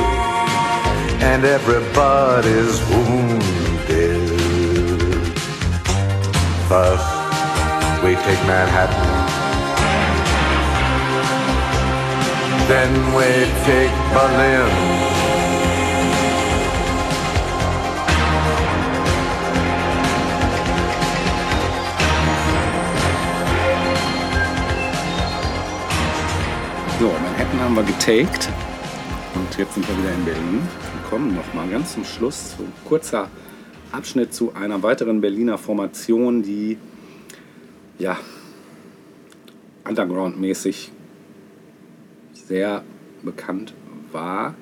[1.29, 4.29] and everybody's wounded.
[6.67, 7.09] First,
[8.03, 8.98] we take Manhattan.
[12.69, 13.25] Then we
[13.65, 14.69] take Berlin.
[26.99, 28.49] So, Manhattan haben wir getaked.
[29.33, 30.61] Und jetzt sind wir wieder in Berlin.
[30.61, 32.51] Wir kommen noch mal ganz zum Schluss.
[32.55, 33.29] So ein kurzer
[33.91, 36.77] Abschnitt zu einer weiteren Berliner Formation, die
[37.97, 38.15] ja
[39.85, 40.91] underground-mäßig
[42.49, 42.83] sehr
[43.23, 43.73] bekannt
[44.11, 44.55] war.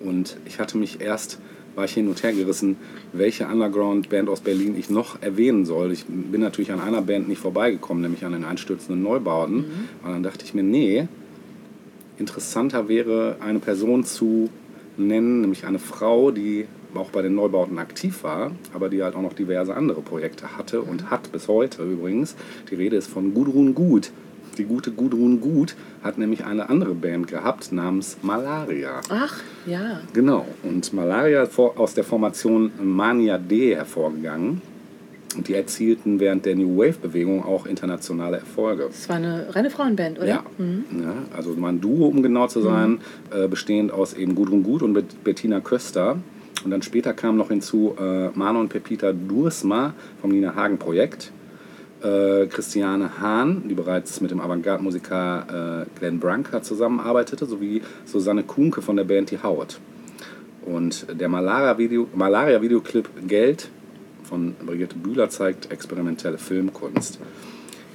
[0.00, 1.38] Und ich hatte mich erst,
[1.74, 2.76] war ich hin und her gerissen,
[3.12, 5.92] welche Underground-Band aus Berlin ich noch erwähnen soll.
[5.92, 9.64] Ich bin natürlich an einer Band nicht vorbeigekommen, nämlich an den einstürzenden Neubauten.
[10.02, 11.08] Und dann dachte ich mir, nee,
[12.16, 14.48] interessanter wäre, eine Person zu
[14.96, 19.20] nennen, nämlich eine Frau, die auch bei den Neubauten aktiv war, aber die halt auch
[19.20, 22.36] noch diverse andere Projekte hatte und hat bis heute übrigens.
[22.70, 24.12] Die Rede ist von Gudrun Gut.
[24.58, 29.00] Die gute Gudrun Gut hat nämlich eine andere Band gehabt namens Malaria.
[29.10, 30.00] Ach, ja.
[30.14, 34.62] Genau, und Malaria aus der Formation Mania D hervorgegangen.
[35.36, 38.86] Und die erzielten während der New Wave-Bewegung auch internationale Erfolge.
[38.88, 40.26] Das war eine reine Frauenband, oder?
[40.26, 40.44] Ja.
[40.58, 43.00] ja, also mal ein Duo, um genau zu sein,
[43.30, 46.16] äh, bestehend aus eben Gudrun Gut und Bet Bettina Köster.
[46.64, 49.92] Und dann später kam noch hinzu äh, Mano und Pepita Dursma
[50.22, 51.32] vom Nina Hagen Projekt.
[52.02, 58.82] Äh, Christiane Hahn, die bereits mit dem Avantgarde-Musiker äh, Glenn Branca zusammenarbeitete, sowie Susanne Kuhnke
[58.82, 59.80] von der Band Die Haut.
[60.64, 63.70] Und der Malaria-Video- Malaria-Videoclip Geld
[64.24, 67.18] von Brigitte Bühler zeigt experimentelle Filmkunst.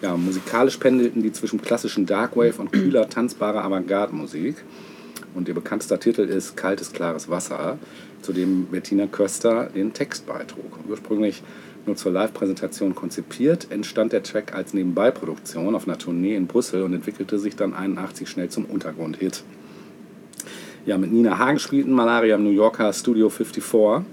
[0.01, 4.63] Ja, musikalisch pendelten die zwischen klassischen Darkwave und kühler, tanzbarer Avantgarde-Musik.
[5.35, 7.77] Und ihr bekanntester Titel ist Kaltes, klares Wasser,
[8.21, 10.79] zu dem Bettina Köster den Text beitrug.
[10.89, 11.43] Ursprünglich
[11.85, 16.93] nur zur Live-Präsentation konzipiert, entstand der Track als Nebenbeiproduktion auf einer Tournee in Brüssel und
[16.93, 19.43] entwickelte sich dann 81 schnell zum Untergrundhit.
[20.85, 24.03] Ja, mit Nina Hagen spielten Malaria im New Yorker Studio 54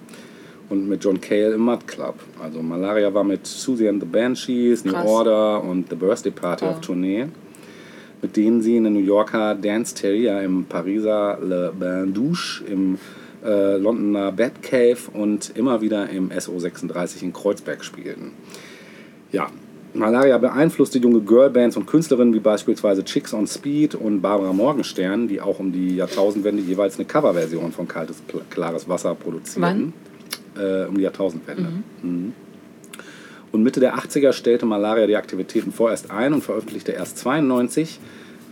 [0.68, 2.16] und mit John Cale im Mud Club.
[2.42, 5.06] Also Malaria war mit Susie and the Banshees, New Krass.
[5.06, 7.26] Order und The Birthday Party auf Tournee,
[8.20, 12.98] mit denen sie in der New Yorker Dance Terrier im Pariser Le Bain Douche, im
[13.44, 18.32] äh, Londoner Batcave und immer wieder im SO36 in Kreuzberg spielten.
[19.32, 19.48] Ja,
[19.94, 25.40] Malaria beeinflusste junge Girlbands und Künstlerinnen wie beispielsweise Chicks on Speed und Barbara Morgenstern, die
[25.40, 29.93] auch um die Jahrtausendwende jeweils eine Coverversion von Kaltes, Klares Wasser produzierten.
[30.56, 31.69] Äh, um die Jahrtausendwende.
[32.02, 32.32] Mhm.
[33.52, 37.98] Und Mitte der 80er stellte Malaria die Aktivitäten vorerst ein und veröffentlichte erst 92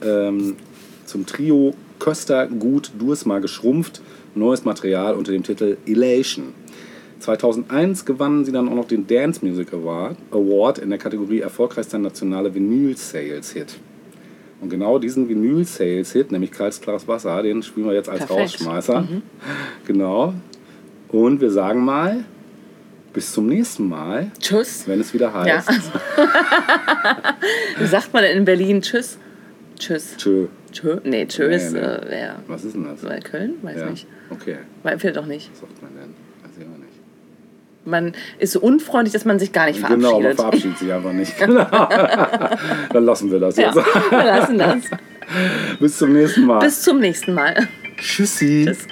[0.02, 0.56] ähm,
[1.04, 4.00] zum Trio Köster Gut Dursma geschrumpft
[4.36, 6.52] neues Material unter dem Titel Elation.
[7.20, 11.98] 2001 gewannen sie dann auch noch den Dance Music Award, Award in der Kategorie erfolgreichster
[11.98, 13.76] nationale Vinyl-Sales-Hit.
[14.60, 18.40] Und genau diesen Vinyl-Sales-Hit, nämlich Kaltes Klares Wasser, den spielen wir jetzt als Perfekt.
[18.40, 19.06] Rausschmeißer.
[19.86, 20.34] Genau.
[21.08, 22.24] Und wir sagen mal,
[23.12, 24.86] bis zum nächsten Mal, Tschüss.
[24.86, 25.64] wenn es wieder Ja.
[25.64, 25.68] heißt.
[27.78, 29.18] Wie sagt man denn in Berlin Tschüss?
[29.78, 30.16] Tschüss.
[30.18, 30.46] Tschö.
[30.72, 30.98] Tschö?
[31.04, 31.72] Nee, Tschüss.
[31.72, 31.86] Nee, nee.
[31.86, 32.36] Äh, ja.
[32.46, 33.00] Was ist denn das?
[33.24, 33.54] Köln?
[33.62, 33.90] Weiß ja.
[33.90, 34.06] nicht.
[34.30, 35.50] Okay, Weil, vielleicht auch nicht.
[35.52, 36.14] was sagt man denn?
[36.42, 36.92] Weiß ich auch nicht.
[37.84, 40.36] Man ist so unfreundlich, dass man sich gar nicht Genau, man verabschiedet.
[40.40, 41.38] verabschiedet sich einfach nicht.
[41.38, 41.64] Genau.
[42.92, 43.76] Dann lassen wir das ja, jetzt.
[44.10, 44.76] wir lassen das.
[45.78, 46.58] Bis zum nächsten Mal.
[46.60, 47.68] Bis zum nächsten Mal.
[47.98, 48.64] Tschüssi.
[48.66, 48.86] Tschüss.